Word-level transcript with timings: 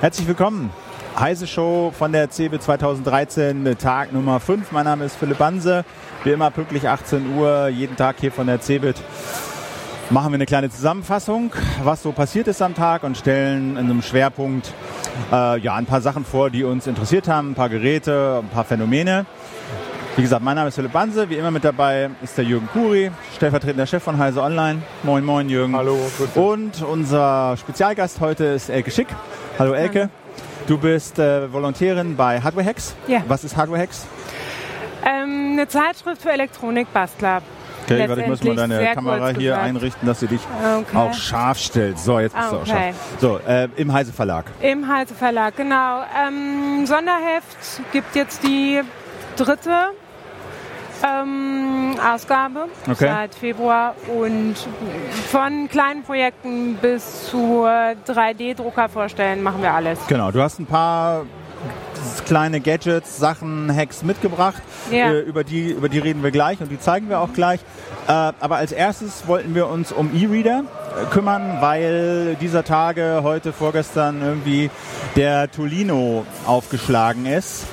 Herzlich 0.00 0.28
willkommen. 0.28 0.70
Heise 1.18 1.48
Show 1.48 1.92
von 1.92 2.12
der 2.12 2.30
CeBIT 2.30 2.62
2013, 2.62 3.76
Tag 3.78 4.12
Nummer 4.12 4.38
5. 4.38 4.70
Mein 4.70 4.84
Name 4.84 5.04
ist 5.04 5.16
Philipp 5.16 5.38
Banse. 5.38 5.84
Wie 6.22 6.30
immer 6.30 6.52
pünktlich 6.52 6.88
18 6.88 7.36
Uhr, 7.36 7.66
jeden 7.66 7.96
Tag 7.96 8.14
hier 8.20 8.30
von 8.30 8.46
der 8.46 8.60
CeBIT. 8.60 8.94
Machen 10.10 10.30
wir 10.30 10.36
eine 10.36 10.46
kleine 10.46 10.70
Zusammenfassung, 10.70 11.52
was 11.82 12.04
so 12.04 12.12
passiert 12.12 12.46
ist 12.46 12.62
am 12.62 12.76
Tag 12.76 13.02
und 13.02 13.18
stellen 13.18 13.72
in 13.72 13.90
einem 13.90 14.02
Schwerpunkt 14.02 14.72
äh, 15.32 15.58
ja, 15.58 15.74
ein 15.74 15.86
paar 15.86 16.00
Sachen 16.00 16.24
vor, 16.24 16.48
die 16.50 16.62
uns 16.62 16.86
interessiert 16.86 17.26
haben, 17.26 17.50
ein 17.50 17.54
paar 17.56 17.68
Geräte, 17.68 18.40
ein 18.44 18.50
paar 18.50 18.64
Phänomene. 18.64 19.26
Wie 20.14 20.22
gesagt, 20.22 20.44
mein 20.44 20.54
Name 20.54 20.68
ist 20.68 20.76
Philipp 20.76 20.92
Banse. 20.92 21.28
Wie 21.28 21.34
immer 21.34 21.50
mit 21.50 21.64
dabei 21.64 22.10
ist 22.22 22.38
der 22.38 22.44
Jürgen 22.44 22.68
Kuri, 22.72 23.10
stellvertretender 23.34 23.86
Chef 23.86 24.04
von 24.04 24.16
Heise 24.16 24.42
Online. 24.42 24.80
Moin, 25.02 25.24
moin, 25.24 25.48
Jürgen. 25.48 25.74
Hallo, 25.76 25.98
grüße. 26.16 26.38
Und 26.40 26.82
unser 26.82 27.56
Spezialgast 27.56 28.20
heute 28.20 28.44
ist 28.44 28.68
Elke 28.68 28.92
Schick. 28.92 29.08
Hallo, 29.58 29.72
Elke. 29.72 30.08
Du 30.66 30.78
bist 30.78 31.18
äh, 31.18 31.52
Volontärin 31.52 32.16
bei 32.16 32.40
Hardware 32.40 32.64
Hacks. 32.66 32.94
Ja. 33.06 33.22
Was 33.26 33.42
ist 33.44 33.56
Hardware 33.56 33.80
Hacks? 33.80 34.06
Ähm, 35.04 35.52
eine 35.54 35.66
Zeitschrift 35.68 36.22
für 36.22 36.30
Elektronikbastler. 36.30 37.42
Okay, 37.84 38.06
warte, 38.06 38.20
ich 38.20 38.26
muss 38.28 38.44
mal 38.44 38.54
deine 38.54 38.92
Kamera 38.94 39.28
hier 39.28 39.52
gesagt. 39.52 39.62
einrichten, 39.64 40.06
dass 40.06 40.20
sie 40.20 40.26
dich 40.26 40.40
Okay. 40.62 40.96
auch 40.96 41.14
scharf 41.14 41.58
stellt. 41.58 41.98
So, 41.98 42.20
jetzt 42.20 42.36
bist 42.36 42.52
du 42.52 42.56
auch 42.56 42.60
Okay. 42.60 42.70
scharf. 42.70 42.96
So, 43.18 43.40
äh, 43.48 43.68
im 43.76 43.92
Heise 43.92 44.12
Verlag. 44.12 44.44
Im 44.60 44.86
Heise 44.86 45.14
Verlag, 45.14 45.56
genau. 45.56 46.02
Ähm, 46.26 46.84
Sonderheft 46.86 47.80
gibt 47.92 48.14
jetzt 48.14 48.42
die 48.42 48.82
dritte 49.36 49.70
ähm, 51.04 51.94
Ausgabe 52.00 52.66
Okay. 52.84 53.06
seit 53.06 53.34
Februar 53.34 53.94
und 54.16 54.54
von 55.30 55.68
kleinen 55.68 56.02
Projekten 56.02 56.74
bis 56.76 57.28
zu 57.28 57.64
3D-Drucker 57.66 58.88
vorstellen 58.88 59.42
machen 59.42 59.62
wir 59.62 59.72
alles. 59.72 59.98
Genau, 60.08 60.30
du 60.30 60.40
hast 60.42 60.58
ein 60.58 60.66
paar 60.66 61.24
kleine 62.26 62.60
Gadgets, 62.60 63.18
Sachen, 63.18 63.74
Hacks 63.74 64.02
mitgebracht. 64.02 64.62
Ja. 64.90 65.12
Äh, 65.12 65.20
über, 65.20 65.44
die, 65.44 65.70
über 65.70 65.88
die 65.88 65.98
reden 65.98 66.22
wir 66.22 66.30
gleich 66.30 66.60
und 66.60 66.70
die 66.70 66.78
zeigen 66.78 67.08
wir 67.08 67.20
auch 67.20 67.32
gleich. 67.32 67.60
Äh, 68.06 68.12
aber 68.12 68.56
als 68.56 68.72
erstes 68.72 69.26
wollten 69.26 69.54
wir 69.54 69.68
uns 69.68 69.92
um 69.92 70.10
E-Reader 70.14 70.64
äh, 71.00 71.04
kümmern, 71.12 71.58
weil 71.60 72.36
dieser 72.40 72.64
Tage, 72.64 73.20
heute, 73.22 73.52
vorgestern 73.52 74.22
irgendwie 74.22 74.70
der 75.16 75.50
Tolino 75.50 76.26
aufgeschlagen 76.46 77.26
ist. 77.26 77.64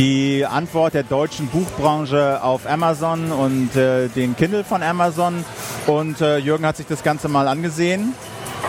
Die 0.00 0.46
Antwort 0.46 0.94
der 0.94 1.02
deutschen 1.02 1.48
Buchbranche 1.48 2.42
auf 2.42 2.66
Amazon 2.66 3.30
und 3.32 3.76
äh, 3.76 4.08
den 4.08 4.34
Kindle 4.34 4.64
von 4.64 4.82
Amazon. 4.82 5.44
Und 5.86 6.22
äh, 6.22 6.38
Jürgen 6.38 6.64
hat 6.64 6.78
sich 6.78 6.86
das 6.86 7.02
Ganze 7.02 7.28
mal 7.28 7.46
angesehen. 7.46 8.14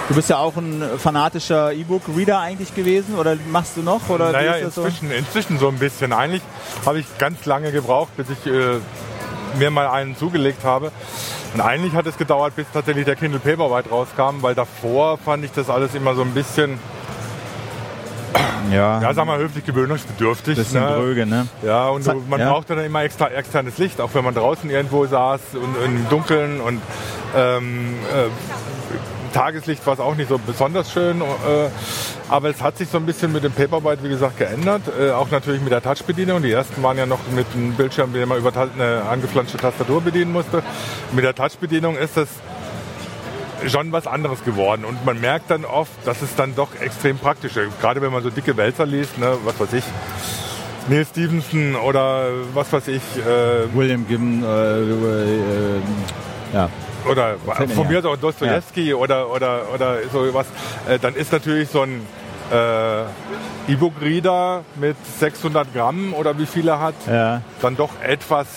Du 0.10 0.16
bist 0.16 0.30
ja 0.30 0.40
auch 0.40 0.58
ein 0.58 0.84
fanatischer 0.98 1.72
E-Book-Reader 1.72 2.38
eigentlich 2.38 2.76
gewesen 2.76 3.16
oder 3.16 3.38
machst 3.50 3.78
du 3.78 3.82
noch? 3.82 4.10
Oder 4.10 4.34
Naja, 4.34 4.60
das 4.60 4.76
so? 4.76 4.84
inzwischen, 4.84 5.10
inzwischen 5.10 5.58
so 5.58 5.70
ein 5.70 5.80
bisschen. 5.80 6.12
Eigentlich 6.12 6.42
habe 6.86 7.00
ich 7.00 7.06
ganz 7.18 7.46
lange 7.46 7.72
gebraucht, 7.72 8.10
bis 8.18 8.28
ich 8.30 8.46
äh, 8.52 8.80
mir 9.58 9.72
mal 9.72 9.88
einen 9.88 10.18
zugelegt 10.18 10.66
habe. 10.66 10.92
Und 11.54 11.62
eigentlich 11.62 11.94
hat 11.94 12.08
es 12.08 12.18
gedauert, 12.18 12.58
bis 12.58 12.66
tatsächlich 12.74 13.06
der 13.06 13.16
Kindle 13.16 13.40
Paperwhite 13.40 13.90
rauskam, 13.90 14.42
weil 14.42 14.54
davor 14.54 15.18
fand 15.18 15.46
ich 15.46 15.52
das 15.54 15.70
alles 15.70 15.96
immer 15.96 16.14
so 16.14 16.24
ein 16.24 16.32
bisschen, 16.32 16.78
Ja, 18.72 19.02
ja, 19.02 19.14
sag 19.14 19.26
mal, 19.26 19.40
höflich 19.40 19.66
gewöhnungsbedürftig. 19.66 20.56
bisschen 20.56 20.82
ne? 20.82 20.96
dröge, 20.96 21.26
ne? 21.26 21.48
Ja, 21.64 21.90
und 21.90 22.04
so, 22.04 22.14
man 22.30 22.40
ja. 22.40 22.52
brauchte 22.52 22.76
dann 22.76 22.86
immer 22.86 23.04
extra 23.04 23.28
externes 23.28 23.78
Licht, 23.78 24.00
auch 24.00 24.10
wenn 24.14 24.24
man 24.24 24.34
draußen 24.34 24.70
irgendwo 24.70 25.06
saß 25.06 25.42
und 25.56 25.76
im 25.84 26.08
Dunkeln 26.10 26.62
und 26.62 26.82
ähm, 27.36 27.96
äh, 28.14 28.30
Tageslicht 29.34 29.86
war 29.88 29.94
es 29.94 30.00
auch 30.00 30.16
nicht 30.16 30.30
so 30.30 30.38
besonders 30.38 30.92
schön. 30.92 31.22
Äh, 31.22 31.70
aber 32.30 32.50
es 32.50 32.62
hat 32.62 32.78
sich 32.78 32.90
so 32.90 32.98
ein 32.98 33.06
bisschen 33.06 33.32
mit 33.32 33.44
dem 33.44 33.52
Paperwhite, 33.52 34.04
wie 34.04 34.10
gesagt, 34.10 34.38
geändert. 34.38 34.84
Äh, 35.00 35.12
auch 35.12 35.32
natürlich 35.32 35.62
mit 35.62 35.72
der 35.72 35.82
Touch-Bedienung. 35.82 36.42
Die 36.42 36.52
ersten 36.52 36.82
waren 36.84 36.98
ja 36.98 37.06
noch 37.06 37.20
mit 37.36 37.48
einem 37.54 37.74
Bildschirm, 37.74 38.14
den 38.14 38.28
man 38.28 38.38
über 38.38 38.52
eine 38.56 39.04
angeflanschte 39.10 39.58
Tastatur 39.58 40.02
bedienen 40.02 40.32
musste. 40.32 40.64
Mit 41.12 41.24
der 41.24 41.36
Touch-Bedienung 41.36 41.98
ist 41.98 42.18
das 42.18 42.30
schon 43.68 43.92
was 43.92 44.08
anderes 44.08 44.44
geworden. 44.44 44.86
Und 44.86 45.06
man 45.06 45.20
merkt 45.20 45.52
dann 45.52 45.66
oft, 45.66 45.92
dass 46.06 46.22
es 46.22 46.36
dann 46.36 46.56
doch 46.56 46.70
extrem 46.80 47.18
praktisch 47.18 47.58
ist. 47.58 47.80
Gerade 47.80 48.02
wenn 48.02 48.12
man 48.12 48.24
so 48.24 48.30
dicke 48.30 48.58
Wälzer 48.58 48.86
liest, 48.86 49.18
ne, 49.18 49.38
was 49.44 49.60
weiß 49.60 49.74
ich, 49.74 49.84
Neil 50.90 51.06
Stevenson 51.06 51.76
oder 51.76 52.30
was 52.54 52.74
weiß 52.74 52.88
ich, 52.88 53.02
äh, 53.18 53.74
William 53.74 54.08
Gibbon, 54.08 54.44
äh, 54.44 54.48
äh, 54.48 55.36
äh, 55.36 55.82
ja. 56.54 56.70
oder 57.10 57.36
von 57.76 57.88
mir 57.88 58.04
auch 58.06 58.18
Dostoevsky 58.18 58.94
oder, 58.94 59.30
oder, 59.30 59.72
oder 59.74 59.98
so 60.12 60.34
was, 60.34 60.48
äh, 60.90 60.98
dann 61.00 61.16
ist 61.16 61.32
natürlich 61.32 61.70
so 61.70 61.84
ein 61.84 62.02
äh, 62.52 63.04
E-Book-Reader 63.72 64.64
mit 64.76 64.98
600 65.20 65.74
Gramm 65.74 66.14
oder 66.14 66.38
wie 66.38 66.46
viel 66.46 66.68
er 66.68 66.80
hat, 66.80 66.96
ja. 67.08 67.42
dann 67.62 67.78
doch 67.78 67.92
etwas 68.02 68.48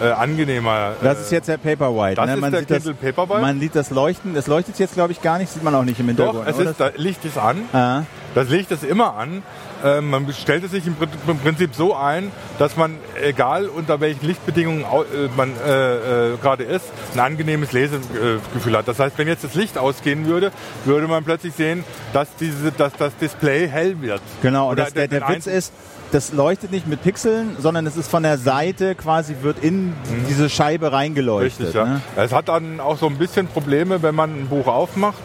äh, 0.00 0.10
angenehmer. 0.10 0.94
Das 1.02 1.18
äh, 1.18 1.20
ist 1.22 1.32
jetzt 1.32 1.48
der 1.48 1.58
Paperwhite. 1.58 2.16
das 2.16 2.26
ne? 2.26 2.34
ist 2.34 2.40
man 2.40 2.50
der 2.52 2.60
sieht 2.60 2.70
das, 2.70 2.84
Kindle 2.84 3.12
Paperwhite. 3.12 3.40
Man 3.40 3.60
sieht 3.60 3.74
das 3.74 3.90
Leuchten. 3.90 4.36
Es 4.36 4.46
leuchtet 4.46 4.78
jetzt, 4.78 4.94
glaube 4.94 5.12
ich, 5.12 5.22
gar 5.22 5.38
nicht. 5.38 5.52
Sieht 5.52 5.62
man 5.62 5.74
auch 5.74 5.84
nicht 5.84 5.98
im 6.00 6.06
doch, 6.16 6.32
Hintergrund. 6.34 6.48
es 6.48 6.56
oder? 6.56 6.70
ist, 6.70 6.80
das 6.80 6.92
Licht 6.96 7.24
ist 7.24 7.38
an. 7.38 7.62
Ah, 7.72 8.02
Das 8.34 8.48
Licht 8.48 8.70
ist 8.70 8.84
immer 8.84 9.16
an. 9.16 9.42
Ähm, 9.84 10.08
man 10.10 10.32
stellt 10.32 10.64
es 10.64 10.70
sich 10.70 10.86
im, 10.86 10.96
im 11.26 11.38
Prinzip 11.38 11.74
so 11.74 11.94
ein, 11.94 12.32
dass 12.58 12.76
man, 12.76 12.96
egal 13.22 13.66
unter 13.66 14.00
welchen 14.00 14.26
Lichtbedingungen 14.26 14.82
äh, 14.82 15.28
man 15.36 15.52
äh, 15.66 16.32
äh, 16.32 16.36
gerade 16.38 16.64
ist, 16.64 16.86
ein 17.14 17.20
angenehmes 17.20 17.72
Lesegefühl 17.72 18.76
hat. 18.76 18.88
Das 18.88 18.98
heißt, 18.98 19.18
wenn 19.18 19.28
jetzt 19.28 19.44
das 19.44 19.54
Licht 19.54 19.76
ausgehen 19.76 20.26
würde, 20.26 20.50
würde 20.86 21.06
man 21.06 21.24
plötzlich 21.24 21.54
sehen, 21.54 21.84
dass, 22.14 22.34
diese, 22.36 22.72
dass 22.72 22.94
das 22.94 23.14
Display 23.16 23.68
hell 23.68 24.00
wird. 24.00 24.22
genau. 24.42 24.66
Und 24.66 24.72
Oder 24.72 24.84
das, 24.84 24.94
der, 24.94 25.08
der 25.08 25.28
Witz 25.28 25.46
ist, 25.46 25.72
das 26.12 26.32
leuchtet 26.32 26.70
nicht 26.70 26.86
mit 26.86 27.02
Pixeln, 27.02 27.56
sondern 27.58 27.86
es 27.86 27.96
ist 27.96 28.10
von 28.10 28.22
der 28.22 28.38
Seite 28.38 28.94
quasi, 28.94 29.36
wird 29.42 29.62
in 29.62 29.92
diese 30.28 30.48
Scheibe 30.48 30.92
reingeleuchtet. 30.92 31.74
Mhm. 31.74 31.80
Richtig, 31.80 31.80
ja. 31.80 31.84
Ne? 31.86 32.00
Es 32.16 32.32
hat 32.32 32.48
dann 32.48 32.80
auch 32.80 32.96
so 32.98 33.06
ein 33.06 33.16
bisschen 33.18 33.46
Probleme, 33.48 34.02
wenn 34.02 34.14
man 34.14 34.30
ein 34.30 34.46
Buch 34.48 34.66
aufmacht. 34.66 35.18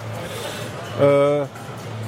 Äh, 1.00 1.46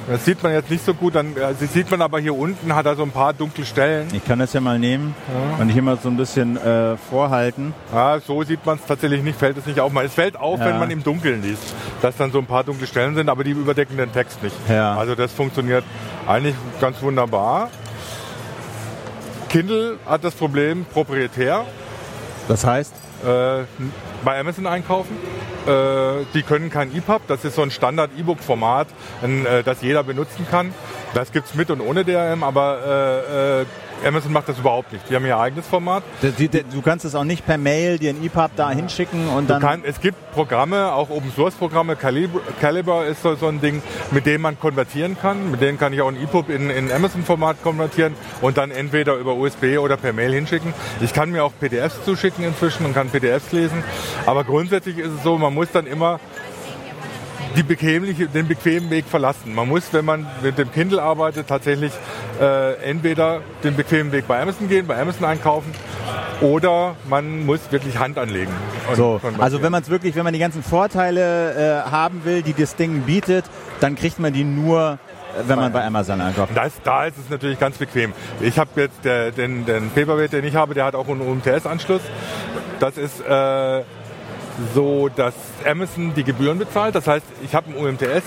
das 0.06 0.22
sieht 0.26 0.42
man 0.42 0.52
jetzt 0.52 0.70
nicht 0.70 0.84
so 0.84 0.92
gut, 0.92 1.14
dann 1.14 1.34
das 1.34 1.58
sieht 1.72 1.90
man 1.90 2.02
aber 2.02 2.18
hier 2.18 2.36
unten, 2.36 2.74
hat 2.74 2.84
er 2.84 2.94
so 2.94 3.02
ein 3.04 3.10
paar 3.10 3.32
dunkle 3.32 3.64
Stellen. 3.64 4.06
Ich 4.12 4.22
kann 4.22 4.38
das 4.38 4.52
ja 4.52 4.60
mal 4.60 4.78
nehmen 4.78 5.14
und 5.58 5.70
hier 5.70 5.80
mal 5.80 5.96
so 5.96 6.10
ein 6.10 6.16
bisschen 6.18 6.58
äh, 6.58 6.98
vorhalten. 7.08 7.72
Ja, 7.90 8.20
so 8.20 8.42
sieht 8.42 8.66
man 8.66 8.76
es 8.76 8.84
tatsächlich 8.84 9.22
nicht, 9.22 9.38
fällt 9.38 9.56
es 9.56 9.64
nicht 9.64 9.80
auf. 9.80 9.92
Es 10.04 10.12
fällt 10.12 10.36
auf, 10.38 10.60
Ja. 10.60 10.66
wenn 10.66 10.78
man 10.78 10.90
im 10.90 11.02
Dunkeln 11.02 11.42
liest, 11.42 11.62
dass 12.02 12.18
dann 12.18 12.32
so 12.32 12.38
ein 12.38 12.44
paar 12.44 12.64
dunkle 12.64 12.86
Stellen 12.86 13.14
sind, 13.14 13.30
aber 13.30 13.44
die 13.44 13.52
überdecken 13.52 13.96
den 13.96 14.12
Text 14.12 14.42
nicht. 14.42 14.54
Ja. 14.68 14.94
Also 14.94 15.14
das 15.14 15.32
funktioniert 15.32 15.84
eigentlich 16.26 16.54
ganz 16.82 17.00
wunderbar. 17.00 17.70
Kindle 19.54 20.00
hat 20.04 20.24
das 20.24 20.34
Problem 20.34 20.84
proprietär. 20.84 21.64
Das 22.48 22.64
heißt, 22.64 22.92
Äh, 23.24 23.64
bei 24.22 24.38
Amazon 24.38 24.66
einkaufen. 24.66 25.16
Äh, 25.66 26.24
die 26.34 26.42
können 26.42 26.68
kein 26.68 26.94
EPUB, 26.94 27.22
das 27.26 27.42
ist 27.44 27.54
so 27.54 27.62
ein 27.62 27.70
Standard-E-Book-Format, 27.70 28.88
äh, 29.22 29.62
das 29.62 29.80
jeder 29.80 30.02
benutzen 30.02 30.46
kann. 30.50 30.74
Das 31.14 31.30
gibt's 31.30 31.54
mit 31.54 31.70
und 31.70 31.80
ohne 31.80 32.04
DRM, 32.04 32.42
aber 32.42 33.62
äh, 33.62 33.62
äh, 33.62 33.66
Amazon 34.04 34.32
macht 34.32 34.48
das 34.48 34.58
überhaupt 34.58 34.92
nicht. 34.92 35.08
Die 35.08 35.14
haben 35.14 35.24
ihr 35.24 35.38
eigenes 35.38 35.66
Format. 35.66 36.02
du 36.20 36.82
kannst 36.82 37.04
es 37.04 37.14
auch 37.14 37.22
nicht 37.22 37.46
per 37.46 37.56
Mail 37.56 37.98
dir 37.98 38.10
ein 38.10 38.22
EPUB 38.22 38.50
da 38.56 38.70
hinschicken 38.70 39.28
und 39.28 39.48
dann. 39.48 39.62
Kann, 39.62 39.82
es 39.84 40.00
gibt 40.00 40.16
Programme, 40.32 40.92
auch 40.92 41.10
Open-Source-Programme, 41.10 41.94
Calibr, 41.94 42.40
Calibre 42.60 43.06
ist 43.06 43.22
so, 43.22 43.36
so 43.36 43.46
ein 43.46 43.60
Ding, 43.60 43.80
mit 44.10 44.26
dem 44.26 44.42
man 44.42 44.58
konvertieren 44.58 45.16
kann. 45.16 45.52
Mit 45.52 45.62
denen 45.62 45.78
kann 45.78 45.92
ich 45.92 46.02
auch 46.02 46.08
ein 46.08 46.20
EPUB 46.20 46.50
in, 46.50 46.68
in 46.68 46.90
Amazon-Format 46.90 47.62
konvertieren 47.62 48.14
und 48.42 48.58
dann 48.58 48.72
entweder 48.72 49.14
über 49.14 49.34
USB 49.36 49.78
oder 49.78 49.96
per 49.96 50.12
Mail 50.12 50.32
hinschicken. 50.32 50.74
Ich 51.00 51.12
kann 51.12 51.30
mir 51.30 51.44
auch 51.44 51.52
PDFs 51.58 52.04
zuschicken 52.04 52.44
inzwischen 52.44 52.84
und 52.84 52.94
kann 52.94 53.08
PDFs 53.08 53.52
lesen. 53.52 53.84
Aber 54.26 54.42
grundsätzlich 54.42 54.98
ist 54.98 55.12
es 55.12 55.22
so, 55.22 55.38
man 55.38 55.54
muss 55.54 55.70
dann 55.70 55.86
immer 55.86 56.18
die 57.56 57.62
bequemliche, 57.62 58.26
den 58.26 58.48
bequemen 58.48 58.90
Weg 58.90 59.06
verlassen. 59.06 59.54
Man 59.54 59.68
muss, 59.68 59.92
wenn 59.92 60.04
man 60.04 60.26
mit 60.42 60.58
dem 60.58 60.72
Kindle 60.72 61.00
arbeitet, 61.00 61.46
tatsächlich 61.48 61.92
äh, 62.40 62.74
entweder 62.82 63.40
den 63.62 63.76
bequemen 63.76 64.12
Weg 64.12 64.26
bei 64.26 64.40
Amazon 64.40 64.68
gehen, 64.68 64.86
bei 64.86 65.00
Amazon 65.00 65.24
einkaufen, 65.24 65.72
oder 66.40 66.96
man 67.08 67.46
muss 67.46 67.60
wirklich 67.70 67.98
Hand 67.98 68.18
anlegen. 68.18 68.52
So, 68.94 69.20
also 69.38 69.62
wenn 69.62 69.72
man 69.72 69.82
es 69.82 69.90
wirklich, 69.90 70.14
wenn 70.16 70.24
man 70.24 70.32
die 70.32 70.40
ganzen 70.40 70.62
Vorteile 70.62 71.84
äh, 71.86 71.90
haben 71.90 72.24
will, 72.24 72.42
die 72.42 72.52
das 72.52 72.76
Ding 72.76 73.02
bietet, 73.02 73.44
dann 73.80 73.94
kriegt 73.94 74.18
man 74.18 74.32
die 74.32 74.44
nur, 74.44 74.98
äh, 75.38 75.48
wenn 75.48 75.58
man 75.58 75.72
bei 75.72 75.84
Amazon 75.84 76.20
einkauft. 76.20 76.52
Das, 76.54 76.72
da 76.82 77.06
ist 77.06 77.18
es 77.18 77.30
natürlich 77.30 77.58
ganz 77.58 77.78
bequem. 77.78 78.12
Ich 78.40 78.58
habe 78.58 78.68
jetzt 78.80 79.04
der, 79.04 79.30
den, 79.30 79.64
den 79.64 79.90
Paperweight, 79.90 80.32
den 80.32 80.44
ich 80.44 80.56
habe, 80.56 80.74
der 80.74 80.84
hat 80.84 80.94
auch 80.94 81.08
einen 81.08 81.20
UMTS-Anschluss. 81.20 82.02
Das 82.80 82.98
ist 82.98 83.20
äh, 83.20 83.82
so, 84.74 85.08
dass 85.08 85.34
Amazon 85.64 86.14
die 86.14 86.24
Gebühren 86.24 86.58
bezahlt. 86.58 86.94
Das 86.94 87.06
heißt, 87.06 87.26
ich 87.42 87.54
habe 87.54 87.68
einen 87.68 87.86
UMTS 87.86 88.24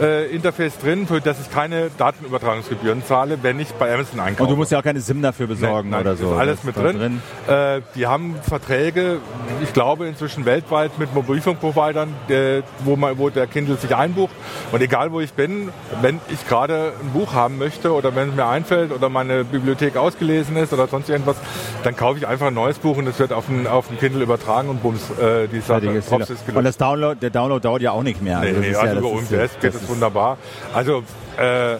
äh, 0.00 0.26
Interface 0.30 0.78
drin, 0.78 1.06
für 1.06 1.20
das 1.20 1.40
ich 1.40 1.50
keine 1.50 1.90
Datenübertragungsgebühren 1.98 3.04
zahle, 3.04 3.38
wenn 3.42 3.60
ich 3.60 3.68
bei 3.74 3.92
Amazon 3.92 4.20
einkaufe. 4.20 4.44
Und 4.44 4.50
du 4.50 4.56
musst 4.56 4.72
ja 4.72 4.78
auch 4.78 4.82
keine 4.82 5.00
SIM 5.00 5.22
dafür 5.22 5.46
besorgen 5.46 5.90
nein, 5.90 6.04
nein, 6.04 6.12
oder 6.12 6.16
so. 6.16 6.32
Ist 6.32 6.38
alles 6.38 6.56
Das 6.56 6.64
mit 6.64 6.76
ist 6.76 6.82
drin. 6.82 6.98
drin. 7.46 7.54
Äh, 7.54 7.80
die 7.94 8.06
haben 8.06 8.36
Verträge, 8.42 9.18
ich 9.62 9.72
glaube 9.72 10.06
inzwischen 10.06 10.44
weltweit 10.44 10.98
mit 10.98 11.14
Mobilfunkprovidern, 11.14 12.14
der, 12.28 12.62
wo, 12.84 12.96
man, 12.96 13.18
wo 13.18 13.28
der 13.30 13.46
Kindle 13.46 13.76
sich 13.76 13.94
einbucht. 13.94 14.32
Und 14.72 14.80
egal 14.80 15.12
wo 15.12 15.20
ich 15.20 15.32
bin, 15.32 15.70
wenn 16.00 16.20
ich 16.30 16.46
gerade 16.48 16.92
ein 17.02 17.10
Buch 17.12 17.34
haben 17.34 17.58
möchte 17.58 17.92
oder 17.92 18.14
wenn 18.14 18.30
es 18.30 18.34
mir 18.34 18.46
einfällt 18.46 18.92
oder 18.92 19.08
meine 19.08 19.44
Bibliothek 19.44 19.96
ausgelesen 19.96 20.56
ist 20.56 20.72
oder 20.72 20.86
sonst 20.86 21.08
irgendwas, 21.08 21.36
dann 21.82 21.96
kaufe 21.96 22.18
ich 22.18 22.26
einfach 22.26 22.46
ein 22.48 22.54
neues 22.54 22.78
Buch 22.78 22.96
und 22.96 23.06
es 23.06 23.18
wird 23.18 23.32
auf 23.32 23.46
den, 23.46 23.66
auf 23.66 23.88
den 23.88 23.98
Kindle 23.98 24.22
übertragen 24.22 24.68
und 24.68 24.82
bums, 24.82 25.02
äh, 25.20 25.48
die 25.48 25.60
Sache, 25.60 25.86
ist 25.86 26.10
Und 26.12 26.26
gelöst. 26.26 26.66
das 26.66 26.76
Download, 26.76 27.18
der 27.20 27.30
Download 27.30 27.60
dauert 27.62 27.82
ja 27.82 27.92
auch 27.92 28.02
nicht 28.02 28.22
mehr. 28.22 28.40
Nee, 28.40 28.52
das 28.52 28.60
nee, 28.60 28.68
ist 28.70 28.76
also 28.76 28.94
ja, 28.94 28.98
über 29.00 29.08
UMTS 29.10 29.60
geht 29.60 29.74
es 29.74 29.89
wunderbar. 29.90 30.38
Also 30.72 31.02
äh, 31.36 31.76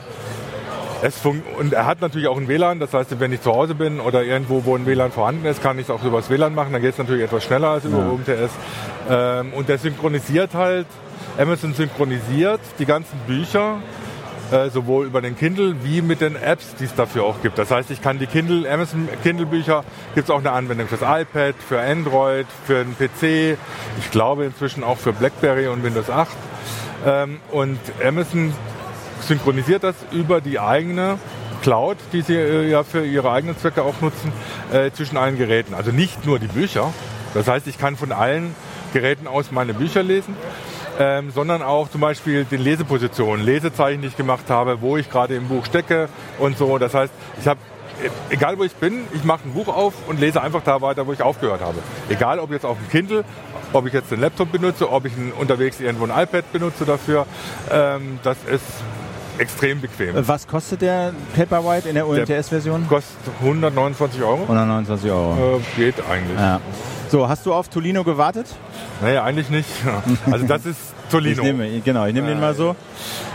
es 1.02 1.20
und 1.24 1.72
er 1.72 1.86
hat 1.86 2.02
natürlich 2.02 2.28
auch 2.28 2.36
ein 2.36 2.46
WLAN, 2.46 2.78
das 2.78 2.92
heißt, 2.92 3.18
wenn 3.18 3.32
ich 3.32 3.40
zu 3.40 3.52
Hause 3.52 3.74
bin 3.74 4.00
oder 4.00 4.22
irgendwo, 4.22 4.64
wo 4.64 4.76
ein 4.76 4.84
WLAN 4.84 5.12
vorhanden 5.12 5.46
ist, 5.46 5.62
kann 5.62 5.78
ich 5.78 5.84
es 5.84 5.90
auch 5.90 6.04
über 6.04 6.18
das 6.18 6.28
WLAN 6.28 6.54
machen. 6.54 6.72
Dann 6.72 6.82
geht 6.82 6.92
es 6.92 6.98
natürlich 6.98 7.24
etwas 7.24 7.44
schneller 7.44 7.68
als 7.68 7.84
über 7.84 7.98
UMTS. 7.98 8.52
Ähm, 9.08 9.52
und 9.54 9.68
der 9.68 9.78
synchronisiert 9.78 10.54
halt, 10.54 10.86
Amazon 11.38 11.72
synchronisiert 11.72 12.60
die 12.78 12.84
ganzen 12.84 13.18
Bücher 13.26 13.78
äh, 14.50 14.68
sowohl 14.68 15.06
über 15.06 15.22
den 15.22 15.36
Kindle 15.36 15.76
wie 15.84 16.02
mit 16.02 16.20
den 16.20 16.36
Apps, 16.36 16.74
die 16.78 16.84
es 16.84 16.94
dafür 16.94 17.24
auch 17.24 17.40
gibt. 17.40 17.58
Das 17.58 17.70
heißt, 17.70 17.90
ich 17.90 18.02
kann 18.02 18.18
die 18.18 18.26
Kindle, 18.26 18.70
Amazon 18.70 19.08
Kindle 19.22 19.46
Bücher, 19.46 19.84
gibt 20.14 20.28
es 20.28 20.30
auch 20.30 20.40
eine 20.40 20.52
Anwendung 20.52 20.88
fürs 20.88 21.02
iPad, 21.02 21.54
für 21.56 21.80
Android, 21.80 22.46
für 22.66 22.84
den 22.84 22.96
PC, 22.96 23.58
ich 23.98 24.10
glaube 24.10 24.44
inzwischen 24.44 24.82
auch 24.82 24.98
für 24.98 25.12
BlackBerry 25.12 25.68
und 25.68 25.82
Windows 25.82 26.10
8. 26.10 26.30
Ähm, 27.06 27.40
und 27.50 27.78
Amazon 28.04 28.52
synchronisiert 29.22 29.84
das 29.84 29.94
über 30.12 30.40
die 30.40 30.58
eigene 30.58 31.18
Cloud, 31.62 31.98
die 32.12 32.22
sie 32.22 32.36
äh, 32.36 32.70
ja 32.70 32.82
für 32.84 33.04
ihre 33.04 33.30
eigenen 33.30 33.56
Zwecke 33.56 33.82
auch 33.82 34.00
nutzen, 34.00 34.32
äh, 34.72 34.90
zwischen 34.90 35.16
allen 35.16 35.36
Geräten. 35.36 35.74
Also 35.74 35.90
nicht 35.90 36.26
nur 36.26 36.38
die 36.38 36.46
Bücher. 36.46 36.92
Das 37.34 37.48
heißt, 37.48 37.66
ich 37.66 37.78
kann 37.78 37.96
von 37.96 38.12
allen 38.12 38.54
Geräten 38.92 39.26
aus 39.26 39.52
meine 39.52 39.74
Bücher 39.74 40.02
lesen, 40.02 40.36
ähm, 40.98 41.30
sondern 41.30 41.62
auch 41.62 41.88
zum 41.88 42.00
Beispiel 42.00 42.44
den 42.44 42.60
Lesepositionen, 42.60 43.44
Lesezeichen, 43.44 44.02
die 44.02 44.08
ich 44.08 44.16
gemacht 44.16 44.50
habe, 44.50 44.80
wo 44.80 44.96
ich 44.96 45.10
gerade 45.10 45.34
im 45.36 45.48
Buch 45.48 45.64
stecke 45.64 46.08
und 46.38 46.58
so. 46.58 46.78
Das 46.78 46.94
heißt, 46.94 47.12
ich 47.40 47.46
habe 47.46 47.60
egal 48.30 48.58
wo 48.58 48.64
ich 48.64 48.74
bin, 48.74 49.04
ich 49.12 49.24
mache 49.24 49.40
ein 49.44 49.52
Buch 49.52 49.68
auf 49.68 49.94
und 50.08 50.20
lese 50.20 50.40
einfach 50.42 50.62
da 50.62 50.80
weiter, 50.80 51.06
wo 51.06 51.12
ich 51.12 51.22
aufgehört 51.22 51.60
habe. 51.60 51.78
Egal 52.08 52.38
ob 52.38 52.50
jetzt 52.50 52.64
auf 52.64 52.76
dem 52.78 52.88
Kindle, 52.88 53.24
ob 53.72 53.86
ich 53.86 53.92
jetzt 53.92 54.10
den 54.10 54.20
Laptop 54.20 54.52
benutze, 54.52 54.90
ob 54.90 55.06
ich 55.06 55.12
unterwegs 55.38 55.80
irgendwo 55.80 56.04
ein 56.06 56.22
iPad 56.22 56.52
benutze 56.52 56.84
dafür. 56.84 57.26
Ähm, 57.70 58.18
das 58.22 58.36
ist 58.50 58.64
extrem 59.38 59.80
bequem. 59.80 60.14
Was 60.26 60.46
kostet 60.46 60.82
der 60.82 61.12
Paperwhite 61.34 61.88
in 61.88 61.94
der 61.94 62.06
UMTS-Version? 62.06 62.86
Kostet 62.88 63.16
129 63.40 64.22
Euro. 64.22 64.42
129 64.42 65.10
Euro. 65.10 65.58
Äh, 65.58 65.60
geht 65.76 65.94
eigentlich. 66.08 66.38
Ja. 66.38 66.60
So, 67.08 67.28
hast 67.28 67.46
du 67.46 67.54
auf 67.54 67.68
Tolino 67.68 68.04
gewartet? 68.04 68.46
Naja, 69.00 69.24
eigentlich 69.24 69.50
nicht. 69.50 69.68
Also 70.30 70.46
das 70.46 70.66
ist 70.66 70.78
Tolino. 71.10 71.42
Ich 71.42 71.52
nehme, 71.52 71.80
genau, 71.80 72.06
ich 72.06 72.14
nehme 72.14 72.28
den 72.28 72.40
mal 72.40 72.54
so. 72.54 72.76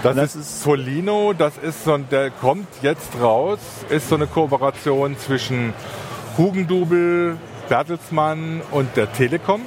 Das, 0.04 0.16
Das 0.16 0.36
ist 0.36 0.64
Tolino, 0.64 1.34
das 1.34 1.58
ist 1.58 1.84
so 1.84 1.94
ein, 1.94 2.08
der 2.10 2.32
kommt 2.32 2.68
jetzt 2.82 3.20
raus, 3.22 3.60
ist 3.90 4.10
so 4.10 4.16
eine 4.16 4.28
Kooperation 4.28 5.18
zwischen 5.18 5.74
Hugendubel, 6.38 7.38
Bertelsmann 7.70 8.62
und 8.72 8.96
der 8.96 9.12
Telekom. 9.12 9.62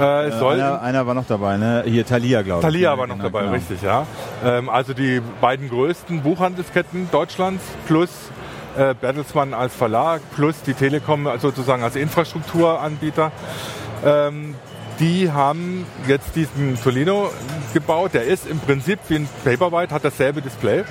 Äh, 0.00 0.26
es 0.26 0.38
soll 0.38 0.54
Einer, 0.54 0.82
einer 0.82 1.06
war 1.06 1.14
noch 1.14 1.26
dabei, 1.26 1.56
ne? 1.56 1.84
Hier 1.86 2.04
Thalia, 2.04 2.42
glaube 2.42 2.60
ich. 2.60 2.64
Thalia 2.64 2.98
war 2.98 3.06
noch 3.06 3.16
genau, 3.16 3.28
dabei, 3.28 3.40
genau. 3.42 3.52
richtig, 3.52 3.80
ja. 3.82 4.06
Ähm, 4.44 4.68
also 4.68 4.92
die 4.92 5.20
beiden 5.40 5.68
größten 5.68 6.22
Buchhandelsketten 6.22 7.08
Deutschlands 7.12 7.62
plus 7.86 8.10
äh, 8.76 8.94
Bertelsmann 9.00 9.54
als 9.54 9.74
Verlag 9.74 10.20
plus 10.34 10.62
die 10.62 10.74
Telekom 10.74 11.28
sozusagen 11.38 11.84
als 11.84 11.94
Infrastrukturanbieter. 11.94 13.30
Ähm, 14.04 14.56
die 15.00 15.30
haben 15.30 15.86
jetzt 16.06 16.36
diesen 16.36 16.78
Tolino 16.82 17.30
gebaut. 17.72 18.14
Der 18.14 18.24
ist 18.24 18.46
im 18.46 18.58
Prinzip 18.60 18.98
wie 19.08 19.16
ein 19.16 19.28
Paperwhite, 19.44 19.94
hat 19.94 20.04
dasselbe 20.04 20.40
Display. 20.42 20.84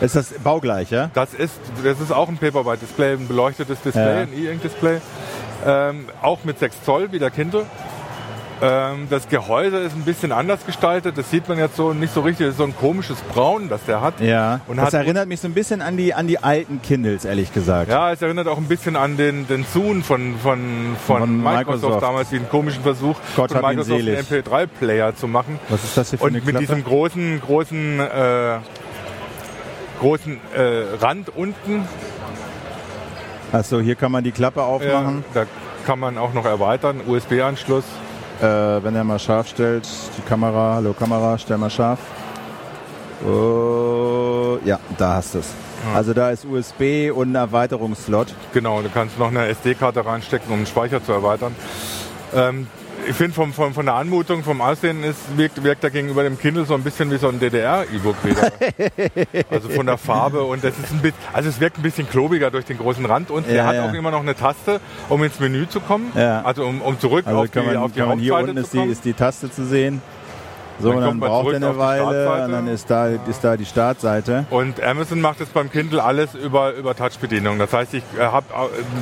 Ist 0.00 0.14
das 0.14 0.32
baugleich, 0.44 0.90
ja? 0.90 1.10
Das 1.14 1.34
ist, 1.34 1.54
das 1.82 2.00
ist 2.00 2.12
auch 2.12 2.28
ein 2.28 2.38
Paperwhite-Display, 2.38 3.14
ein 3.14 3.26
beleuchtetes 3.28 3.80
Display, 3.82 4.02
Ja. 4.16 4.20
ein 4.22 4.32
E-Ink-Display. 4.32 5.00
Ähm, 5.66 6.06
auch 6.22 6.44
mit 6.44 6.58
6 6.60 6.84
Zoll 6.84 7.10
wie 7.10 7.18
der 7.18 7.30
Kindle. 7.30 7.66
Ähm, 8.60 9.06
das 9.08 9.28
Gehäuse 9.28 9.76
ist 9.78 9.94
ein 9.94 10.02
bisschen 10.02 10.32
anders 10.32 10.66
gestaltet. 10.66 11.16
Das 11.16 11.30
sieht 11.30 11.48
man 11.48 11.58
jetzt 11.58 11.76
so 11.76 11.92
nicht 11.92 12.12
so 12.12 12.22
richtig. 12.22 12.46
Das 12.46 12.54
ist 12.54 12.58
so 12.58 12.64
ein 12.64 12.76
komisches 12.76 13.18
Braun, 13.32 13.68
das 13.68 13.84
der 13.84 14.00
hat. 14.00 14.20
Ja. 14.20 14.60
Und 14.66 14.78
das 14.78 14.86
hat- 14.86 14.94
erinnert 14.94 15.28
mich 15.28 15.40
so 15.40 15.46
ein 15.46 15.54
bisschen 15.54 15.80
an 15.80 15.96
die, 15.96 16.12
an 16.12 16.26
die 16.26 16.38
alten 16.42 16.82
Kindles, 16.82 17.24
ehrlich 17.24 17.52
gesagt. 17.54 17.88
Ja, 17.90 18.10
es 18.12 18.20
erinnert 18.20 18.48
auch 18.48 18.58
ein 18.58 18.66
bisschen 18.66 18.96
an 18.96 19.16
den, 19.16 19.46
den 19.46 19.64
Zoom 19.64 20.02
von, 20.02 20.36
von, 20.42 20.96
von, 21.06 21.18
Von 21.20 21.36
Microsoft, 21.42 21.66
Microsoft. 21.82 22.02
damals, 22.02 22.30
den 22.30 22.48
komischen 22.48 22.82
Versuch, 22.82 23.16
Gott 23.36 23.52
von 23.52 23.60
Microsoft 23.62 24.00
einen 24.00 24.24
selig. 24.24 24.46
MP3-Player 24.46 25.14
zu 25.14 25.28
machen. 25.28 25.60
Was 25.68 25.84
ist 25.84 25.96
das 25.96 26.10
hier 26.10 26.18
für 26.18 26.24
Und 26.24 26.30
eine 26.30 26.38
mit 26.38 26.48
Klappe? 26.48 26.66
diesem 26.66 26.84
großen, 26.84 27.40
großen, 27.40 28.00
äh, 28.00 28.56
großen 30.00 30.40
äh, 30.56 30.82
Rand 31.00 31.28
unten, 31.36 31.86
Achso, 33.52 33.80
hier 33.80 33.94
kann 33.94 34.12
man 34.12 34.24
die 34.24 34.32
Klappe 34.32 34.60
ja, 34.60 34.66
aufmachen. 34.66 35.24
da 35.32 35.44
kann 35.86 35.98
man 35.98 36.18
auch 36.18 36.34
noch 36.34 36.44
erweitern, 36.44 37.00
USB-Anschluss. 37.06 37.84
Äh, 38.40 38.84
wenn 38.84 38.94
er 38.94 39.02
mal 39.02 39.18
scharf 39.18 39.48
stellt, 39.48 39.88
die 40.16 40.22
Kamera, 40.22 40.76
hallo 40.76 40.92
Kamera, 40.92 41.36
stell 41.38 41.58
mal 41.58 41.70
scharf. 41.70 41.98
Oh, 43.26 44.58
ja, 44.64 44.78
da 44.96 45.14
hast 45.14 45.34
du 45.34 45.38
es. 45.40 45.52
Also 45.94 46.12
da 46.12 46.30
ist 46.30 46.44
USB 46.44 47.10
und 47.12 47.32
ein 47.32 47.34
Erweiterungsslot. 47.34 48.34
Genau, 48.52 48.82
du 48.82 48.88
kannst 48.90 49.18
noch 49.18 49.28
eine 49.28 49.46
SD-Karte 49.46 50.04
reinstecken, 50.04 50.52
um 50.52 50.60
den 50.60 50.66
Speicher 50.66 51.02
zu 51.02 51.12
erweitern. 51.12 51.54
Ähm, 52.34 52.68
ich 53.08 53.16
finde 53.16 53.34
vom, 53.34 53.52
vom, 53.52 53.72
von 53.72 53.86
der 53.86 53.94
Anmutung, 53.94 54.42
vom 54.42 54.60
Aussehen 54.60 55.02
ist, 55.02 55.36
wirkt, 55.36 55.62
wirkt 55.62 55.82
er 55.82 55.90
gegenüber 55.90 56.22
dem 56.22 56.38
Kindle 56.38 56.66
so 56.66 56.74
ein 56.74 56.82
bisschen 56.82 57.10
wie 57.10 57.16
so 57.16 57.28
ein 57.28 57.40
DDR-E-Book-Reader. 57.40 58.52
also 59.50 59.68
von 59.70 59.86
der 59.86 59.96
Farbe 59.96 60.42
und 60.42 60.62
das 60.62 60.78
ist 60.78 60.92
ein 60.92 61.00
bisschen, 61.00 61.18
also 61.32 61.48
es 61.48 61.58
wirkt 61.58 61.78
ein 61.78 61.82
bisschen 61.82 62.08
klobiger 62.08 62.50
durch 62.50 62.66
den 62.66 62.76
großen 62.76 63.04
Rand 63.06 63.30
und 63.30 63.48
Ja, 63.48 63.54
er 63.54 63.66
hat 63.66 63.74
ja. 63.76 63.88
auch 63.88 63.94
immer 63.94 64.10
noch 64.10 64.20
eine 64.20 64.34
Taste, 64.34 64.80
um 65.08 65.22
ins 65.24 65.40
Menü 65.40 65.66
zu 65.68 65.80
kommen. 65.80 66.12
Ja. 66.14 66.42
Also 66.42 66.64
um, 66.64 66.82
um 66.82 67.00
zurück 67.00 67.26
Also 67.26 67.40
auf, 67.40 67.50
die, 67.50 67.60
man, 67.60 67.76
auf 67.78 67.92
die 67.92 68.00
man 68.02 68.18
hier 68.18 68.34
Hauptseite 68.34 68.50
unten 68.50 68.62
ist 68.62 68.74
die, 68.74 68.84
ist 68.84 69.04
die 69.04 69.14
Taste 69.14 69.50
zu 69.50 69.64
sehen. 69.64 70.02
So, 70.80 70.92
Dann 70.92 71.00
dann 71.00 71.20
braucht 71.20 71.48
er 71.48 71.56
eine 71.56 71.76
Weile 71.76 72.44
und 72.44 72.52
dann 72.52 72.68
ist 72.68 72.88
da, 72.88 73.08
ist 73.08 73.42
da 73.42 73.56
die 73.56 73.64
Startseite. 73.64 74.44
Und 74.50 74.80
Amazon 74.80 75.20
macht 75.20 75.40
es 75.40 75.48
beim 75.48 75.72
Kindle 75.72 76.02
alles 76.02 76.34
über, 76.36 76.74
über 76.74 76.94
Touch-Bedienung. 76.94 77.58
Das 77.58 77.72
heißt, 77.72 77.94
ich 77.94 78.04
äh, 78.16 78.22
habe 78.22 78.46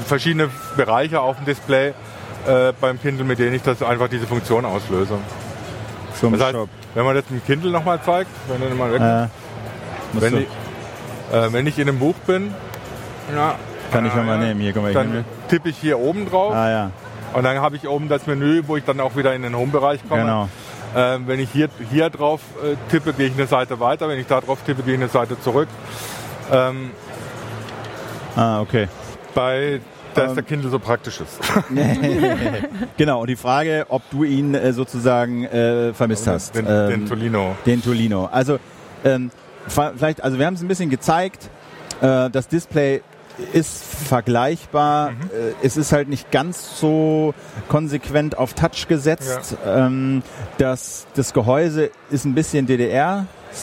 verschiedene 0.07 0.49
Bereiche 0.77 1.21
auf 1.21 1.37
dem 1.37 1.45
Display 1.45 1.93
äh, 2.47 2.73
beim 2.81 3.01
Kindle, 3.01 3.25
mit 3.25 3.39
denen 3.39 3.55
ich 3.55 3.63
das 3.63 3.83
einfach 3.83 4.09
diese 4.09 4.27
Funktion 4.27 4.65
auslöse. 4.65 5.19
Zum 6.19 6.33
Das 6.33 6.43
heißt, 6.43 6.53
Shop. 6.53 6.69
wenn 6.95 7.05
man 7.05 7.15
das 7.15 7.25
im 7.31 7.45
Kindle 7.45 7.71
nochmal 7.71 8.01
zeigt, 8.03 8.31
wenn, 8.49 8.61
du 8.61 8.69
den 8.69 8.77
mal 8.79 8.93
weg, 8.93 9.01
Äh, 9.01 9.29
wenn, 10.21 10.33
du, 10.33 10.39
ich, 10.41 10.47
äh, 11.33 11.53
wenn 11.53 11.67
ich 11.67 11.79
in 11.79 11.89
einem 11.89 11.99
Buch 11.99 12.15
bin, 12.27 12.55
ja, 13.35 13.57
kann 13.93 14.07
ich 14.07 14.15
nochmal 14.15 14.39
nehmen. 14.39 14.61
Hier, 14.61 14.75
mal, 14.81 14.93
dann 14.93 15.25
tippe 15.49 15.69
ich 15.69 15.77
hier 15.79 15.99
oben 15.99 16.29
drauf 16.29 16.55
Ah 16.55 16.71
ja, 16.71 16.91
und 17.35 17.43
dann 17.45 17.59
habe 17.61 17.77
ich 17.77 17.87
oben 17.87 18.09
das 18.09 18.27
Menü, 18.27 18.63
wo 18.67 18.77
ich 18.77 18.85
dann 18.85 18.99
auch 19.01 19.15
wieder 19.17 19.35
in 19.35 19.43
den 19.43 19.55
Home-Bereich 19.57 20.01
komme. 20.09 20.23
genau. 20.23 20.49
Ähm, 20.95 21.25
wenn 21.27 21.41
ich 21.41 21.51
hier, 21.51 21.69
hier 21.91 22.09
drauf 22.09 22.41
äh, 22.65 22.77
tippe, 22.91 23.13
gehe 23.13 23.27
ich 23.27 23.35
eine 23.35 23.47
Seite 23.47 23.79
weiter. 23.81 24.09
Wenn 24.09 24.19
ich 24.19 24.27
da 24.27 24.41
drauf 24.41 24.61
tippe, 24.65 24.83
gehe 24.83 24.95
ich 24.95 25.01
eine 25.01 25.09
Seite 25.11 25.39
zurück. 25.41 25.69
Ähm, 26.51 26.91
Ah, 28.37 28.61
okay. 28.61 28.89
bei 29.35 29.81
da 30.17 30.23
Ähm. 30.25 30.29
ist 30.31 30.35
der 30.37 30.45
Kindle 30.45 30.71
so 30.71 30.79
praktisch 30.79 31.21
ist. 31.21 31.39
Genau, 32.97 33.21
und 33.21 33.29
die 33.29 33.37
Frage, 33.37 33.87
ob 33.89 34.03
du 34.11 34.25
ihn 34.25 34.55
äh, 34.55 34.73
sozusagen 34.73 35.45
äh, 35.45 35.93
vermisst 35.95 36.27
hast. 36.27 36.55
Den, 36.55 36.67
Ähm, 36.69 36.91
den 36.91 37.07
Tolino. 37.07 37.57
Den 37.67 37.83
Tolino. 37.83 38.27
Also 38.27 38.59
ähm, 39.05 39.31
vielleicht, 39.69 40.23
also 40.23 40.39
wir 40.39 40.47
haben 40.47 40.55
es 40.55 40.63
ein 40.63 40.69
bisschen 40.69 40.91
gezeigt. 40.91 41.51
Äh, 42.01 42.31
das 42.31 42.49
Display 42.49 43.03
ist 43.53 43.83
vergleichbar. 43.85 45.11
Mhm. 45.11 45.17
Äh, 45.63 45.67
es 45.67 45.77
ist 45.77 45.93
halt 45.93 46.09
nicht 46.09 46.31
ganz 46.31 46.81
so 46.81 47.35
konsequent 47.69 48.39
auf 48.39 48.55
Touch 48.55 48.89
gesetzt. 48.89 49.57
Ähm, 49.67 50.23
das, 50.59 51.07
das 51.15 51.33
Gehäuse 51.35 51.91
ist 52.11 52.25
ein 52.25 52.35
bisschen 52.35 52.67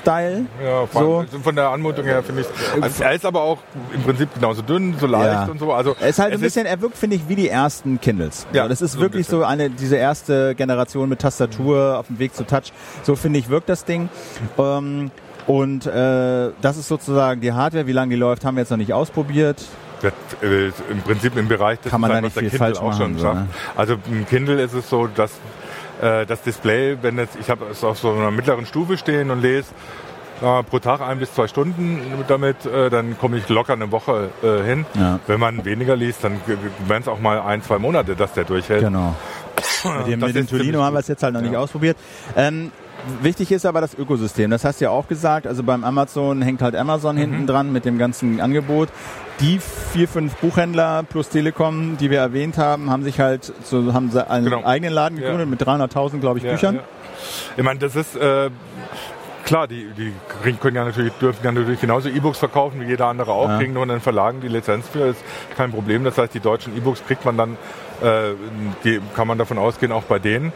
DDR-Style. 0.01 0.45
Ja, 0.63 0.87
So. 0.91 1.17
allem 1.19 1.27
von 1.43 1.55
der 1.55 1.69
Anmutung 1.69 2.05
her 2.05 2.23
finde 2.23 2.41
ich. 2.41 2.47
Also 2.83 3.03
er 3.03 3.13
ist 3.13 3.25
aber 3.25 3.41
auch 3.41 3.59
im 3.93 4.01
Prinzip 4.03 4.33
genauso 4.33 4.61
dünn, 4.61 4.95
so 4.99 5.07
leicht 5.07 5.25
Ja. 5.33 5.45
und 5.45 5.59
so. 5.59 5.73
Also 5.73 5.95
Er 5.99 6.09
ist 6.09 6.19
halt 6.19 6.33
ein 6.33 6.39
bisschen, 6.41 6.65
er 6.65 6.81
wirkt, 6.81 6.97
finde 6.97 7.15
ich, 7.15 7.27
wie 7.29 7.35
die 7.35 7.49
ersten 7.49 7.99
Kindles. 8.01 8.45
Ja, 8.53 8.63
Also 8.63 8.69
das 8.73 8.81
ist 8.81 8.91
so 8.93 8.97
ein 8.99 9.01
wirklich 9.01 9.27
so 9.27 9.43
eine, 9.43 9.69
diese 9.69 9.95
erste 9.95 10.55
Generation 10.55 11.09
mit 11.09 11.19
Tastatur 11.19 11.97
auf 11.99 12.07
dem 12.07 12.19
Weg 12.19 12.33
zu 12.35 12.45
Touch. 12.45 12.71
So 13.03 13.15
finde 13.15 13.39
ich, 13.39 13.49
wirkt 13.49 13.69
das 13.69 13.85
Ding. 13.85 14.09
Ähm, 14.57 15.11
und 15.47 15.85
äh, 15.85 16.51
das 16.61 16.77
ist 16.77 16.87
sozusagen 16.87 17.41
die 17.41 17.51
Hardware. 17.51 17.85
Wie 17.87 17.91
lange 17.91 18.11
die 18.11 18.19
läuft, 18.19 18.45
haben 18.45 18.55
wir 18.55 18.61
jetzt 18.61 18.69
noch 18.69 18.77
nicht 18.77 18.93
ausprobiert. 18.93 19.61
wird 20.01 20.13
äh, 20.41 20.67
im 20.89 21.01
Prinzip 21.03 21.35
im 21.37 21.47
Bereich 21.49 21.79
des 21.81 21.91
Kann 21.91 21.99
man 22.01 22.09
da 22.11 22.21
Designs, 22.21 22.35
nicht 22.35 22.39
viel 22.51 22.59
Kindle 22.59 22.75
falsch 22.75 22.77
auch 22.79 22.97
schon 22.97 23.13
machen, 23.13 23.19
so, 23.19 23.33
ne? 23.33 23.47
Also 23.75 23.95
im 24.09 24.25
Kindle 24.25 24.61
ist 24.61 24.73
es 24.73 24.89
so, 24.89 25.07
dass 25.07 25.31
äh, 26.03 26.25
das 26.25 26.41
Display, 26.41 26.97
wenn 27.01 27.17
jetzt, 27.17 27.37
ich 27.39 27.49
habe 27.49 27.65
es 27.71 27.83
auf 27.83 27.97
so 27.99 28.11
einer 28.11 28.31
mittleren 28.31 28.65
Stufe 28.65 28.97
stehen 28.97 29.31
und 29.31 29.41
lese 29.41 29.67
äh, 30.41 30.63
pro 30.63 30.79
Tag 30.79 31.01
ein 31.01 31.19
bis 31.19 31.33
zwei 31.33 31.47
Stunden 31.47 32.01
damit, 32.27 32.65
äh, 32.65 32.89
dann 32.89 33.17
komme 33.17 33.37
ich 33.37 33.47
locker 33.49 33.73
eine 33.73 33.91
Woche 33.91 34.29
äh, 34.43 34.63
hin. 34.63 34.85
Ja. 34.95 35.19
Wenn 35.27 35.39
man 35.39 35.63
weniger 35.65 35.95
liest, 35.95 36.23
dann 36.23 36.39
wären 36.87 37.01
es 37.01 37.07
auch 37.07 37.19
mal 37.19 37.39
ein, 37.41 37.61
zwei 37.61 37.77
Monate, 37.79 38.15
dass 38.15 38.33
der 38.33 38.43
durchhält. 38.43 38.81
Genau. 38.81 39.15
Mit 39.99 40.07
dem, 40.07 40.19
mit 40.19 40.35
dem 40.35 40.47
Tolino 40.47 40.81
haben 40.81 40.93
wir 40.95 40.99
es 40.99 41.07
jetzt 41.07 41.23
halt 41.23 41.33
noch 41.33 41.41
nicht 41.41 41.53
Ja. 41.53 41.59
ausprobiert. 41.59 41.97
Ähm, 42.35 42.71
wichtig 43.21 43.51
ist 43.51 43.65
aber 43.65 43.81
das 43.81 43.93
Ökosystem. 43.97 44.49
Das 44.51 44.63
hast 44.65 44.79
du 44.81 44.85
ja 44.85 44.91
auch 44.91 45.07
gesagt. 45.07 45.47
Also 45.47 45.63
beim 45.63 45.83
Amazon 45.83 46.41
hängt 46.41 46.61
halt 46.61 46.73
Mhm. 46.73 46.79
Amazon 46.81 47.17
hinten 47.17 47.47
dran 47.47 47.71
mit 47.71 47.85
dem 47.85 47.97
ganzen 47.97 48.39
Angebot. 48.39 48.89
Die 49.39 49.59
vier, 49.91 50.07
fünf 50.07 50.35
Buchhändler 50.35 51.03
plus 51.03 51.29
Telekom, 51.29 51.97
die 51.97 52.09
wir 52.09 52.19
erwähnt 52.19 52.57
haben, 52.57 52.89
haben 52.89 53.03
sich 53.03 53.19
halt 53.19 53.51
so, 53.63 53.93
haben 53.93 54.11
einen 54.29 54.45
Genau. 54.45 54.63
eigenen 54.63 54.93
Laden 54.93 55.17
Ja. 55.17 55.23
gegründet 55.23 55.49
mit 55.49 55.61
300.000, 55.61 56.21
glaube 56.21 56.37
ich, 56.39 56.45
Ja, 56.45 56.51
Büchern. 56.51 56.75
ja. 56.75 56.81
Ich 57.57 57.63
meine, 57.63 57.79
das 57.79 57.95
ist 57.95 58.15
äh, 58.15 58.49
klar, 59.45 59.67
die, 59.67 59.87
die 59.97 60.13
können 60.61 60.75
ja 60.75 60.85
natürlich, 60.85 61.13
dürfen 61.13 61.43
ja 61.43 61.51
natürlich 61.51 61.81
genauso 61.81 62.09
E-Books 62.09 62.37
verkaufen 62.37 62.79
wie 62.81 62.85
jeder 62.85 63.07
andere 63.07 63.31
auch, 63.31 63.49
Ja. 63.49 63.57
kriegen 63.57 63.73
nur 63.73 63.83
in 63.83 63.89
den 63.89 64.01
Verlagen 64.01 64.39
die 64.41 64.47
Lizenz 64.47 64.87
für, 64.87 65.07
ist 65.07 65.23
kein 65.57 65.71
Problem. 65.71 66.03
Das 66.03 66.17
heißt, 66.17 66.33
die 66.33 66.39
deutschen 66.39 66.75
E-Books 66.77 67.03
kriegt 67.05 67.25
man 67.25 67.35
dann, 67.37 67.57
äh, 68.01 68.33
die, 68.83 69.01
kann 69.15 69.27
man 69.27 69.37
davon 69.37 69.57
ausgehen, 69.57 69.91
auch 69.91 70.03
bei 70.03 70.19
denen. 70.19 70.53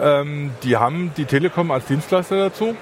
Ähm, 0.00 0.52
die 0.62 0.76
haben 0.76 1.12
die 1.16 1.24
Telekom 1.26 1.70
als 1.70 1.84
Dienstleister 1.86 2.36
dazu. 2.36 2.74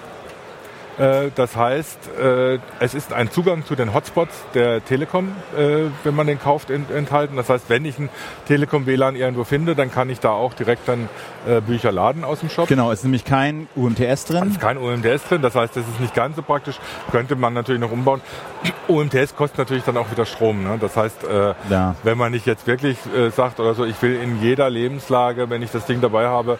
Äh, 0.98 1.30
Das 1.34 1.56
heißt, 1.56 1.98
äh, 2.20 2.58
es 2.80 2.94
ist 2.94 3.12
ein 3.12 3.30
Zugang 3.30 3.64
zu 3.64 3.74
den 3.76 3.94
Hotspots 3.94 4.34
der 4.54 4.84
Telekom, 4.84 5.28
äh, 5.56 5.84
wenn 6.04 6.14
man 6.14 6.26
den 6.26 6.40
kauft, 6.40 6.70
ent- 6.70 6.90
enthalten. 6.90 7.36
Das 7.36 7.48
heißt, 7.48 7.66
wenn 7.68 7.84
ich 7.84 7.98
ein 7.98 8.08
Telekom-WLAN 8.46 9.14
irgendwo 9.16 9.44
finde, 9.44 9.74
dann 9.76 9.90
kann 9.92 10.10
ich 10.10 10.18
da 10.20 10.30
auch 10.30 10.54
direkt 10.54 10.88
dann 10.88 11.08
äh, 11.48 11.60
Bücher 11.60 11.90
laden 11.92 12.24
aus 12.24 12.40
dem 12.40 12.50
Shop. 12.50 12.68
Genau, 12.68 12.92
es 12.92 12.98
ist 13.00 13.04
nämlich 13.04 13.24
kein 13.24 13.66
UMTS 13.76 14.26
drin. 14.26 14.48
ist 14.50 14.60
kein 14.60 14.76
UMTS 14.78 15.24
drin, 15.28 15.42
das 15.42 15.54
heißt, 15.54 15.76
das 15.76 15.84
ist 15.88 16.00
nicht 16.00 16.14
ganz 16.14 16.36
so 16.36 16.42
praktisch. 16.42 16.76
Könnte 17.10 17.36
man 17.36 17.54
natürlich 17.54 17.80
noch 17.80 17.90
umbauen. 17.92 18.20
UMTS 18.88 19.34
kostet 19.36 19.58
natürlich 19.58 19.84
dann 19.84 19.96
auch 19.96 20.10
wieder 20.10 20.24
Strom. 20.26 20.62
Ne? 20.64 20.78
Das 20.80 20.96
heißt, 20.96 21.24
äh, 21.24 21.54
Ja. 21.70 21.94
wenn 22.02 22.18
man 22.18 22.32
nicht 22.32 22.46
jetzt 22.46 22.66
wirklich 22.66 22.96
äh, 23.16 23.30
sagt 23.30 23.60
oder 23.60 23.74
so, 23.74 23.84
ich 23.84 24.00
will 24.02 24.16
in 24.22 24.40
jeder 24.42 24.68
Lebenslage, 24.70 25.50
wenn 25.50 25.62
ich 25.62 25.70
das 25.70 25.86
Ding 25.86 26.00
dabei 26.00 26.26
habe, 26.26 26.58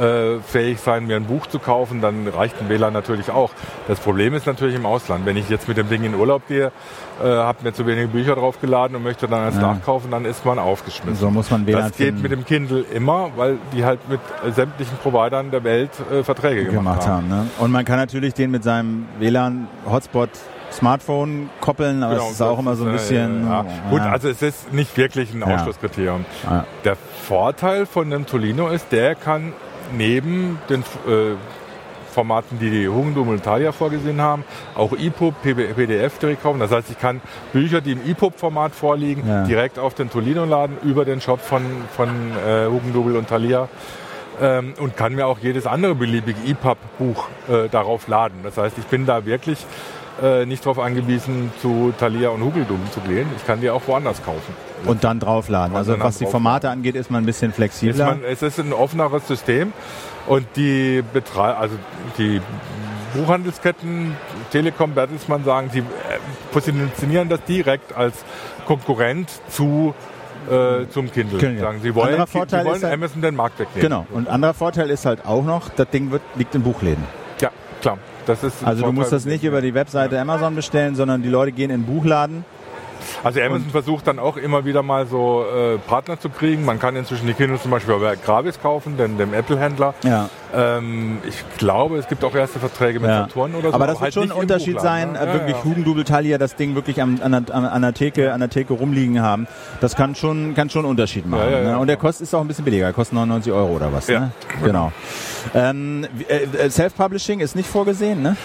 äh, 0.00 0.40
fähig 0.40 0.80
sein, 0.80 1.06
mir 1.06 1.16
ein 1.16 1.24
Buch 1.26 1.46
zu 1.46 1.58
kaufen, 1.58 2.00
dann 2.00 2.26
reicht 2.28 2.60
ein 2.60 2.68
WLAN 2.68 2.92
natürlich 2.92 3.30
auch. 3.30 3.50
Das 3.88 3.98
Problem 4.00 4.34
ist 4.34 4.46
natürlich 4.46 4.74
im 4.74 4.86
Ausland. 4.86 5.26
Wenn 5.26 5.36
ich 5.36 5.48
jetzt 5.48 5.68
mit 5.68 5.76
dem 5.76 5.88
Ding 5.88 6.04
in 6.04 6.14
Urlaub 6.14 6.46
gehe, 6.48 6.72
äh, 7.22 7.26
habe 7.26 7.58
mir 7.64 7.72
zu 7.74 7.86
wenige 7.86 8.08
Bücher 8.08 8.34
draufgeladen 8.34 8.96
und 8.96 9.02
möchte 9.02 9.28
dann 9.28 9.40
eins 9.44 9.56
Ja. 9.56 9.62
nachkaufen, 9.74 10.10
dann 10.10 10.24
ist 10.24 10.44
man 10.46 10.58
aufgeschmissen. 10.58 11.16
So 11.20 11.30
muss 11.30 11.50
man 11.50 11.66
WLAN 11.66 11.82
Das 11.82 11.96
geht 11.96 12.06
finden. 12.08 12.22
mit 12.22 12.32
dem 12.32 12.44
Kindle 12.46 12.80
immer, 12.94 13.30
weil 13.36 13.58
die 13.74 13.84
halt 13.84 14.08
mit 14.08 14.20
sämtlichen 14.54 14.96
Providern 14.98 15.50
der 15.50 15.64
Welt 15.64 15.90
äh, 16.12 16.22
Verträge 16.22 16.64
gemacht, 16.64 17.00
gemacht 17.00 17.06
haben. 17.06 17.28
Ne? 17.28 17.46
Und 17.58 17.70
man 17.70 17.84
kann 17.84 17.96
natürlich 17.98 18.34
den 18.34 18.50
mit 18.50 18.64
seinem 18.64 19.06
WLAN-Hotspot 19.18 20.30
Smartphone 20.72 21.50
koppeln, 21.60 22.02
aber 22.02 22.14
Genau, 22.14 22.26
es 22.26 22.32
ist 22.32 22.42
auch 22.42 22.58
immer 22.58 22.76
so 22.76 22.84
ein 22.84 22.92
bisschen. 22.92 23.44
Ja, 23.46 23.62
ja. 23.62 23.66
oh, 23.86 23.90
Gut, 23.90 23.98
ja. 24.00 24.10
also 24.10 24.28
es 24.28 24.40
ist 24.40 24.72
nicht 24.72 24.96
wirklich 24.96 25.34
ein 25.34 25.40
Ja. 25.40 25.56
Ausschlusskriterium. 25.56 26.24
Ja. 26.44 26.64
Der 26.84 26.96
Vorteil 26.96 27.86
von 27.86 28.08
dem 28.10 28.24
Tolino 28.26 28.68
ist, 28.68 28.92
der 28.92 29.16
kann 29.16 29.52
neben 29.96 30.58
den 30.68 30.80
äh, 30.82 31.34
Formaten, 32.12 32.58
die 32.58 32.70
die 32.70 32.88
Hugendubel 32.88 33.34
und 33.34 33.42
Thalia 33.44 33.72
vorgesehen 33.72 34.20
haben, 34.20 34.44
auch 34.76 34.92
EPUB, 34.92 35.34
PDF 35.42 36.18
direkt 36.18 36.42
kaufen. 36.42 36.58
Das 36.60 36.70
heißt, 36.72 36.90
ich 36.90 36.98
kann 36.98 37.20
Bücher, 37.52 37.80
die 37.80 37.92
im 37.92 38.00
EPUB-Format 38.08 38.72
vorliegen, 38.74 39.28
Ja. 39.28 39.44
direkt 39.44 39.78
auf 39.78 39.94
den 39.94 40.10
Tolino 40.10 40.44
laden, 40.44 40.76
über 40.84 41.04
den 41.04 41.20
Shop 41.20 41.40
von, 41.40 41.62
von 41.96 42.08
äh, 42.08 42.66
Hugendubel 42.66 43.16
und 43.16 43.28
Thalia. 43.28 43.68
Ähm, 44.40 44.74
und 44.78 44.96
kann 44.96 45.14
mir 45.14 45.26
auch 45.26 45.38
jedes 45.38 45.66
andere 45.66 45.94
beliebige 45.94 46.38
EPUB-Buch 46.46 47.28
äh, 47.48 47.68
darauf 47.68 48.08
laden. 48.08 48.38
Das 48.42 48.56
heißt, 48.56 48.78
ich 48.78 48.86
bin 48.86 49.04
da 49.04 49.26
wirklich 49.26 49.66
äh, 50.22 50.46
nicht 50.46 50.64
darauf 50.64 50.78
angewiesen, 50.78 51.52
zu 51.60 51.92
Thalia 51.98 52.30
und 52.30 52.42
Hugendubel 52.42 52.90
zu 52.90 53.00
gehen. 53.00 53.28
Ich 53.36 53.46
kann 53.46 53.60
die 53.60 53.70
auch 53.70 53.82
woanders 53.86 54.22
kaufen. 54.22 54.54
Und 54.84 55.04
dann 55.04 55.20
draufladen. 55.20 55.76
Also 55.76 55.92
dann 55.92 56.02
was 56.02 56.18
die. 56.18 56.26
Formate 56.26 56.70
angeht, 56.70 56.94
ist 56.94 57.10
man 57.10 57.22
ein 57.22 57.26
bisschen 57.26 57.50
Ist 57.50 57.56
flexibler. 57.56 58.06
man, 58.06 58.24
es 58.24 58.42
ist 58.42 58.58
ein 58.58 58.72
offeneres 58.72 59.26
System 59.26 59.72
und 60.26 60.46
die 60.56 61.02
Betrei 61.12 61.52
also 61.54 61.76
die 62.18 62.40
Buchhandelsketten, 63.14 64.16
Telekom, 64.52 64.92
Bertelsmann 64.92 65.44
sagen, 65.44 65.70
sie 65.72 65.80
äh, 65.80 65.82
positionieren 66.52 67.28
das 67.28 67.42
direkt 67.44 67.96
als 67.96 68.24
Konkurrent 68.66 69.30
zu 69.48 69.94
äh, 70.48 70.88
zum 70.90 71.10
Kindle. 71.10 71.38
Kindle. 71.38 71.60
Sagen, 71.60 71.80
sie 71.82 71.94
wollen, 71.94 72.08
Anderer 72.10 72.26
sie 72.26 72.32
Vorteil 72.38 72.64
wollen 72.64 72.82
halt- 72.82 72.92
Amazon 72.94 73.22
den 73.22 73.34
Markt 73.36 73.58
wegnehmen. 73.58 73.82
Genau. 73.82 74.06
Und 74.12 74.28
anderer 74.28 74.54
Vorteil 74.54 74.90
ist 74.90 75.06
halt 75.06 75.24
auch 75.26 75.44
noch, 75.44 75.68
das 75.70 75.88
Ding 75.90 76.10
wird, 76.10 76.22
liegt 76.36 76.54
in 76.54 76.62
Buchläden. 76.62 77.04
Ja, 77.40 77.50
klar. 77.80 77.98
Das 78.26 78.44
ist 78.44 78.56
Also 78.64 78.80
du 78.80 78.86
Vorteil. 78.86 78.92
musst 78.92 79.12
das 79.12 79.24
nicht 79.24 79.44
über 79.44 79.60
die 79.60 79.74
Webseite 79.74 80.20
Amazon 80.20 80.54
bestellen, 80.54 80.94
sondern 80.94 81.22
die 81.22 81.28
Leute 81.28 81.52
gehen 81.52 81.70
in 81.70 81.82
den 81.84 81.86
Buchladen. 81.86 82.44
Also 83.24 83.40
Amazon 83.40 83.70
versucht 83.70 84.06
dann 84.06 84.18
auch 84.18 84.36
immer 84.36 84.64
wieder 84.66 84.82
mal 84.82 85.06
so 85.06 85.44
äh, 85.44 85.78
Partner 85.78 86.20
zu 86.20 86.28
kriegen. 86.28 86.64
Man 86.64 86.78
kann 86.78 86.96
inzwischen 86.96 87.26
die 87.26 87.32
Kindle 87.32 87.58
zum 87.58 87.70
Beispiel 87.70 87.94
bei 87.98 88.14
Gravis 88.16 88.60
kaufen, 88.60 88.96
denn 88.98 89.16
dem 89.18 89.32
Apple-Händler. 89.34 89.94
Ja. 90.04 90.28
Ähm, 90.54 91.18
ich 91.28 91.44
glaube, 91.58 91.98
es 91.98 92.08
gibt 92.08 92.24
auch 92.24 92.34
erste 92.34 92.58
Verträge 92.58 93.00
mit 93.00 93.08
Ja. 93.10 93.22
Saturn 93.22 93.54
oder 93.54 93.68
so. 93.70 93.74
Aber 93.74 93.86
das 93.86 93.94
wird 93.96 94.02
halt 94.02 94.14
schon 94.14 94.24
ein 94.24 94.32
Unterschied 94.32 94.80
sein, 94.80 95.12
ne? 95.12 95.18
äh, 95.18 95.26
Ja, 95.26 95.32
wirklich 95.34 95.56
ja. 95.56 95.64
Hugendubel 95.64 96.04
Thalia 96.04 96.38
das 96.38 96.56
Ding 96.56 96.74
wirklich 96.74 97.00
an, 97.02 97.16
der, 97.16 97.54
an, 97.54 97.64
an, 97.66 97.82
der 97.82 97.94
Theke, 97.94 98.32
an 98.32 98.40
der 98.40 98.50
Theke 98.50 98.72
rumliegen 98.72 99.22
haben. 99.22 99.46
Das 99.80 99.96
kann 99.96 100.14
schon, 100.14 100.54
kann 100.54 100.70
schon 100.70 100.80
einen 100.84 100.90
Unterschied 100.90 101.26
machen. 101.26 101.42
Ja, 101.44 101.50
ja, 101.50 101.58
ja. 101.62 101.70
ne? 101.72 101.78
Und 101.78 101.86
der 101.86 101.96
kostet 101.96 102.24
ist 102.26 102.34
auch 102.34 102.40
ein 102.40 102.48
bisschen 102.48 102.64
billiger, 102.64 102.92
kostet 102.92 103.14
99 103.14 103.52
Euro 103.52 103.76
oder 103.76 103.92
was. 103.92 104.06
Ja, 104.08 104.20
Ne? 104.20 104.30
Genau. 104.64 104.92
Ähm, 105.54 106.06
wie- 106.14 106.24
äh, 106.24 106.44
äh, 106.66 106.70
Self-Publishing 106.70 107.40
ist 107.40 107.56
nicht 107.56 107.68
vorgesehen, 107.68 108.20
ne? 108.22 108.36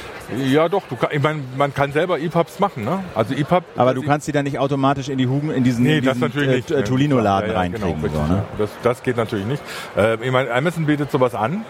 Ja, 0.48 0.70
doch. 0.70 0.84
Du 0.90 0.96
kann, 0.96 1.10
ich 1.12 1.22
meine, 1.22 1.42
man 1.58 1.74
kann 1.74 1.92
selber 1.92 2.20
EPUBs 2.20 2.60
machen, 2.60 2.84
ne? 2.86 3.04
Also 3.14 3.34
EPUB. 3.36 3.64
Aber 3.76 3.94
du 3.94 4.02
kannst 4.02 4.28
die 4.28 4.32
dann 4.32 4.46
nicht 4.46 4.58
automatisch 4.60 5.10
in 5.10 5.18
die 5.18 5.28
Hugen, 5.28 5.52
in 5.52 5.64
diesen, 5.64 5.84
Nee, 5.84 5.98
in 5.98 6.04
diesen 6.04 6.24
äh, 6.24 6.84
Tolino-Laden 6.84 7.48
Ja, 7.50 7.54
ja, 7.54 7.60
reinkriegen. 7.60 8.02
Genau, 8.02 8.14
so, 8.14 8.22
ne? 8.34 8.38
ja. 8.40 8.46
das, 8.58 8.70
das 8.82 9.04
geht 9.04 9.18
natürlich 9.18 9.46
nicht. 9.46 9.62
Ähm, 9.98 10.20
ich 10.24 10.32
meine, 10.32 10.52
Amazon 10.54 10.86
bietet 10.86 11.12
sowas 11.12 11.36
an. 11.36 11.64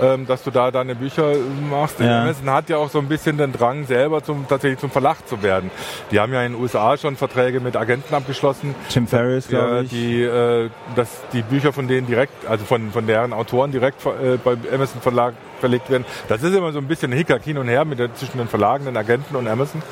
Ähm, 0.00 0.26
dass 0.26 0.44
du 0.44 0.50
da 0.50 0.70
deine 0.70 0.94
Bücher 0.94 1.32
machst. 1.70 2.00
Ja. 2.00 2.22
Amazon 2.22 2.50
hat 2.50 2.68
ja 2.68 2.76
auch 2.76 2.90
so 2.90 2.98
ein 2.98 3.08
bisschen 3.08 3.36
den 3.36 3.52
Drang, 3.52 3.86
selber 3.86 4.22
zum, 4.22 4.46
tatsächlich 4.48 4.78
zum 4.78 4.90
Verlag 4.90 5.26
zu 5.26 5.42
werden. 5.42 5.70
Die 6.10 6.20
haben 6.20 6.32
ja 6.32 6.42
in 6.42 6.52
den 6.52 6.62
USA 6.62 6.96
schon 6.96 7.16
Verträge 7.16 7.60
mit 7.60 7.76
Agenten 7.76 8.14
abgeschlossen, 8.14 8.74
Tim 8.90 9.06
Ferriss, 9.06 9.48
glaube 9.48 9.82
ich. 9.84 9.90
die, 9.90 10.22
äh, 10.22 10.70
dass 10.94 11.08
die 11.32 11.42
Bücher 11.42 11.72
von 11.72 11.88
denen 11.88 12.06
direkt, 12.06 12.46
also 12.46 12.64
von, 12.64 12.92
von 12.92 13.06
deren 13.06 13.32
Autoren 13.32 13.72
direkt 13.72 14.04
äh, 14.06 14.36
bei 14.42 14.56
Amazon 14.72 15.00
Verlag 15.00 15.34
verlegt 15.58 15.90
werden. 15.90 16.04
Das 16.28 16.42
ist 16.42 16.54
immer 16.54 16.72
so 16.72 16.78
ein 16.78 16.86
bisschen 16.86 17.12
ein 17.12 17.16
Hickhack 17.16 17.42
hin 17.42 17.58
und 17.58 17.68
her 17.68 17.84
mit 17.84 17.98
der, 17.98 18.14
zwischen 18.14 18.38
den 18.38 18.48
Verlagen, 18.48 18.84
den 18.84 18.96
Agenten 18.96 19.36
und 19.36 19.48
Amazon. 19.48 19.82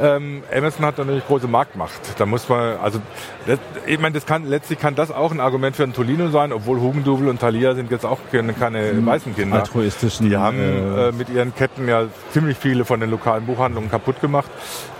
Ähm, 0.00 0.42
Amazon 0.54 0.84
hat 0.84 0.98
natürlich 0.98 1.26
große 1.26 1.48
Marktmacht. 1.48 2.00
Da 2.18 2.26
muss 2.26 2.48
man, 2.48 2.78
also, 2.78 3.00
das, 3.46 3.58
ich 3.86 3.98
meine, 3.98 4.14
das 4.14 4.26
kann, 4.26 4.46
letztlich 4.46 4.78
kann 4.78 4.94
das 4.94 5.10
auch 5.10 5.32
ein 5.32 5.40
Argument 5.40 5.76
für 5.76 5.84
ein 5.84 5.92
Tolino 5.92 6.28
sein, 6.28 6.52
obwohl 6.52 6.80
Hugendubel 6.80 7.28
und 7.28 7.40
Thalia 7.40 7.74
sind 7.74 7.90
jetzt 7.90 8.04
auch 8.04 8.18
keine, 8.30 8.52
keine 8.52 9.04
weißen 9.04 9.34
Kinder. 9.34 9.58
altruistischen. 9.60 10.28
Die 10.28 10.36
haben 10.36 10.58
äh, 10.58 11.08
äh, 11.08 11.12
mit 11.12 11.28
ihren 11.28 11.54
Ketten 11.54 11.88
ja 11.88 12.06
ziemlich 12.32 12.56
viele 12.58 12.84
von 12.84 13.00
den 13.00 13.10
lokalen 13.10 13.46
Buchhandlungen 13.46 13.90
kaputt 13.90 14.20
gemacht. 14.20 14.50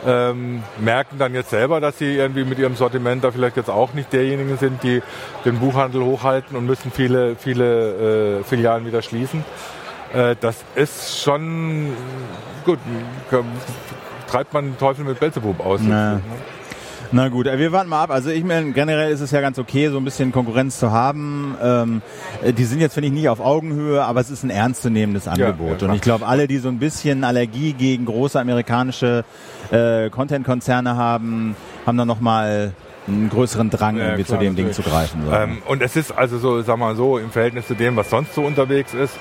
Ähm, 0.06 0.62
merken 0.78 1.18
dann 1.18 1.34
jetzt 1.34 1.50
selber, 1.50 1.80
dass 1.80 1.98
sie 1.98 2.16
irgendwie 2.16 2.44
mit 2.44 2.58
ihrem 2.58 2.76
Sortiment 2.76 3.24
da 3.24 3.32
vielleicht 3.32 3.56
jetzt 3.56 3.70
auch 3.70 3.92
nicht 3.92 4.12
derjenigen 4.12 4.56
sind, 4.56 4.82
die 4.82 5.02
den 5.44 5.58
Buchhandel 5.58 6.02
hochhalten 6.04 6.56
und 6.56 6.66
müssen 6.66 6.92
viele, 6.92 7.36
viele 7.36 8.38
äh, 8.40 8.44
Filialen 8.44 8.86
wieder 8.86 9.02
schließen. 9.02 9.44
Äh, 10.14 10.36
das 10.40 10.56
ist 10.74 11.20
schon 11.22 11.88
gut. 12.64 12.78
Treibt 14.28 14.52
man 14.52 14.64
den 14.66 14.78
Teufel 14.78 15.04
mit 15.04 15.20
Belzebub 15.20 15.64
aus. 15.64 15.80
Na. 15.82 16.20
Na 17.12 17.28
gut, 17.28 17.46
äh, 17.46 17.56
wir 17.58 17.70
warten 17.70 17.88
mal 17.88 18.02
ab. 18.02 18.10
Also 18.10 18.30
ich 18.30 18.42
meine, 18.42 18.72
generell 18.72 19.12
ist 19.12 19.20
es 19.20 19.30
ja 19.30 19.40
ganz 19.40 19.60
okay, 19.60 19.88
so 19.90 19.96
ein 19.98 20.04
bisschen 20.04 20.32
Konkurrenz 20.32 20.80
zu 20.80 20.90
haben. 20.90 21.54
Ähm, 21.62 22.02
äh, 22.42 22.52
die 22.52 22.64
sind 22.64 22.80
jetzt, 22.80 22.94
finde 22.94 23.06
ich, 23.08 23.12
nicht 23.14 23.28
auf 23.28 23.38
Augenhöhe, 23.38 24.02
aber 24.04 24.20
es 24.20 24.28
ist 24.30 24.42
ein 24.42 24.50
ernstzunehmendes 24.50 25.28
Angebot. 25.28 25.66
ja, 25.66 25.72
Und 25.72 25.78
klar. 25.78 25.94
ich 25.94 26.00
glaube, 26.00 26.26
alle, 26.26 26.48
die 26.48 26.58
so 26.58 26.68
ein 26.68 26.80
bisschen 26.80 27.22
Allergie 27.22 27.74
gegen 27.74 28.06
große 28.06 28.40
amerikanische 28.40 29.24
äh, 29.70 30.10
Content-Konzerne 30.10 30.96
haben, 30.96 31.54
haben 31.86 31.96
dann 31.96 32.08
nochmal 32.08 32.72
einen 33.06 33.28
größeren 33.30 33.70
Drang, 33.70 33.96
Ja, 33.98 34.02
irgendwie 34.06 34.24
klar, 34.24 34.40
zu 34.40 34.44
dem 34.44 34.56
Ding 34.56 34.66
natürlich. 34.66 34.84
zu 34.84 34.90
greifen. 34.90 35.22
So. 35.26 35.32
Ähm, 35.32 35.62
und 35.68 35.82
es 35.82 35.94
ist 35.94 36.10
also 36.10 36.38
so, 36.38 36.60
sag 36.62 36.76
mal 36.76 36.96
so, 36.96 37.18
im 37.18 37.30
Verhältnis 37.30 37.68
zu 37.68 37.74
dem, 37.74 37.94
was 37.94 38.10
sonst 38.10 38.34
so 38.34 38.42
unterwegs 38.42 38.94
ist, 38.94 39.14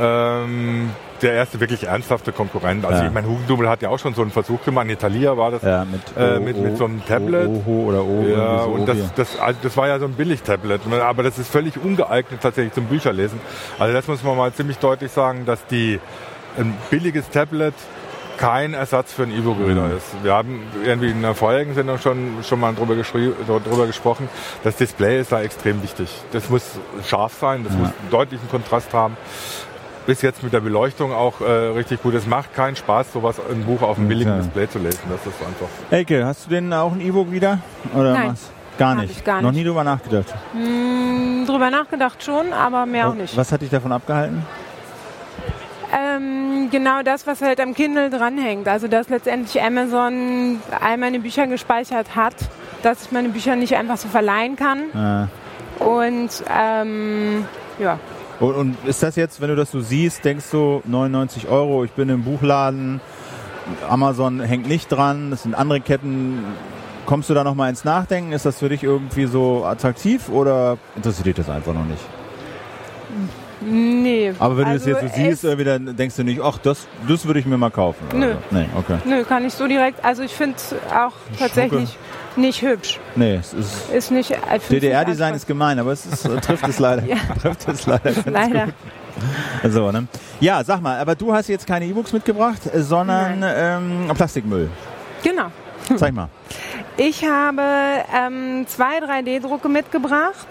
ähm, 0.00 0.90
der 1.22 1.32
erste 1.32 1.60
wirklich 1.60 1.84
ernsthafte 1.84 2.30
Konkurrent. 2.32 2.84
Also 2.84 3.00
Ja. 3.00 3.06
ich 3.08 3.12
meine, 3.14 3.26
Hugendubel 3.26 3.68
hat 3.68 3.80
ja 3.82 3.88
auch 3.88 3.98
schon 3.98 4.14
so 4.14 4.22
einen 4.22 4.30
Versuch 4.30 4.62
gemacht. 4.64 4.84
In 4.84 4.90
Italia 4.92 5.36
war 5.36 5.50
das. 5.50 5.62
ja, 5.62 5.84
mit, 5.84 6.00
äh, 6.18 6.38
mit- 6.38 6.58
mit 6.58 6.76
so 6.76 6.84
einem 6.84 7.04
Tablet. 7.06 7.48
Oho 7.48 7.84
oder 7.88 8.04
O. 8.04 8.24
Ja, 8.28 8.64
so 8.64 8.70
und 8.70 8.86
das, 8.86 8.98
das, 9.14 9.38
also 9.40 9.58
das 9.62 9.76
war 9.76 9.88
ja 9.88 9.98
so 9.98 10.04
ein 10.04 10.12
Billig-Tablet, 10.12 10.82
aber 11.02 11.22
das 11.22 11.38
ist 11.38 11.50
völlig 11.50 11.82
ungeeignet 11.82 12.40
tatsächlich 12.42 12.74
zum 12.74 12.84
Bücherlesen. 12.86 13.40
Also 13.78 13.94
das 13.94 14.06
muss 14.08 14.22
man 14.22 14.36
mal 14.36 14.52
ziemlich 14.52 14.78
deutlich 14.78 15.10
sagen, 15.10 15.46
dass 15.46 15.64
die 15.66 16.00
ein 16.58 16.74
billiges 16.90 17.30
Tablet 17.30 17.74
kein 18.36 18.74
Ersatz 18.74 19.14
für 19.14 19.22
ein 19.22 19.30
E-Book-Reader 19.30 19.96
ist. 19.96 20.22
Wir 20.22 20.34
haben 20.34 20.60
irgendwie 20.84 21.08
in 21.10 21.22
der 21.22 21.34
vorherigen 21.34 21.72
Sendung 21.74 21.98
schon, 21.98 22.44
schon 22.46 22.60
mal 22.60 22.74
drüber, 22.74 22.94
drüber 22.94 23.86
gesprochen. 23.86 24.28
Das 24.62 24.76
Display 24.76 25.18
ist 25.20 25.32
da 25.32 25.40
extrem 25.40 25.82
wichtig. 25.82 26.10
Das 26.32 26.50
muss 26.50 26.62
scharf 27.06 27.32
sein, 27.40 27.64
das 27.64 27.72
ja. 27.72 27.78
muss 27.78 27.88
einen 27.88 28.10
deutlichen 28.10 28.46
Kontrast 28.50 28.92
haben. 28.92 29.16
Bis 30.06 30.22
jetzt 30.22 30.42
mit 30.44 30.52
der 30.52 30.60
Beleuchtung 30.60 31.12
auch 31.12 31.40
äh, 31.40 31.44
richtig 31.44 32.00
gut. 32.00 32.14
Es 32.14 32.26
macht 32.26 32.54
keinen 32.54 32.76
Spaß, 32.76 33.12
sowas 33.12 33.40
ein 33.50 33.64
Buch 33.64 33.82
auf 33.82 33.98
einem 33.98 34.06
billigen 34.06 34.30
ja. 34.30 34.38
Display 34.38 34.68
zu 34.68 34.78
lesen. 34.78 35.00
Das 35.10 35.20
ist 35.26 35.40
einfach. 35.40 35.66
Elke, 35.90 36.24
hast 36.24 36.46
du 36.46 36.50
denn 36.50 36.72
auch 36.72 36.92
ein 36.92 37.00
E-Book 37.00 37.32
wieder? 37.32 37.58
Oder 37.92 38.12
Nein. 38.12 38.30
was? 38.30 38.50
Gar 38.78 38.94
nicht. 38.96 39.24
gar 39.24 39.36
nicht. 39.36 39.42
Noch 39.42 39.52
nie 39.52 39.64
drüber 39.64 39.82
nachgedacht. 39.82 40.32
Hm, 40.52 41.44
drüber 41.46 41.70
nachgedacht 41.70 42.22
schon, 42.22 42.52
aber 42.52 42.86
mehr 42.86 43.06
was, 43.06 43.12
auch 43.12 43.16
nicht. 43.16 43.36
Was 43.36 43.50
hat 43.50 43.62
dich 43.62 43.70
davon 43.70 43.90
abgehalten? 43.90 44.44
Ähm, 45.92 46.68
genau 46.70 47.02
das, 47.02 47.26
was 47.26 47.42
halt 47.42 47.58
am 47.60 47.74
Kindle 47.74 48.10
dranhängt. 48.10 48.68
Also, 48.68 48.86
dass 48.86 49.08
letztendlich 49.08 49.60
Amazon 49.60 50.60
all 50.80 50.98
meine 50.98 51.18
Bücher 51.20 51.46
gespeichert 51.46 52.14
hat, 52.14 52.34
dass 52.82 53.06
ich 53.06 53.12
meine 53.12 53.30
Bücher 53.30 53.56
nicht 53.56 53.74
einfach 53.74 53.96
so 53.96 54.08
verleihen 54.08 54.56
kann. 54.56 54.84
Ah. 54.94 55.28
Und 55.82 56.30
ähm, 56.54 57.44
ja. 57.78 57.98
Und, 58.40 58.54
und, 58.54 58.76
ist 58.86 59.02
das 59.02 59.16
jetzt, 59.16 59.40
wenn 59.40 59.48
du 59.48 59.56
das 59.56 59.70
so 59.70 59.80
siehst, 59.80 60.24
denkst 60.24 60.46
du 60.50 60.82
99 60.84 61.48
Euro, 61.48 61.84
ich 61.84 61.92
bin 61.92 62.08
im 62.08 62.22
Buchladen, 62.22 63.00
Amazon 63.88 64.40
hängt 64.40 64.68
nicht 64.68 64.88
dran, 64.88 65.30
das 65.30 65.42
sind 65.42 65.54
andere 65.54 65.80
Ketten. 65.80 66.44
Kommst 67.06 67.30
du 67.30 67.34
da 67.34 67.44
nochmal 67.44 67.70
ins 67.70 67.84
Nachdenken? 67.84 68.32
Ist 68.32 68.46
das 68.46 68.58
für 68.58 68.68
dich 68.68 68.82
irgendwie 68.82 69.26
so 69.26 69.64
attraktiv 69.64 70.28
oder 70.28 70.76
interessiert 70.96 71.26
dich 71.26 71.36
das 71.36 71.48
einfach 71.48 71.72
noch 71.72 71.84
nicht? 71.84 72.02
Nee. 73.60 74.32
Aber 74.38 74.56
wenn 74.56 74.64
du 74.64 74.70
also 74.70 74.90
das 74.90 75.02
jetzt 75.02 75.14
so 75.14 75.22
siehst, 75.22 75.44
irgendwie, 75.44 75.64
dann 75.64 75.96
denkst 75.96 76.16
du 76.16 76.24
nicht, 76.24 76.40
ach, 76.40 76.58
das, 76.58 76.86
das 77.08 77.26
würde 77.26 77.40
ich 77.40 77.46
mir 77.46 77.56
mal 77.56 77.70
kaufen. 77.70 78.06
Nö. 78.12 78.26
Also, 78.26 78.38
nee, 78.50 78.66
okay. 78.76 78.98
Nö, 79.04 79.24
kann 79.24 79.44
ich 79.44 79.54
so 79.54 79.66
direkt. 79.66 80.04
Also 80.04 80.22
ich 80.22 80.32
finde 80.32 80.56
es 80.56 80.74
auch 80.94 81.12
tatsächlich 81.38 81.90
Schmucke. 81.90 82.25
Nicht 82.36 82.62
hübsch. 82.62 83.00
Nee, 83.14 83.36
es 83.36 83.52
ist. 83.52 83.90
Ist 83.90 84.10
nicht. 84.10 84.34
DDR-Design 84.70 85.34
ist 85.34 85.46
gemein, 85.46 85.78
aber 85.78 85.92
es 85.92 86.06
ist, 86.06 86.22
trifft 86.42 86.68
es 86.68 86.78
leider. 86.80 87.04
ja. 87.04 87.16
trifft 87.40 87.68
es 87.68 87.86
leider. 87.86 88.12
Leider. 88.24 88.64
Gut. 88.66 88.74
So, 89.72 89.90
ne? 89.90 90.06
Ja, 90.40 90.62
sag 90.62 90.80
mal, 90.82 90.98
aber 90.98 91.14
du 91.14 91.32
hast 91.32 91.48
jetzt 91.48 91.66
keine 91.66 91.86
E-Books 91.86 92.12
mitgebracht, 92.12 92.60
sondern 92.74 93.42
ähm, 93.42 94.10
Plastikmüll. 94.14 94.70
Genau. 95.22 95.46
Zeig 95.96 96.12
mal. 96.12 96.28
Ich 96.96 97.24
habe 97.24 97.62
ähm, 98.14 98.66
zwei 98.66 98.98
3D-Drucke 98.98 99.68
mitgebracht. 99.68 100.46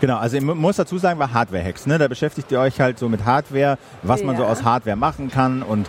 Genau, 0.00 0.16
also 0.18 0.36
ich 0.36 0.42
muss 0.42 0.76
dazu 0.76 0.98
sagen, 0.98 1.18
war 1.18 1.32
Hardware-Hacks. 1.32 1.86
Ne? 1.86 1.98
Da 1.98 2.08
beschäftigt 2.08 2.52
ihr 2.52 2.60
euch 2.60 2.80
halt 2.80 2.98
so 2.98 3.08
mit 3.08 3.24
Hardware, 3.24 3.78
was 4.02 4.20
ja. 4.20 4.26
man 4.26 4.36
so 4.36 4.44
aus 4.44 4.62
Hardware 4.62 4.96
machen 4.96 5.30
kann 5.30 5.62
und 5.62 5.88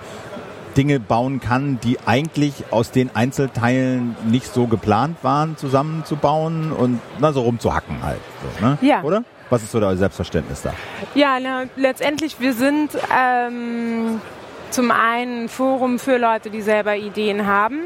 Dinge 0.78 1.00
bauen 1.00 1.40
kann, 1.40 1.80
die 1.84 1.98
eigentlich 2.06 2.66
aus 2.72 2.92
den 2.92 3.16
Einzelteilen 3.16 4.16
nicht 4.26 4.54
so 4.54 4.68
geplant 4.68 5.18
waren, 5.24 5.58
zusammenzubauen 5.58 6.72
und 6.72 7.00
na, 7.20 7.32
so 7.32 7.42
rumzuhacken 7.42 8.04
halt. 8.04 8.20
So, 8.60 8.66
ne? 8.66 8.78
Ja. 8.82 9.04
Oder? 9.04 9.24
Was 9.50 9.64
ist 9.64 9.72
so 9.72 9.80
euer 9.80 9.98
Selbstverständnis 9.98 10.62
da? 10.62 10.74
Ja, 11.16 11.40
na, 11.42 11.64
letztendlich, 11.76 12.40
wir 12.40 12.54
sind 12.54 12.92
ähm, 13.16 14.22
zum 14.70 14.92
einen 14.92 15.44
ein 15.44 15.50
Forum 15.50 16.00
für 16.00 16.18
Leute, 16.18 16.50
die 16.50 16.62
selber 16.62 16.96
Ideen 16.96 17.48
haben 17.48 17.80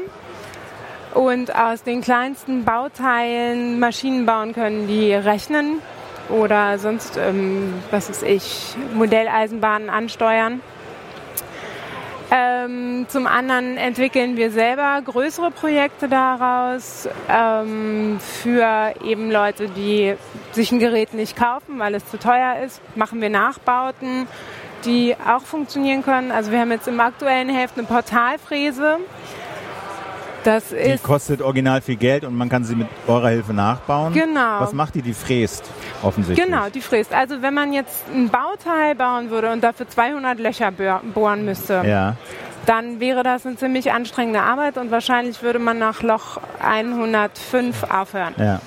und 1.14 1.54
aus 1.54 1.82
den 1.82 2.00
kleinsten 2.00 2.64
Bauteilen 2.64 3.78
Maschinen 3.78 4.26
bauen 4.26 4.52
können, 4.52 4.86
die 4.86 5.12
rechnen 5.14 5.78
oder 6.28 6.78
sonst, 6.78 7.16
ähm, 7.16 7.74
was 7.90 8.08
weiß 8.08 8.22
ich, 8.22 8.74
Modelleisenbahnen 8.94 9.90
ansteuern. 9.90 10.60
Ähm, 12.30 13.06
zum 13.08 13.26
anderen 13.26 13.76
entwickeln 13.76 14.36
wir 14.36 14.50
selber 14.50 15.00
größere 15.04 15.50
Projekte 15.50 16.08
daraus 16.08 17.08
ähm, 17.28 18.18
für 18.18 18.94
eben 19.04 19.30
Leute, 19.30 19.68
die 19.68 20.14
sich 20.52 20.72
ein 20.72 20.78
Gerät 20.78 21.12
nicht 21.14 21.36
kaufen, 21.36 21.78
weil 21.78 21.94
es 21.94 22.06
zu 22.06 22.18
teuer 22.18 22.56
ist. 22.64 22.80
Machen 22.96 23.20
wir 23.20 23.28
Nachbauten, 23.28 24.26
die 24.84 25.14
auch 25.26 25.42
funktionieren 25.42 26.02
können. 26.02 26.30
Also 26.30 26.50
wir 26.50 26.60
haben 26.60 26.70
jetzt 26.70 26.88
im 26.88 26.98
aktuellen 26.98 27.50
Heft 27.50 27.76
eine 27.78 27.86
Portalfräse. 27.86 28.98
Das 30.44 30.68
die 30.68 30.98
kostet 31.02 31.40
original 31.40 31.80
viel 31.80 31.96
Geld 31.96 32.24
und 32.24 32.36
man 32.36 32.50
kann 32.50 32.64
sie 32.64 32.74
mit 32.74 32.88
eurer 33.06 33.30
Hilfe 33.30 33.54
nachbauen. 33.54 34.12
Genau. 34.12 34.60
Was 34.60 34.74
macht 34.74 34.94
die? 34.94 35.00
Die 35.00 35.14
fräst 35.14 35.64
offensichtlich. 36.04 36.46
Genau, 36.46 36.68
die 36.68 36.80
fräst. 36.80 37.12
Also 37.12 37.42
wenn 37.42 37.54
man 37.54 37.72
jetzt 37.72 38.04
ein 38.12 38.28
Bauteil 38.28 38.94
bauen 38.94 39.30
würde 39.30 39.52
und 39.52 39.62
dafür 39.62 39.88
200 39.88 40.38
Löcher 40.38 40.72
bohren 40.72 41.44
müsste, 41.44 41.82
ja. 41.84 42.16
dann 42.66 43.00
wäre 43.00 43.22
das 43.22 43.46
eine 43.46 43.56
ziemlich 43.56 43.92
anstrengende 43.92 44.40
Arbeit 44.40 44.78
und 44.78 44.90
wahrscheinlich 44.90 45.42
würde 45.42 45.58
man 45.58 45.78
nach 45.78 46.02
Loch 46.02 46.38
105 46.62 47.84
aufhören. 47.84 48.34
Ja. 48.36 48.60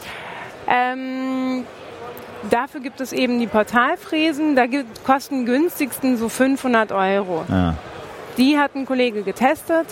Ähm, 0.68 1.64
dafür 2.50 2.82
gibt 2.82 3.02
es 3.02 3.14
eben 3.14 3.40
die 3.40 3.48
Portalfräsen. 3.48 4.56
Da 4.56 4.66
gibt, 4.66 5.04
kosten 5.06 5.46
günstigsten 5.46 6.18
so 6.18 6.30
500 6.30 6.92
Euro. 6.92 7.46
Ja. 7.50 7.76
Die 8.38 8.58
hat 8.60 8.76
ein 8.76 8.86
Kollege 8.86 9.24
getestet 9.24 9.88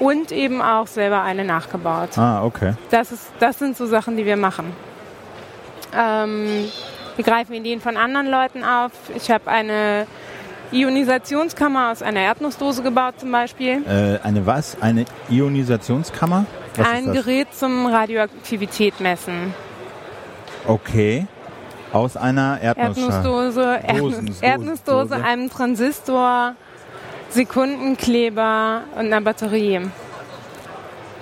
und 0.00 0.32
eben 0.32 0.62
auch 0.62 0.86
selber 0.86 1.22
eine 1.22 1.44
nachgebaut. 1.44 2.16
Ah, 2.16 2.44
okay. 2.44 2.74
Das, 2.90 3.12
ist, 3.12 3.30
das 3.38 3.58
sind 3.58 3.76
so 3.76 3.86
Sachen, 3.86 4.16
die 4.16 4.24
wir 4.24 4.36
machen. 4.36 4.72
Ähm, 5.96 6.68
wir 7.16 7.24
greifen 7.24 7.54
Ideen 7.54 7.80
von 7.80 7.96
anderen 7.96 8.28
Leuten 8.30 8.64
auf. 8.64 8.92
Ich 9.14 9.30
habe 9.30 9.50
eine 9.50 10.06
Ionisationskammer 10.70 11.90
aus 11.90 12.02
einer 12.02 12.20
Erdnussdose 12.20 12.82
gebaut 12.82 13.14
zum 13.18 13.32
Beispiel. 13.32 13.82
Äh, 13.86 14.18
eine 14.22 14.46
was? 14.46 14.80
Eine 14.80 15.04
Ionisationskammer? 15.28 16.46
Was 16.76 16.86
Ein 16.86 17.12
Gerät 17.12 17.54
zum 17.54 17.86
Radioaktivität 17.86 19.00
messen. 19.00 19.54
Okay. 20.66 21.26
Aus 21.92 22.16
einer 22.16 22.60
Erdnuss 22.60 22.98
Erdnussdose, 22.98 23.80
Erdnussdose, 23.82 24.44
Erdnussdose, 24.44 25.14
einem 25.16 25.48
Transistor, 25.48 26.54
Sekundenkleber 27.30 28.82
und 28.94 29.06
einer 29.06 29.22
Batterie. 29.22 29.80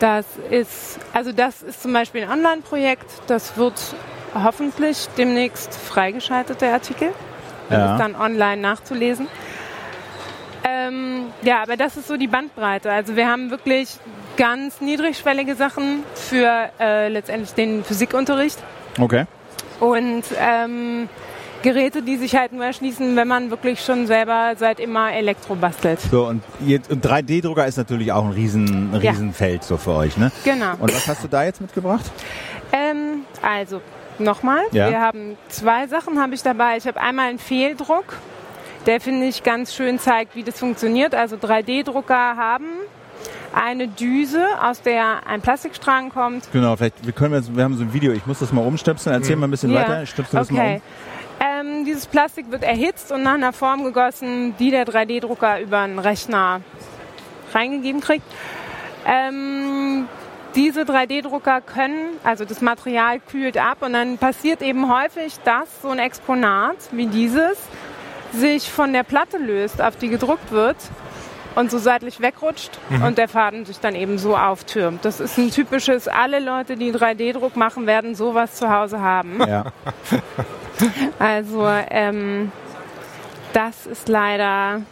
Das 0.01 0.27
ist, 0.51 0.99
also 1.13 1.33
das 1.33 1.63
ist 1.63 1.83
zum 1.83 1.93
Beispiel 1.93 2.25
ein 2.25 2.31
Online-Projekt, 2.31 3.07
das 3.29 3.57
wird 3.57 3.81
hoffentlich 4.43 5.09
demnächst 5.17 5.75
freigeschaltet, 5.75 6.61
der 6.61 6.73
Artikel. 6.73 7.13
Ja. 7.71 7.95
ist 7.95 8.01
dann 8.01 8.15
online 8.15 8.63
nachzulesen. 8.63 9.27
Ähm, 10.65 11.27
ja, 11.43 11.63
aber 11.63 11.77
das 11.77 11.97
ist 11.97 12.09
so 12.09 12.17
die 12.17 12.27
Bandbreite. 12.27 12.91
Also 12.91 13.17
wir 13.17 13.29
haben 13.29 13.51
wirklich 13.51 13.89
ganz 14.37 14.81
niedrigschwellige 14.81 15.55
Sachen 15.55 16.05
für 16.15 16.71
äh, 16.81 17.09
letztendlich 17.09 17.55
den 17.55 17.85
Physikunterricht. 17.85 18.59
Okay. 18.99 19.27
Und 19.81 20.25
ähm, 20.39 21.09
Geräte, 21.63 22.03
die 22.03 22.17
sich 22.17 22.37
halt 22.37 22.53
nur 22.53 22.65
erschließen, 22.65 23.17
wenn 23.17 23.29
man 23.29 23.51
wirklich 23.51 23.81
schon 23.81 24.07
selber 24.07 24.55
seit 24.57 24.81
immer 24.81 25.13
Elektro 25.13 25.55
bastelt. 25.55 26.01
So, 26.01 26.27
und, 26.27 26.43
und 26.61 27.05
3D-Drucker 27.05 27.67
ist 27.67 27.77
natürlich 27.77 28.13
auch 28.13 28.25
ein 28.25 28.33
riesen, 28.33 28.93
ein 28.93 28.95
Riesenfeld 28.95 29.63
ja. 29.63 29.67
so 29.67 29.77
für 29.77 29.93
euch, 29.93 30.17
ne? 30.17 30.31
Genau. 30.45 30.75
Und 30.79 30.95
was 30.95 31.07
hast 31.09 31.25
du 31.25 31.29
da 31.29 31.45
jetzt 31.45 31.61
mitgebracht? 31.61 32.05
Ähm, 32.73 33.25
also, 33.43 33.81
nochmal, 34.19 34.63
ja. 34.73 34.91
wir 34.91 35.01
haben 35.01 35.37
zwei 35.49 35.87
Sachen 35.87 36.21
habe 36.21 36.35
ich 36.35 36.43
dabei. 36.43 36.77
Ich 36.77 36.87
habe 36.87 37.01
einmal 37.01 37.29
einen 37.29 37.39
Fehldruck, 37.39 38.05
der 38.87 39.01
finde 39.01 39.27
ich 39.27 39.43
ganz 39.43 39.75
schön 39.75 39.99
zeigt, 39.99 40.37
wie 40.37 40.43
das 40.43 40.59
funktioniert. 40.59 41.15
Also 41.15 41.37
3D-Drucker 41.37 42.37
haben 42.37 42.67
eine 43.55 43.89
Düse, 43.89 44.47
aus 44.63 44.83
der 44.83 45.27
ein 45.27 45.41
Plastikstrang 45.41 46.11
kommt. 46.11 46.51
Genau, 46.53 46.77
vielleicht, 46.77 47.05
wir 47.05 47.13
können 47.13 47.35
jetzt, 47.35 47.55
wir 47.57 47.65
haben 47.65 47.77
so 47.77 47.85
ein 47.85 47.93
Video, 47.93 48.13
ich 48.13 48.27
muss 48.27 48.39
das 48.39 48.53
mal 48.53 48.65
umstöpseln, 48.67 49.15
erzähl 49.15 49.37
mhm. 49.37 49.41
mal 49.41 49.49
ein 49.49 49.51
bisschen 49.51 49.73
ja. 49.73 49.81
weiter, 49.81 50.07
stöpsel 50.07 50.39
das 50.39 50.51
okay. 50.51 50.57
mal 50.57 50.75
um. 50.77 50.83
Ähm, 51.39 51.85
dieses 51.85 52.07
Plastik 52.07 52.51
wird 52.51 52.63
erhitzt 52.63 53.13
und 53.13 53.23
nach 53.23 53.35
einer 53.35 53.53
Form 53.53 53.85
gegossen, 53.85 54.55
die 54.59 54.71
der 54.71 54.87
3D-Drucker 54.87 55.61
über 55.61 55.81
einen 55.81 55.99
Rechner 55.99 56.61
reingegeben 57.53 58.01
kriegt. 58.01 58.25
Ähm, 59.07 60.07
diese 60.57 60.83
3D-Drucker 60.83 61.61
können, 61.61 62.17
also 62.25 62.45
das 62.45 62.63
Material 62.63 63.21
kühlt 63.21 63.59
ab 63.59 63.83
und 63.83 63.93
dann 63.93 64.19
passiert 64.19 64.63
eben 64.63 64.93
häufig, 64.93 65.37
dass 65.45 65.83
so 65.83 65.91
ein 65.91 65.99
Exponat 65.99 66.77
wie 66.93 67.07
dieses 67.07 67.59
sich 68.33 68.71
von 68.71 68.93
der 68.93 69.03
Platte 69.03 69.39
löst, 69.39 69.81
auf 69.81 69.97
die 69.97 70.09
gedruckt 70.09 70.51
wird 70.51 70.77
und 71.55 71.71
so 71.71 71.79
seitlich 71.79 72.21
wegrutscht 72.21 72.79
mhm. 72.91 73.03
und 73.03 73.19
der 73.19 73.29
Faden 73.29 73.65
sich 73.65 73.81
dann 73.81 73.95
eben 73.95 74.19
so 74.19 74.37
auftürmt. 74.37 75.05
Das 75.05 75.21
ist 75.21 75.39
ein 75.39 75.51
typisches, 75.51 76.09
alle 76.09 76.41
Leute, 76.41 76.77
die 76.77 76.93
3D-Druck 76.93 77.57
machen, 77.57 77.87
werden 77.87 78.15
sowas 78.15 78.55
zu 78.55 78.71
Hause 78.71 79.01
haben. 79.01 79.41
Ja. 79.47 79.67
Also 81.19 81.67
ähm, 81.67 82.53
das 83.55 83.87
ist 83.87 84.11
leider, 84.11 84.83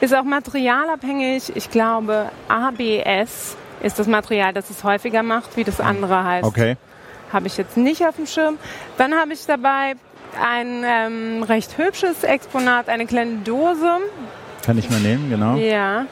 ist 0.00 0.12
auch 0.12 0.24
materialabhängig. 0.24 1.54
Ich 1.54 1.70
glaube, 1.70 2.28
ABS 2.48 3.56
ist 3.82 3.98
das 3.98 4.06
Material, 4.06 4.52
das 4.52 4.70
es 4.70 4.84
häufiger 4.84 5.22
macht, 5.22 5.56
wie 5.56 5.64
das 5.64 5.80
andere 5.80 6.24
heißt. 6.24 6.46
Okay. 6.46 6.76
Habe 7.32 7.46
ich 7.46 7.56
jetzt 7.56 7.76
nicht 7.76 8.06
auf 8.06 8.16
dem 8.16 8.26
Schirm. 8.26 8.58
Dann 8.98 9.14
habe 9.14 9.32
ich 9.32 9.46
dabei 9.46 9.94
ein 10.40 10.84
ähm, 10.84 11.42
recht 11.42 11.76
hübsches 11.78 12.24
Exponat, 12.24 12.88
eine 12.88 13.06
kleine 13.06 13.38
Dose. 13.38 13.98
Kann 14.64 14.78
ich 14.78 14.88
mal 14.90 15.00
nehmen, 15.00 15.30
genau. 15.30 15.56
Ja. 15.56 16.06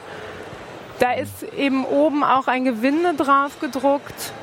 Da 0.99 1.13
ist 1.13 1.43
eben 1.57 1.85
oben 1.85 2.23
auch 2.23 2.47
ein 2.47 2.63
Gewinde 2.63 3.13
drauf 3.15 3.59
gedruckt. 3.59 4.33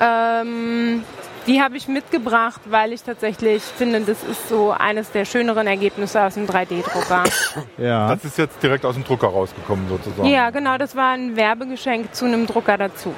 Ähm, 0.00 1.04
die 1.50 1.60
habe 1.60 1.76
ich 1.76 1.88
mitgebracht, 1.88 2.60
weil 2.66 2.92
ich 2.92 3.02
tatsächlich 3.02 3.62
finde, 3.62 4.00
das 4.00 4.22
ist 4.22 4.48
so 4.48 4.70
eines 4.70 5.10
der 5.10 5.24
schöneren 5.24 5.66
Ergebnisse 5.66 6.22
aus 6.22 6.34
dem 6.34 6.46
3D-Drucker. 6.46 7.24
Ja. 7.76 8.14
Das 8.14 8.24
ist 8.24 8.38
jetzt 8.38 8.62
direkt 8.62 8.84
aus 8.84 8.94
dem 8.94 9.02
Drucker 9.02 9.26
rausgekommen 9.26 9.88
sozusagen. 9.88 10.28
Ja, 10.28 10.50
genau, 10.50 10.78
das 10.78 10.94
war 10.94 11.12
ein 11.12 11.34
Werbegeschenk 11.34 12.14
zu 12.14 12.26
einem 12.26 12.46
Drucker 12.46 12.78
dazu. 12.78 13.12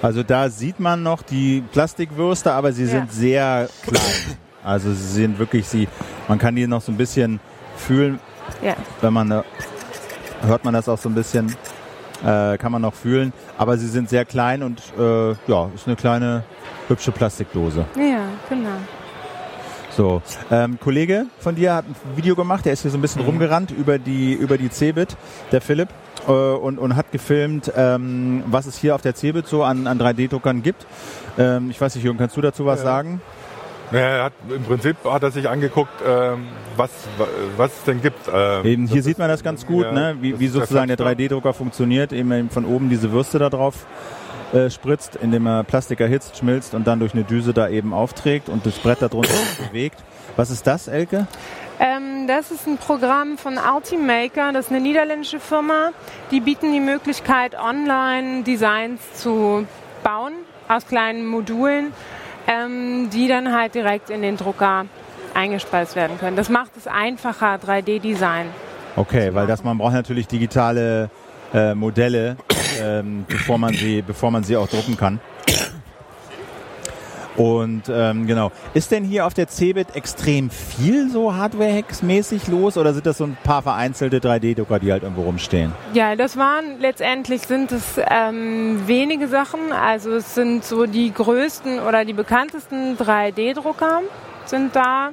Also 0.00 0.22
da 0.22 0.48
sieht 0.48 0.80
man 0.80 1.02
noch 1.02 1.22
die 1.22 1.62
Plastikwürste, 1.72 2.52
aber 2.52 2.72
sie 2.72 2.86
sind 2.86 3.08
ja. 3.08 3.12
sehr 3.12 3.68
klein. 3.82 4.38
Also 4.64 4.92
sie 4.92 5.08
sind 5.08 5.38
wirklich, 5.38 5.68
sie, 5.68 5.86
man 6.28 6.38
kann 6.38 6.56
die 6.56 6.66
noch 6.66 6.80
so 6.80 6.92
ein 6.92 6.96
bisschen 6.96 7.40
fühlen, 7.76 8.20
ja. 8.62 8.74
wenn 9.02 9.12
man, 9.12 9.42
hört 10.42 10.64
man 10.64 10.72
das 10.72 10.88
auch 10.88 10.98
so 10.98 11.10
ein 11.10 11.14
bisschen, 11.14 11.54
äh, 12.24 12.56
kann 12.56 12.72
man 12.72 12.80
noch 12.80 12.94
fühlen. 12.94 13.34
Aber 13.58 13.76
sie 13.76 13.88
sind 13.88 14.08
sehr 14.08 14.24
klein 14.24 14.62
und 14.62 14.80
äh, 14.98 15.32
ja, 15.46 15.68
ist 15.74 15.86
eine 15.86 15.96
kleine 15.96 16.44
hübsche 16.90 17.12
Plastikdose. 17.12 17.86
Ja, 17.96 18.24
genau. 18.48 18.76
So, 19.96 20.22
ähm, 20.50 20.78
Kollege 20.78 21.26
von 21.40 21.56
dir 21.56 21.74
hat 21.74 21.84
ein 21.84 22.16
Video 22.16 22.36
gemacht, 22.36 22.64
der 22.64 22.72
ist 22.72 22.82
hier 22.82 22.90
so 22.90 22.98
ein 22.98 23.00
bisschen 23.00 23.22
mhm. 23.22 23.28
rumgerannt 23.28 23.70
über 23.70 23.98
die 23.98 24.32
über 24.34 24.56
die 24.56 24.70
Cebit, 24.70 25.16
der 25.50 25.60
Philipp, 25.60 25.88
äh, 26.26 26.30
und, 26.30 26.78
und 26.78 26.96
hat 26.96 27.10
gefilmt, 27.12 27.72
ähm, 27.76 28.42
was 28.46 28.66
es 28.66 28.78
hier 28.78 28.94
auf 28.94 29.02
der 29.02 29.14
Cebit 29.14 29.46
so 29.46 29.64
an, 29.64 29.86
an 29.86 30.00
3D-Druckern 30.00 30.62
gibt. 30.62 30.86
Ähm, 31.38 31.70
ich 31.70 31.80
weiß 31.80 31.94
nicht, 31.94 32.04
Jürgen, 32.04 32.18
kannst 32.18 32.36
du 32.36 32.40
dazu 32.40 32.66
was 32.66 32.80
ja. 32.80 32.84
sagen? 32.84 33.20
Naja, 33.92 34.24
hat, 34.24 34.32
im 34.48 34.62
Prinzip 34.62 34.96
hat 35.04 35.22
er 35.24 35.32
sich 35.32 35.48
angeguckt, 35.48 35.92
ähm, 36.06 36.46
was, 36.76 36.90
was 37.56 37.72
es 37.72 37.84
denn 37.84 38.00
gibt. 38.00 38.30
Ähm, 38.32 38.64
eben 38.64 38.86
hier 38.86 39.02
sieht 39.02 39.18
man 39.18 39.28
das 39.28 39.42
ganz 39.42 39.66
gut, 39.66 39.84
ja, 39.84 39.92
ne? 39.92 40.16
wie, 40.20 40.38
wie 40.38 40.46
sozusagen 40.46 40.86
der 40.86 40.96
3D-Drucker 40.96 41.52
funktioniert, 41.52 42.12
eben 42.12 42.50
von 42.50 42.64
oben 42.64 42.88
diese 42.88 43.10
Würste 43.10 43.40
da 43.40 43.50
drauf 43.50 43.86
äh, 44.52 44.70
spritzt, 44.70 45.16
indem 45.16 45.46
er 45.46 45.64
Plastik 45.64 46.00
erhitzt, 46.00 46.36
schmilzt 46.36 46.74
und 46.74 46.86
dann 46.86 46.98
durch 47.00 47.14
eine 47.14 47.24
Düse 47.24 47.52
da 47.52 47.68
eben 47.68 47.92
aufträgt 47.92 48.48
und 48.48 48.66
das 48.66 48.78
Brett 48.78 49.02
darunter 49.02 49.34
bewegt. 49.68 49.98
Was 50.36 50.50
ist 50.50 50.66
das, 50.66 50.88
Elke? 50.88 51.26
Ähm, 51.78 52.26
das 52.26 52.50
ist 52.50 52.66
ein 52.66 52.76
Programm 52.76 53.38
von 53.38 53.58
Ultimaker, 53.58 54.52
das 54.52 54.66
ist 54.66 54.70
eine 54.72 54.80
niederländische 54.80 55.40
Firma. 55.40 55.90
Die 56.30 56.40
bieten 56.40 56.72
die 56.72 56.80
Möglichkeit, 56.80 57.54
online 57.58 58.42
Designs 58.42 59.00
zu 59.14 59.66
bauen 60.02 60.34
aus 60.68 60.86
kleinen 60.86 61.26
Modulen, 61.26 61.92
ähm, 62.46 63.08
die 63.10 63.28
dann 63.28 63.54
halt 63.54 63.74
direkt 63.74 64.10
in 64.10 64.22
den 64.22 64.36
Drucker 64.36 64.86
eingespeist 65.34 65.96
werden 65.96 66.18
können. 66.18 66.36
Das 66.36 66.48
macht 66.48 66.76
es 66.76 66.86
einfacher, 66.86 67.54
3D-Design. 67.56 68.46
Okay, 68.96 69.34
weil 69.34 69.46
das 69.46 69.64
man 69.64 69.78
braucht 69.78 69.94
natürlich 69.94 70.26
digitale 70.26 71.08
äh, 71.54 71.74
Modelle, 71.74 72.36
ähm, 72.78 73.24
bevor 73.28 73.58
man 73.58 73.74
sie, 73.74 74.02
bevor 74.02 74.30
man 74.30 74.44
sie 74.44 74.56
auch 74.56 74.68
drucken 74.68 74.96
kann. 74.96 75.20
Und 77.36 77.84
ähm, 77.88 78.26
genau. 78.26 78.52
Ist 78.74 78.90
denn 78.90 79.04
hier 79.04 79.24
auf 79.24 79.32
der 79.32 79.48
Cebit 79.48 79.96
extrem 79.96 80.50
viel 80.50 81.08
so 81.10 81.32
Hardware-Hacks-mäßig 81.34 82.48
los 82.48 82.76
oder 82.76 82.92
sind 82.92 83.06
das 83.06 83.16
so 83.18 83.24
ein 83.24 83.38
paar 83.42 83.62
vereinzelte 83.62 84.18
3D-Drucker, 84.18 84.78
die 84.78 84.92
halt 84.92 85.04
irgendwo 85.04 85.22
rumstehen? 85.22 85.72
Ja, 85.94 86.16
das 86.16 86.36
waren 86.36 86.80
letztendlich 86.80 87.42
sind 87.42 87.72
es 87.72 87.98
ähm, 88.10 88.86
wenige 88.86 89.28
Sachen. 89.28 89.72
Also 89.72 90.10
es 90.12 90.34
sind 90.34 90.64
so 90.64 90.84
die 90.84 91.14
größten 91.14 91.80
oder 91.80 92.04
die 92.04 92.12
bekanntesten 92.12 92.96
3D-Drucker 92.98 94.02
sind 94.44 94.76
da. 94.76 95.10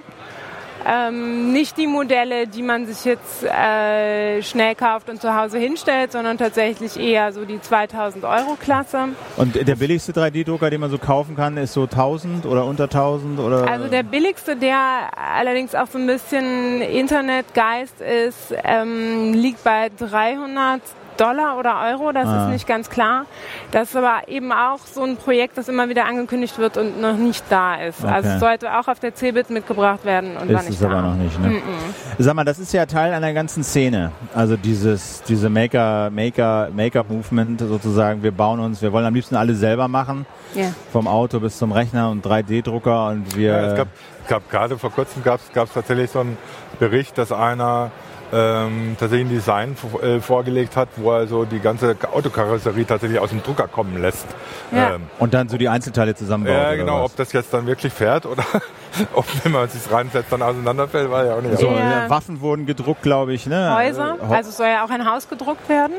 Ähm, 0.89 1.51
nicht 1.51 1.77
die 1.77 1.85
Modelle, 1.85 2.47
die 2.47 2.61
man 2.61 2.85
sich 2.85 3.03
jetzt 3.03 3.43
äh, 3.43 4.41
schnell 4.41 4.73
kauft 4.73 5.09
und 5.09 5.21
zu 5.21 5.35
Hause 5.35 5.57
hinstellt, 5.57 6.13
sondern 6.13 6.37
tatsächlich 6.37 6.97
eher 6.97 7.33
so 7.33 7.43
die 7.43 7.59
2000 7.59 8.23
Euro 8.23 8.55
Klasse. 8.57 9.09
Und 9.35 9.55
der 9.55 9.75
billigste 9.75 10.13
3D-Drucker, 10.13 10.69
den 10.69 10.79
man 10.79 10.89
so 10.89 10.97
kaufen 10.97 11.35
kann, 11.35 11.57
ist 11.57 11.73
so 11.73 11.83
1000 11.83 12.45
oder 12.45 12.63
unter 12.63 12.85
1000 12.85 13.37
oder? 13.39 13.67
Also 13.67 13.87
der 13.87 14.03
billigste, 14.03 14.55
der 14.55 15.09
allerdings 15.15 15.75
auch 15.75 15.87
so 15.87 15.97
ein 15.97 16.07
bisschen 16.07 16.81
Internetgeist 16.81 17.99
ist, 17.99 18.53
ähm, 18.63 19.33
liegt 19.33 19.65
bei 19.65 19.89
300 19.97 20.81
Dollar 21.17 21.57
oder 21.57 21.81
Euro, 21.91 22.11
das 22.11 22.27
ah. 22.27 22.45
ist 22.45 22.51
nicht 22.51 22.67
ganz 22.67 22.89
klar. 22.89 23.25
Das 23.71 23.89
ist 23.89 23.95
aber 23.95 24.27
eben 24.27 24.51
auch 24.51 24.79
so 24.79 25.03
ein 25.03 25.17
Projekt, 25.17 25.57
das 25.57 25.67
immer 25.67 25.89
wieder 25.89 26.05
angekündigt 26.05 26.57
wird 26.57 26.77
und 26.77 27.01
noch 27.01 27.17
nicht 27.17 27.43
da 27.49 27.75
ist. 27.75 28.03
Okay. 28.03 28.13
Also 28.13 28.29
es 28.29 28.39
sollte 28.39 28.77
auch 28.77 28.87
auf 28.87 28.99
der 28.99 29.13
CeBIT 29.15 29.49
mitgebracht 29.49 30.05
werden 30.05 30.37
und 30.37 30.49
ist 30.49 30.55
war 30.55 30.63
nicht 30.63 30.73
es 30.73 30.79
da. 30.79 30.89
aber 30.89 31.01
noch 31.01 31.15
nicht. 31.15 31.39
Ne? 31.39 31.49
Mm 31.49 31.53
-mm. 31.55 32.23
Sag 32.23 32.33
mal, 32.35 32.45
das 32.45 32.59
ist 32.59 32.73
ja 32.73 32.85
Teil 32.85 33.13
einer 33.13 33.33
ganzen 33.33 33.63
Szene. 33.63 34.11
Also 34.33 34.57
dieses 34.57 35.23
diese 35.23 35.49
Maker 35.49 36.09
Maker 36.09 36.69
Maker 36.73 37.03
Movement 37.07 37.59
sozusagen. 37.61 38.23
Wir 38.23 38.31
bauen 38.31 38.59
uns, 38.59 38.81
wir 38.81 38.91
wollen 38.91 39.05
am 39.05 39.13
liebsten 39.13 39.35
alle 39.35 39.55
selber 39.55 39.87
machen. 39.87 40.25
Yeah. 40.55 40.73
Vom 40.91 41.07
Auto 41.07 41.39
bis 41.39 41.57
zum 41.57 41.71
Rechner 41.71 42.09
und 42.09 42.25
3D-Drucker 42.25 43.09
und 43.09 43.35
wir. 43.35 43.51
Ja, 43.51 43.65
es 43.67 43.75
gab, 43.75 43.87
gab 44.27 44.49
gerade 44.49 44.77
vor 44.77 44.91
kurzem 44.91 45.23
gab 45.23 45.39
es 45.39 45.73
tatsächlich 45.73 46.11
so 46.11 46.21
einen 46.21 46.37
Bericht, 46.79 47.17
dass 47.17 47.31
einer 47.31 47.91
ähm, 48.33 48.95
tatsächlich 48.99 49.27
ein 49.27 49.33
Design 49.33 49.75
äh, 50.01 50.19
vorgelegt 50.19 50.75
hat, 50.75 50.89
wo 50.97 51.11
er 51.11 51.27
so 51.27 51.45
die 51.45 51.59
ganze 51.59 51.95
Autokarosserie 52.13 52.85
tatsächlich 52.85 53.19
aus 53.19 53.29
dem 53.29 53.41
Drucker 53.41 53.67
kommen 53.67 54.01
lässt. 54.01 54.25
Ja. 54.71 54.95
Ähm, 54.95 55.03
und 55.19 55.33
dann 55.33 55.49
so 55.49 55.57
die 55.57 55.69
Einzelteile 55.69 56.15
zusammenbaut. 56.15 56.55
Ja, 56.55 56.75
genau, 56.75 57.05
ob 57.05 57.15
das 57.15 57.31
jetzt 57.33 57.53
dann 57.53 57.67
wirklich 57.67 57.93
fährt 57.93 58.25
oder 58.25 58.43
ob, 59.13 59.25
wenn 59.43 59.51
man 59.51 59.69
sich 59.69 59.89
reinsetzt, 59.91 60.31
dann 60.31 60.41
auseinanderfällt, 60.41 61.09
war 61.09 61.25
ja 61.25 61.35
auch 61.35 61.41
nicht. 61.41 61.57
So, 61.57 61.67
ja. 61.67 62.09
Waffen 62.09 62.41
wurden 62.41 62.65
gedruckt, 62.65 63.01
glaube 63.01 63.33
ich. 63.33 63.45
Ne? 63.47 63.73
Häuser, 63.75 64.17
äh, 64.29 64.33
also 64.33 64.51
soll 64.51 64.67
ja 64.67 64.83
auch 64.83 64.89
ein 64.89 65.09
Haus 65.09 65.29
gedruckt 65.29 65.69
werden. 65.69 65.93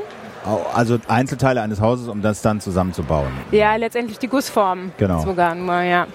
Also 0.75 0.99
Einzelteile 1.09 1.63
eines 1.63 1.81
Hauses, 1.81 2.09
um 2.09 2.23
das 2.23 2.43
dann 2.43 2.61
zusammenzubauen. 2.61 3.29
Ja, 3.51 3.77
letztendlich 3.77 4.19
die 4.19 4.29
Gussform. 4.29 4.93
Genau. 4.97 5.21
Sogar 5.21 5.55
nur, 5.55 5.81
ja. 5.81 6.07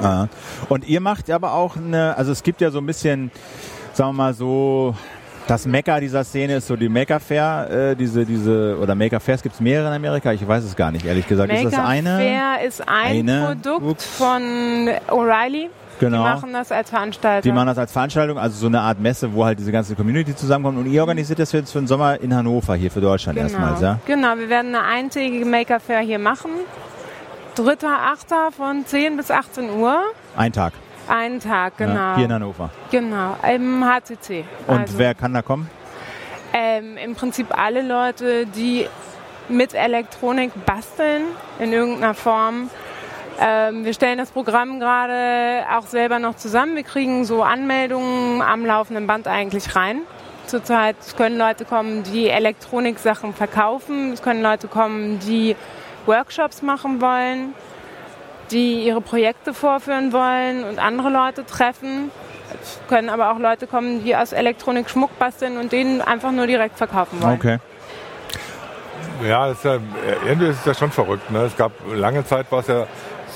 Ah. 0.00 0.26
Und 0.68 0.86
ihr 0.86 1.00
macht 1.00 1.30
aber 1.30 1.52
auch 1.52 1.76
eine, 1.76 2.16
also 2.16 2.32
es 2.32 2.42
gibt 2.42 2.60
ja 2.60 2.70
so 2.70 2.78
ein 2.78 2.86
bisschen, 2.86 3.30
sagen 3.92 4.10
wir 4.10 4.12
mal 4.12 4.34
so, 4.34 4.94
das 5.46 5.66
Mekka 5.66 6.00
dieser 6.00 6.24
Szene 6.24 6.56
ist 6.56 6.66
so 6.66 6.76
die 6.76 6.88
Maker 6.88 7.20
Fair, 7.20 7.68
äh, 7.70 7.96
diese, 7.96 8.24
diese, 8.24 8.76
oder 8.80 8.94
Maker 8.94 9.20
Fairs 9.20 9.42
gibt 9.42 9.54
es 9.54 9.60
mehrere 9.60 9.88
in 9.88 9.94
Amerika, 9.94 10.32
ich 10.32 10.46
weiß 10.46 10.64
es 10.64 10.74
gar 10.74 10.90
nicht, 10.90 11.04
ehrlich 11.04 11.26
gesagt. 11.26 11.52
Maker 11.52 11.68
ist 11.68 11.76
das 11.76 11.84
eine? 11.84 12.16
Fair 12.16 12.66
ist 12.66 12.88
ein 12.88 13.28
eine? 13.28 13.46
Produkt 13.46 13.86
Ups. 13.86 14.06
von 14.06 14.42
O'Reilly. 15.08 15.68
Genau. 15.98 16.18
Die 16.18 16.22
machen 16.24 16.52
das 16.52 16.70
als 16.72 16.90
Veranstaltung. 16.90 17.42
Die 17.42 17.54
machen 17.54 17.68
das 17.68 17.78
als 17.78 17.92
Veranstaltung, 17.92 18.38
also 18.38 18.56
so 18.58 18.66
eine 18.66 18.80
Art 18.80 19.00
Messe, 19.00 19.32
wo 19.32 19.44
halt 19.46 19.58
diese 19.58 19.72
ganze 19.72 19.94
Community 19.94 20.36
zusammenkommt. 20.36 20.78
Und 20.78 20.92
ihr 20.92 21.00
organisiert 21.00 21.38
das 21.38 21.52
jetzt 21.52 21.72
für 21.72 21.78
den 21.78 21.86
Sommer 21.86 22.20
in 22.20 22.34
Hannover, 22.34 22.74
hier 22.74 22.90
für 22.90 23.00
Deutschland 23.00 23.38
genau. 23.38 23.48
erstmals, 23.48 23.80
ja? 23.80 23.98
Genau, 24.06 24.36
wir 24.36 24.50
werden 24.50 24.74
eine 24.74 24.84
eintägige 24.84 25.46
Maker 25.46 25.80
Fair 25.80 26.00
hier 26.00 26.18
machen. 26.18 26.50
3.8. 27.56 28.52
von 28.52 28.84
10 28.84 29.16
bis 29.16 29.30
18 29.30 29.70
Uhr. 29.70 30.02
Ein 30.36 30.52
Tag. 30.52 30.74
Einen 31.08 31.40
Tag, 31.40 31.76
genau. 31.76 31.94
Ja, 31.94 32.16
hier 32.16 32.24
in 32.26 32.32
Hannover. 32.32 32.70
Genau, 32.90 33.36
im 33.48 33.84
HCC. 33.84 34.44
Und 34.66 34.80
also, 34.80 34.98
wer 34.98 35.14
kann 35.14 35.34
da 35.34 35.42
kommen? 35.42 35.70
Ähm, 36.52 36.96
Im 36.96 37.14
Prinzip 37.14 37.56
alle 37.56 37.82
Leute, 37.82 38.46
die 38.46 38.88
mit 39.48 39.74
Elektronik 39.74 40.52
basteln 40.64 41.24
in 41.58 41.72
irgendeiner 41.72 42.14
Form. 42.14 42.70
Ähm, 43.38 43.84
wir 43.84 43.92
stellen 43.92 44.18
das 44.18 44.30
Programm 44.30 44.80
gerade 44.80 45.64
auch 45.76 45.86
selber 45.86 46.18
noch 46.18 46.36
zusammen. 46.36 46.74
Wir 46.74 46.82
kriegen 46.82 47.24
so 47.24 47.42
Anmeldungen 47.42 48.40
am 48.40 48.64
laufenden 48.64 49.06
Band 49.06 49.28
eigentlich 49.28 49.76
rein. 49.76 50.00
Zurzeit 50.46 50.96
können 51.16 51.36
Leute 51.36 51.64
kommen, 51.64 52.02
die 52.04 52.28
Elektroniksachen 52.28 53.34
verkaufen. 53.34 54.12
Es 54.12 54.22
können 54.22 54.42
Leute 54.42 54.68
kommen, 54.68 55.18
die 55.20 55.56
Workshops 56.06 56.62
machen 56.62 57.00
wollen 57.00 57.52
die 58.50 58.84
ihre 58.86 59.00
Projekte 59.00 59.54
vorführen 59.54 60.12
wollen 60.12 60.64
und 60.64 60.78
andere 60.78 61.10
Leute 61.10 61.44
treffen. 61.44 62.10
Es 62.62 62.78
können 62.88 63.08
aber 63.08 63.32
auch 63.32 63.38
Leute 63.38 63.66
kommen, 63.66 64.04
die 64.04 64.16
aus 64.16 64.32
Elektronik 64.32 64.88
Schmuck 64.88 65.18
basteln 65.18 65.58
und 65.58 65.72
den 65.72 66.00
einfach 66.00 66.32
nur 66.32 66.46
direkt 66.46 66.78
verkaufen 66.78 67.22
wollen. 67.22 67.34
Okay. 67.34 67.58
Ja, 69.26 69.50
ist 69.50 69.64
ja, 69.64 69.78
irgendwie 70.26 70.48
ist 70.48 70.60
es 70.60 70.64
ja 70.64 70.74
schon 70.74 70.90
verrückt. 70.90 71.30
Ne? 71.30 71.44
Es 71.44 71.56
gab 71.56 71.72
lange 71.92 72.24
Zeit 72.24 72.50
war 72.52 72.60
es 72.60 72.66
ja 72.66 72.86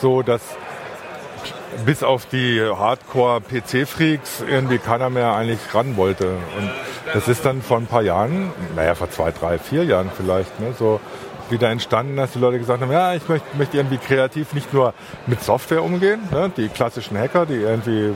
so, 0.01 0.23
dass 0.23 0.43
bis 1.85 2.03
auf 2.03 2.27
die 2.27 2.61
Hardcore-PC-Freaks 2.61 4.45
irgendwie 4.49 4.79
keiner 4.79 5.11
mehr 5.11 5.35
eigentlich 5.35 5.61
ran 5.73 5.97
wollte. 5.97 6.29
Und 6.59 6.71
das 7.15 7.29
ist 7.29 7.45
dann 7.45 7.63
vor 7.63 7.79
ein 7.79 7.87
paar 7.87 8.03
Jahren, 8.03 8.53
naja, 8.77 8.95
vor 8.95 9.11
zwei, 9.11 9.31
drei, 9.31 9.59
vier 9.59 9.85
Jahren 9.85 10.11
vielleicht, 10.15 10.59
ne, 10.61 10.75
so 10.79 11.01
wieder 11.51 11.71
entstanden, 11.71 12.17
dass 12.17 12.33
die 12.33 12.39
Leute 12.39 12.59
gesagt 12.59 12.81
haben, 12.81 12.93
ja, 12.93 13.15
ich 13.15 13.29
möchte, 13.29 13.47
möchte 13.57 13.77
irgendwie 13.77 13.99
kreativ 13.99 14.53
nicht 14.53 14.73
nur 14.73 14.95
mit 15.27 15.43
Software 15.43 15.83
umgehen, 15.83 16.21
ne, 16.31 16.51
die 16.57 16.69
klassischen 16.69 17.19
Hacker, 17.19 17.47
die 17.47 17.55
irgendwie 17.55 18.15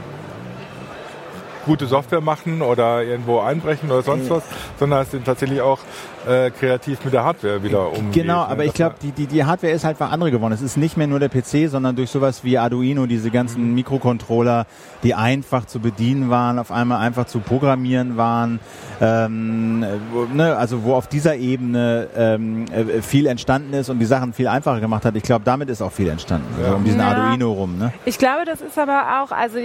gute 1.66 1.86
Software 1.86 2.20
machen 2.20 2.62
oder 2.62 3.02
irgendwo 3.02 3.40
einbrechen 3.40 3.90
oder 3.90 4.02
sonst 4.02 4.30
was, 4.30 4.42
sondern 4.78 5.02
es 5.02 5.10
sind 5.10 5.24
tatsächlich 5.24 5.60
auch 5.60 5.78
äh, 6.26 6.50
kreativ 6.50 7.04
mit 7.04 7.12
der 7.12 7.24
Hardware 7.24 7.62
wieder 7.62 7.88
umgeht. 7.92 8.22
Genau, 8.22 8.42
ne? 8.42 8.48
aber 8.48 8.64
ich 8.64 8.72
glaube, 8.72 8.96
die, 9.02 9.12
die, 9.12 9.26
die 9.26 9.44
Hardware 9.44 9.72
ist 9.72 9.84
halt 9.84 9.94
einfach 10.00 10.12
andere 10.12 10.30
geworden. 10.30 10.52
Es 10.52 10.62
ist 10.62 10.76
nicht 10.76 10.96
mehr 10.96 11.06
nur 11.06 11.20
der 11.20 11.28
PC, 11.28 11.68
sondern 11.70 11.94
durch 11.96 12.10
sowas 12.10 12.42
wie 12.44 12.58
Arduino, 12.58 13.06
diese 13.06 13.30
ganzen 13.30 13.68
Mhm. 13.68 13.74
Mikrocontroller, 13.74 14.66
die 15.02 15.14
einfach 15.14 15.66
zu 15.66 15.80
bedienen 15.80 16.30
waren, 16.30 16.58
auf 16.58 16.70
einmal 16.72 16.98
einfach 16.98 17.26
zu 17.26 17.40
programmieren 17.40 18.16
waren. 18.16 18.60
Ähm, 19.00 19.84
wo, 20.12 20.24
ne, 20.24 20.56
also 20.56 20.82
wo 20.84 20.94
auf 20.94 21.08
dieser 21.08 21.36
Ebene 21.36 22.08
ähm, 22.16 22.64
äh, 22.72 23.02
viel 23.02 23.26
entstanden 23.26 23.72
ist 23.74 23.90
und 23.90 23.98
die 23.98 24.06
Sachen 24.06 24.32
viel 24.32 24.48
einfacher 24.48 24.80
gemacht 24.80 25.04
hat. 25.04 25.16
Ich 25.16 25.22
glaube, 25.22 25.44
damit 25.44 25.68
ist 25.68 25.82
auch 25.82 25.92
viel 25.92 26.08
entstanden. 26.08 26.46
Ja. 26.62 26.70
So 26.70 26.76
um 26.76 26.84
diesen 26.84 27.00
Ja. 27.00 27.08
Arduino 27.08 27.52
rum. 27.52 27.78
Ne? 27.78 27.92
Ich 28.04 28.18
glaube, 28.18 28.44
das 28.46 28.60
ist 28.60 28.78
aber 28.78 29.22
auch, 29.22 29.30
also 29.32 29.58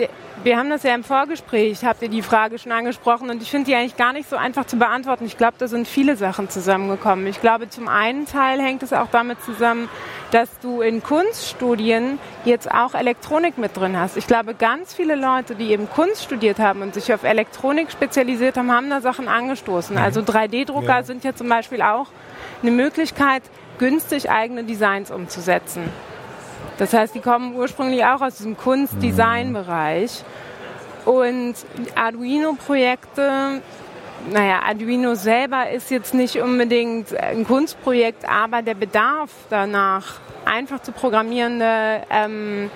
wir 0.43 0.58
haben 0.58 0.69
das 0.69 0.84
ja 0.84 0.95
im 0.95 1.04
Vorgespräch, 1.04 1.84
habt 1.86 2.02
ihr 2.02 2.10
die 2.10 2.22
Frage 2.22 2.58
schon 2.60 2.72
angesprochen 2.72 3.30
und 3.30 3.41
ich 3.41 3.50
finde 3.52 3.67
die 3.67 3.76
eigentlich 3.76 3.98
gar 3.98 4.13
nicht 4.13 4.30
so 4.30 4.36
einfach 4.36 4.65
zu 4.65 4.78
beantworten. 4.78 5.26
Ich 5.26 5.38
glaube, 5.38 5.54
da 5.58 5.67
sind 5.67 5.88
viele 5.88 6.15
Sachen 6.15 6.49
zusammengekommen. 6.50 7.28
Ich 7.28 7.42
glaube, 7.42 7.70
zum 7.70 7.88
einen 7.88 8.26
Teil 8.26 8.62
hängt 8.62 8.84
es 8.84 8.94
auch 8.94 9.08
damit 9.12 9.42
zusammen, 9.44 9.90
dass 10.32 10.50
du 10.62 10.82
in 10.82 11.02
Kunststudien 11.02 12.20
jetzt 12.46 12.70
auch 12.70 12.94
Elektronik 12.94 13.58
mit 13.58 13.76
drin 13.76 13.98
hast. 14.00 14.18
Ich 14.18 14.28
glaube, 14.28 14.54
ganz 14.54 14.94
viele 14.94 15.16
Leute, 15.16 15.56
die 15.56 15.72
eben 15.72 15.90
Kunst 15.90 16.24
studiert 16.24 16.60
haben 16.60 16.82
und 16.82 16.94
sich 16.94 17.14
auf 17.14 17.24
Elektronik 17.24 17.92
spezialisiert 17.92 18.58
haben, 18.58 18.72
haben 18.72 18.90
da 18.90 19.02
Sachen 19.02 19.28
angestoßen. 19.28 19.98
Also 19.98 20.22
3D-Drucker 20.22 20.98
Ja. 20.98 21.04
sind 21.04 21.24
ja 21.24 21.34
zum 21.34 21.50
Beispiel 21.50 21.82
auch 21.82 22.08
eine 22.62 22.72
Möglichkeit, 22.72 23.44
günstig 23.80 24.30
eigene 24.30 24.64
Designs 24.64 25.10
umzusetzen. 25.10 25.84
Das 26.78 26.94
heißt, 26.94 27.16
die 27.16 27.20
kommen 27.22 27.56
ursprünglich 27.56 28.06
auch 28.06 28.22
aus 28.22 28.36
diesem 28.36 28.56
Kunst-Design-Bereich. 28.56 30.24
Und 31.06 31.56
Arduino-Projekte, 31.96 33.62
naja, 34.32 34.62
Arduino 34.64 35.16
selber 35.16 35.70
ist 35.70 35.92
jetzt 35.92 36.14
nicht 36.14 36.38
unbedingt 36.38 37.16
ein 37.16 37.46
Kunstprojekt, 37.46 38.28
aber 38.28 38.62
der 38.62 38.76
Bedarf 38.76 39.32
danach, 39.50 40.20
einfach 40.46 40.82
zu 40.82 40.92
programmierende 40.92 42.04
ähm, 42.10 42.72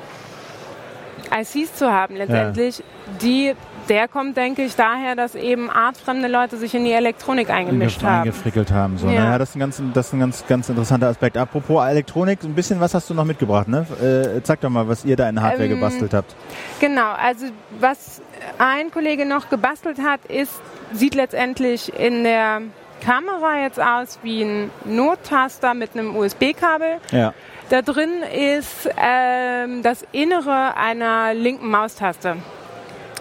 ICs 1.35 1.75
zu 1.75 1.91
haben, 1.91 2.15
letztendlich, 2.15 2.83
die, 3.21 3.53
der 3.89 4.07
kommt, 4.07 4.37
denke 4.37 4.63
ich, 4.63 4.75
daher, 4.75 5.15
dass 5.15 5.35
eben 5.35 5.69
artfremde 5.69 6.27
Leute 6.27 6.57
sich 6.57 6.73
in 6.75 6.85
die 6.85 6.91
Elektronik 6.91 7.49
eingemischt 7.49 8.01
Einge- 8.01 8.05
haben. 8.07 8.19
eingefrickelt 8.21 8.71
haben. 8.71 8.97
So. 8.97 9.07
Ja. 9.09 9.23
Naja, 9.25 9.37
das 9.39 9.49
ist 9.49 9.55
ein 9.55 9.59
ganz, 9.59 9.81
das 9.93 10.07
ist 10.07 10.13
ein 10.13 10.19
ganz, 10.19 10.45
ganz 10.47 10.69
interessanter 10.69 11.07
Aspekt. 11.07 11.37
Apropos 11.37 11.85
Elektronik, 11.85 12.43
ein 12.43 12.53
bisschen 12.55 12.79
was 12.79 12.93
hast 12.93 13.09
du 13.09 13.13
noch 13.13 13.25
mitgebracht, 13.25 13.67
ne? 13.67 13.85
Äh, 14.01 14.41
zeig 14.43 14.61
doch 14.61 14.69
mal, 14.69 14.87
was 14.87 15.03
ihr 15.05 15.15
da 15.15 15.27
in 15.27 15.41
Hardware 15.41 15.65
Ähm, 15.65 15.75
gebastelt 15.75 16.13
habt. 16.13 16.35
Genau, 16.79 17.11
also 17.13 17.47
was 17.79 18.21
ein 18.57 18.91
Kollege 18.91 19.25
noch 19.25 19.49
gebastelt 19.49 19.99
hat, 20.01 20.23
ist, 20.25 20.61
sieht 20.93 21.15
letztendlich 21.15 21.97
in 21.97 22.23
der 22.23 22.61
Kamera 23.03 23.61
jetzt 23.63 23.81
aus 23.81 24.19
wie 24.23 24.43
ein 24.43 24.69
Nottaster 24.85 25.73
mit 25.73 25.91
einem 25.93 26.15
USB-Kabel. 26.15 26.97
Ja. 27.11 27.33
Da 27.73 27.81
drin 27.81 28.21
ist 28.21 28.87
ähm, 28.97 29.81
das 29.81 30.05
Innere 30.11 30.77
einer 30.77 31.33
linken 31.33 31.71
Maustaste. 31.71 32.35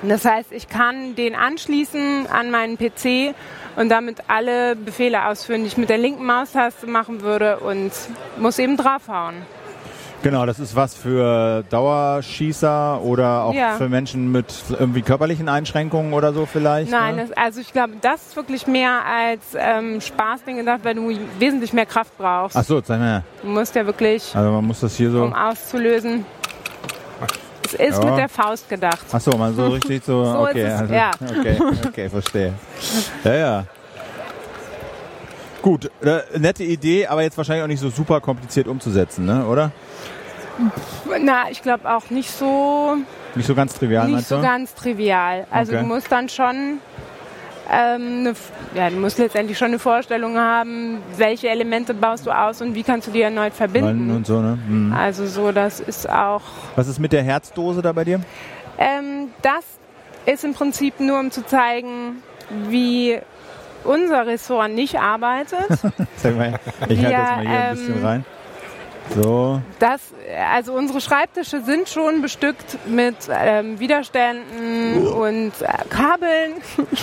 Das 0.02 0.26
heißt, 0.26 0.52
ich 0.52 0.68
kann 0.68 1.14
den 1.14 1.34
anschließen 1.34 2.26
an 2.26 2.50
meinen 2.50 2.76
PC 2.76 3.34
und 3.76 3.88
damit 3.88 4.18
alle 4.28 4.76
Befehle 4.76 5.24
ausführen, 5.24 5.62
die 5.62 5.68
ich 5.68 5.78
mit 5.78 5.88
der 5.88 5.96
linken 5.96 6.26
Maustaste 6.26 6.86
machen 6.86 7.22
würde 7.22 7.60
und 7.60 7.92
muss 8.36 8.58
eben 8.58 8.76
draufhauen. 8.76 9.36
Genau, 10.22 10.46
das 10.46 10.60
ist 10.60 10.76
was 10.76 10.94
für 10.94 11.64
Dauerschießer 11.68 13.00
oder 13.02 13.42
auch 13.44 13.54
Ja. 13.54 13.72
für 13.76 13.88
Menschen 13.88 14.30
mit 14.30 14.46
irgendwie 14.70 15.02
körperlichen 15.02 15.48
Einschränkungen 15.48 16.12
oder 16.12 16.32
so 16.32 16.46
vielleicht. 16.46 16.90
Nein, 16.92 17.16
ne? 17.16 17.26
das, 17.28 17.36
also 17.36 17.60
ich 17.60 17.72
glaube, 17.72 17.94
das 18.00 18.28
ist 18.28 18.36
wirklich 18.36 18.66
mehr 18.68 19.00
als 19.04 19.40
ähm, 19.58 20.00
Spaßding 20.00 20.58
gedacht, 20.58 20.80
weil 20.84 20.94
du 20.94 21.10
wesentlich 21.40 21.72
mehr 21.72 21.86
Kraft 21.86 22.16
brauchst. 22.18 22.56
Ach 22.56 22.62
so, 22.64 22.80
zeig 22.80 23.00
mal. 23.00 23.24
Du 23.42 23.48
musst 23.48 23.74
ja 23.74 23.84
wirklich, 23.84 24.34
Also 24.34 24.50
man 24.52 24.64
muss 24.64 24.80
das 24.80 24.94
hier 24.96 25.10
so. 25.10 25.24
um 25.24 25.32
auszulösen. 25.34 26.24
Es 27.64 27.74
ist 27.74 28.02
Ja. 28.02 28.10
mit 28.10 28.18
der 28.18 28.28
Faust 28.28 28.68
gedacht. 28.68 29.00
Ach 29.10 29.20
so, 29.20 29.32
man 29.32 29.54
so 29.56 29.66
richtig 29.68 30.04
so. 30.04 30.24
So 30.24 30.38
okay, 30.40 30.66
also, 30.70 30.94
ja. 30.94 31.10
okay, 31.38 31.56
okay, 31.88 32.08
verstehe. 32.08 32.52
Ja, 33.24 33.34
ja. 33.34 33.64
Gut, 35.62 35.90
äh, 36.02 36.38
nette 36.38 36.64
Idee, 36.64 37.06
aber 37.06 37.22
jetzt 37.22 37.36
wahrscheinlich 37.38 37.62
auch 37.64 37.68
nicht 37.68 37.80
so 37.80 37.88
super 37.90 38.20
kompliziert 38.20 38.66
umzusetzen, 38.66 39.24
ne? 39.24 39.46
Oder? 39.46 39.70
Na, 41.20 41.50
ich 41.50 41.62
glaube 41.62 41.88
auch 41.90 42.10
nicht 42.10 42.30
so, 42.30 42.96
Nicht 43.34 43.46
so 43.46 43.54
ganz 43.54 43.74
trivial, 43.74 44.08
nicht 44.08 44.26
so 44.26 44.36
du? 44.36 44.42
ganz 44.42 44.74
trivial. 44.74 45.46
Also 45.50 45.72
Okay. 45.72 45.82
du 45.82 45.86
musst 45.88 46.10
dann 46.12 46.28
schon, 46.28 46.78
ähm, 47.70 48.22
ne, 48.24 48.34
ja, 48.74 48.90
du 48.90 48.96
musst 48.96 49.18
letztendlich 49.18 49.56
schon 49.56 49.68
eine 49.68 49.78
Vorstellung 49.78 50.36
haben, 50.36 50.98
welche 51.16 51.48
Elemente 51.48 51.94
baust 51.94 52.26
du 52.26 52.30
aus 52.32 52.60
und 52.60 52.74
wie 52.74 52.82
kannst 52.82 53.06
du 53.08 53.12
die 53.12 53.22
erneut 53.22 53.54
verbinden. 53.54 54.10
Und 54.10 54.26
so, 54.26 54.40
ne? 54.40 54.58
Hm. 54.66 54.92
Also 54.92 55.26
so, 55.26 55.52
das 55.52 55.80
ist 55.80 56.08
auch 56.10 56.42
Was 56.76 56.88
ist 56.88 56.98
mit 56.98 57.12
der 57.12 57.22
Herzdose 57.22 57.82
da 57.82 57.92
bei 57.92 58.04
dir? 58.04 58.20
Ähm, 58.78 59.28
das 59.42 59.64
ist 60.26 60.44
im 60.44 60.54
Prinzip 60.54 61.00
nur, 61.00 61.18
um 61.20 61.30
zu 61.30 61.44
zeigen, 61.46 62.22
wie 62.68 63.18
unser 63.84 64.26
Ressort 64.26 64.70
nicht 64.70 64.98
arbeitet. 64.98 65.66
Sag 66.16 66.36
mal, 66.36 66.58
ich 66.88 66.98
halte 66.98 67.10
Ja, 67.12 67.20
das 67.20 67.36
mal 67.36 67.40
hier 67.46 67.50
ein 67.60 67.76
bisschen 67.76 67.98
ähm, 67.98 68.04
rein. 68.06 68.24
So, 69.20 69.60
Das, 69.80 70.00
also 70.54 70.72
unsere 70.74 71.00
Schreibtische 71.00 71.60
sind 71.62 71.88
schon 71.88 72.22
bestückt 72.22 72.78
mit 72.86 73.16
ähm, 73.30 73.78
Widerständen 73.80 75.06
und 75.08 75.52
äh, 75.60 75.66
Kabeln, 75.90 76.52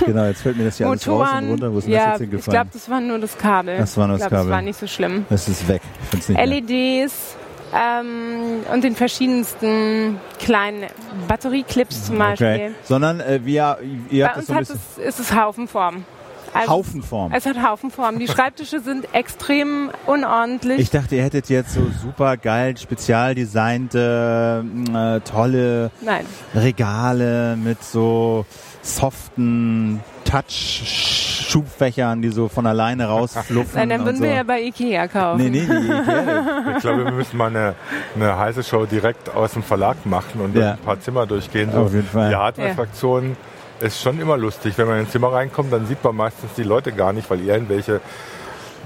genau, 0.05 0.25
jetzt 0.25 0.41
fällt 0.41 0.57
mir 0.57 0.63
das 0.63 0.77
hier 0.77 0.87
alles 0.87 1.07
raus 1.07 1.11
und 1.11 1.19
Motoren. 1.27 1.49
runter. 1.49 1.73
Wo 1.73 1.77
ist 1.79 1.87
ja, 1.87 1.97
das 1.97 2.05
jetzt 2.05 2.21
ich 2.21 2.29
hingefallen? 2.29 2.55
glaube, 2.55 2.69
das 2.73 2.89
war 2.89 3.01
nur 3.01 3.19
das 3.19 3.37
Kabel. 3.37 3.77
Das 3.77 3.97
war 3.97 4.07
nur 4.07 4.15
das 4.17 4.23
ich 4.25 4.29
glaub, 4.29 4.39
Kabel. 4.39 4.49
Das 4.49 4.55
war 4.55 4.61
nicht 4.61 4.79
so 4.79 4.87
schlimm. 4.87 5.25
das 5.29 5.47
ist 5.49 5.67
weg. 5.67 5.81
Ich 6.03 6.09
find's 6.09 6.29
nicht 6.29 6.37
mehr. 6.37 6.47
LEDs 6.47 7.35
ähm, 7.75 8.63
und 8.71 8.83
den 8.83 8.95
verschiedensten 8.95 10.19
kleinen 10.39 10.85
Batterieclips 11.27 12.05
zum 12.05 12.17
Beispiel. 12.17 12.47
Okay. 12.47 12.71
Sondern 12.85 13.19
äh, 13.19 13.41
wir, 13.43 13.77
ihr 14.09 14.23
Bei 14.25 14.29
habt 14.29 14.37
das 14.37 14.49
uns 14.49 14.67
so 14.67 14.73
hat 14.73 14.79
es, 14.97 15.05
ist 15.05 15.19
es 15.19 15.35
Haufenform. 15.35 16.05
Also 16.53 16.71
Haufenform. 16.71 17.31
Es 17.33 17.45
hat 17.45 17.61
Haufenform. 17.61 18.19
Die 18.19 18.27
Schreibtische 18.27 18.79
sind 18.79 19.13
extrem 19.13 19.89
unordentlich. 20.05 20.79
Ich 20.79 20.89
dachte, 20.89 21.15
ihr 21.15 21.23
hättet 21.23 21.49
jetzt 21.49 21.73
so 21.73 21.81
super 22.01 22.37
geil, 22.37 22.77
spezial 22.77 23.35
designte, 23.35 24.63
äh, 24.93 25.19
tolle 25.29 25.91
Nein. 26.01 26.25
Regale 26.55 27.55
mit 27.55 27.83
so 27.83 28.45
soften 28.81 30.01
Touch-Schubfächern, 30.25 32.21
die 32.21 32.29
so 32.29 32.47
von 32.47 32.65
alleine 32.67 33.05
rausfluffen. 33.07 33.71
Nein, 33.75 33.89
dann 33.89 33.99
und 34.01 34.05
würden 34.07 34.17
so. 34.17 34.23
wir 34.23 34.33
ja 34.33 34.43
bei 34.43 34.61
Ikea 34.61 35.07
kaufen. 35.07 35.41
Nee, 35.41 35.49
nee, 35.49 35.65
die 35.65 35.87
Ikea. 35.87 36.73
Ich 36.75 36.81
glaube, 36.81 37.05
wir 37.05 37.11
müssen 37.11 37.37
mal 37.37 37.47
eine, 37.47 37.75
eine 38.15 38.37
heiße 38.37 38.63
Show 38.63 38.85
direkt 38.85 39.33
aus 39.35 39.53
dem 39.53 39.63
Verlag 39.63 40.05
machen 40.05 40.41
und 40.41 40.55
Ja. 40.55 40.71
ein 40.73 40.77
paar 40.79 40.99
Zimmer 40.99 41.25
durchgehen. 41.25 41.71
So. 41.71 41.79
Auf 41.79 41.93
jeden 41.93 42.07
Fall. 42.07 42.29
Die 42.29 42.35
Hardware-Fraktion 42.35 43.35
ist 43.81 44.01
schon 44.01 44.19
immer 44.19 44.37
lustig. 44.37 44.77
Wenn 44.77 44.87
man 44.87 44.99
in 44.99 45.05
ein 45.05 45.09
Zimmer 45.09 45.31
reinkommt, 45.33 45.71
dann 45.73 45.85
sieht 45.87 46.03
man 46.03 46.15
meistens 46.15 46.51
die 46.55 46.63
Leute 46.63 46.91
gar 46.91 47.13
nicht, 47.13 47.29
weil 47.29 47.41
irgendwelche 47.41 48.01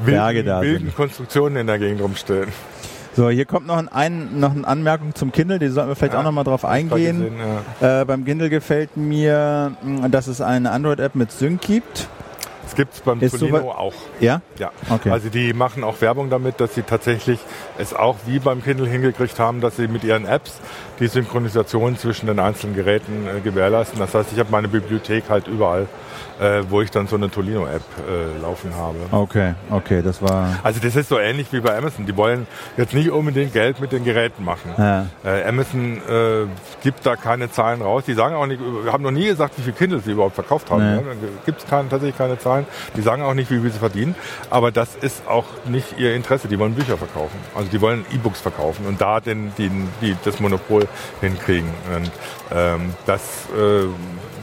wilden, 0.04 0.46
wilden. 0.62 0.94
Konstruktionen 0.96 1.58
in 1.58 1.68
der 1.68 1.80
Gegend 1.80 2.02
rumstehen. 2.02 2.48
So, 3.16 3.30
hier 3.30 3.46
kommt 3.46 3.68
noch, 3.68 3.78
ein, 3.78 3.90
ein, 3.90 4.40
noch 4.40 4.56
eine 4.56 4.68
Anmerkung 4.68 5.14
zum 5.14 5.32
Kindle, 5.32 5.60
die 5.60 5.68
sollten 5.68 5.90
wir 5.92 5.96
vielleicht 5.96 6.14
Ja, 6.14 6.20
auch 6.20 6.24
noch 6.24 6.32
mal 6.32 6.44
drauf 6.44 6.66
eingehen. 6.66 7.20
gesehen, 7.20 7.36
ja. 7.80 8.02
Äh, 8.02 8.06
beim 8.06 8.26
Kindle 8.26 8.50
gefällt 8.50 8.98
mir, 8.98 9.74
mh, 9.84 10.10
dass 10.10 10.26
es 10.26 10.42
eine 10.42 10.72
Android-App 10.72 11.14
mit 11.14 11.32
Sync 11.32 11.62
gibt. 11.62 12.08
Das 12.64 12.76
gibt 12.76 12.94
es 12.94 13.02
beim 13.02 13.20
Ist 13.22 13.38
Tolino 13.38 13.58
soweit- 13.60 13.76
auch. 13.76 13.94
Ja? 14.20 14.42
Ja, 14.58 14.72
Okay. 14.90 15.10
also 15.12 15.30
die 15.30 15.54
machen 15.54 15.84
auch 15.84 16.00
Werbung 16.02 16.30
damit, 16.30 16.60
dass 16.62 16.74
sie 16.76 16.84
tatsächlich 16.84 17.40
es 17.78 17.94
auch 17.94 18.16
wie 18.26 18.40
beim 18.40 18.64
Kindle 18.64 18.88
hingekriegt 18.88 19.38
haben, 19.40 19.60
dass 19.62 19.76
sie 19.76 19.88
mit 19.88 20.04
ihren 20.04 20.26
Apps 20.26 20.60
die 21.00 21.08
Synchronisation 21.08 21.98
zwischen 21.98 22.28
den 22.28 22.40
einzelnen 22.40 22.76
Geräten 22.76 23.28
äh, 23.28 23.42
gewährleisten. 23.42 24.00
Das 24.00 24.14
heißt, 24.16 24.32
ich 24.34 24.40
habe 24.40 24.50
meine 24.52 24.68
Bibliothek 24.70 25.26
halt 25.30 25.48
überall, 25.48 25.88
äh, 26.40 26.64
wo 26.70 26.82
ich 26.82 26.92
dann 26.92 27.08
so 27.08 27.16
eine 27.16 27.30
Tolino-App 27.30 27.82
äh, 28.08 28.42
laufen 28.42 28.76
habe. 28.76 28.98
Okay, 29.12 29.54
okay, 29.70 30.02
das 30.02 30.22
war. 30.22 30.60
Also 30.64 30.80
das 30.80 30.96
ist 30.96 31.10
so 31.10 31.20
ähnlich 31.20 31.48
wie 31.52 31.60
bei 31.60 31.78
Amazon. 31.78 32.06
Die 32.06 32.16
wollen 32.18 32.48
jetzt 32.78 32.94
nicht 32.94 33.10
unbedingt 33.10 33.54
Geld 33.54 33.80
mit 33.80 33.92
den 33.92 34.04
Geräten 34.04 34.44
machen. 34.44 34.72
Ja. 34.78 35.08
Äh, 35.24 35.48
Amazon 35.48 35.98
äh, 35.98 36.46
gibt 36.82 37.06
da 37.06 37.16
keine 37.16 37.52
Zahlen 37.52 37.82
raus. 37.82 38.04
Die 38.06 38.14
sagen 38.14 38.36
auch 38.36 38.46
nicht, 38.46 38.62
haben 38.92 39.04
noch 39.04 39.12
nie 39.12 39.26
gesagt, 39.26 39.58
wie 39.58 39.62
viel 39.62 39.74
Kindle 39.74 40.00
sie 40.00 40.12
überhaupt 40.12 40.36
verkauft 40.36 40.72
haben. 40.72 40.84
Nee. 40.84 40.96
Ja, 40.96 41.02
gibt 41.46 41.60
es 41.60 41.66
tatsächlich 41.66 42.18
keine 42.18 42.38
Zahlen. 42.40 42.66
Die 42.96 43.02
sagen 43.02 43.22
auch 43.24 43.34
nicht, 43.34 43.52
wie 43.52 43.60
viel 43.60 43.72
sie 43.72 43.80
verdienen. 43.80 44.16
Aber 44.50 44.72
das 44.72 44.96
ist 44.96 45.28
auch 45.28 45.46
nicht 45.66 45.98
ihr 45.98 46.16
Interesse. 46.16 46.48
Die 46.48 46.60
wollen 46.60 46.74
Bücher 46.74 46.98
verkaufen. 46.98 47.38
Also 47.56 47.70
die 47.70 47.82
wollen 47.82 48.06
E-Books 48.14 48.42
verkaufen 48.42 48.86
und 48.86 49.00
da 49.02 49.20
den, 49.20 49.54
den, 49.58 49.90
die, 50.02 50.16
das 50.24 50.40
Monopol 50.40 50.88
hinkriegen. 51.22 51.70
Und, 51.96 52.12
ähm, 52.54 52.94
das 53.06 53.22
äh, 53.58 53.88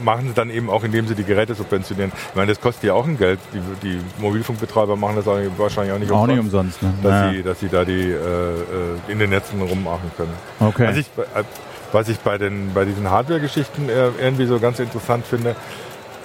machen 0.03 0.27
sie 0.27 0.33
dann 0.33 0.49
eben 0.49 0.69
auch, 0.69 0.83
indem 0.83 1.07
sie 1.07 1.15
die 1.15 1.23
Geräte 1.23 1.55
subventionieren. 1.71 2.11
Ich 2.29 2.35
meine, 2.35 2.51
das 2.51 2.61
kostet 2.61 2.83
ja 2.83 2.93
auch 2.93 3.05
ein 3.07 3.17
Geld. 3.17 3.39
Die, 3.53 3.61
die 3.87 3.99
Mobilfunkbetreiber 4.21 4.95
machen 4.95 5.15
das 5.15 5.25
wahrscheinlich 5.25 5.93
auch 5.93 5.99
nicht 5.99 6.11
Auch 6.11 6.27
nicht 6.27 6.39
umsonst, 6.39 6.81
umsonst, 6.81 7.03
ne? 7.03 7.09
dass, 7.09 7.11
Ja. 7.11 7.31
sie, 7.31 7.43
dass 7.43 7.59
sie 7.59 7.69
da 7.69 7.85
die 7.85 8.11
äh, 8.11 8.15
äh, 8.15 9.11
in 9.11 9.19
den 9.19 9.29
Netzen 9.29 9.61
rummachen 9.61 10.11
können. 10.17 10.33
Okay. 10.59 10.87
Was 10.89 10.97
ich, 10.97 11.07
äh, 11.17 11.43
was 11.91 12.07
ich 12.09 12.19
bei, 12.19 12.37
den, 12.37 12.71
bei 12.73 12.85
diesen 12.85 13.09
Hardware-Geschichten 13.09 13.89
irgendwie 13.89 14.45
so 14.45 14.59
ganz 14.59 14.79
interessant 14.79 15.25
finde, 15.25 15.55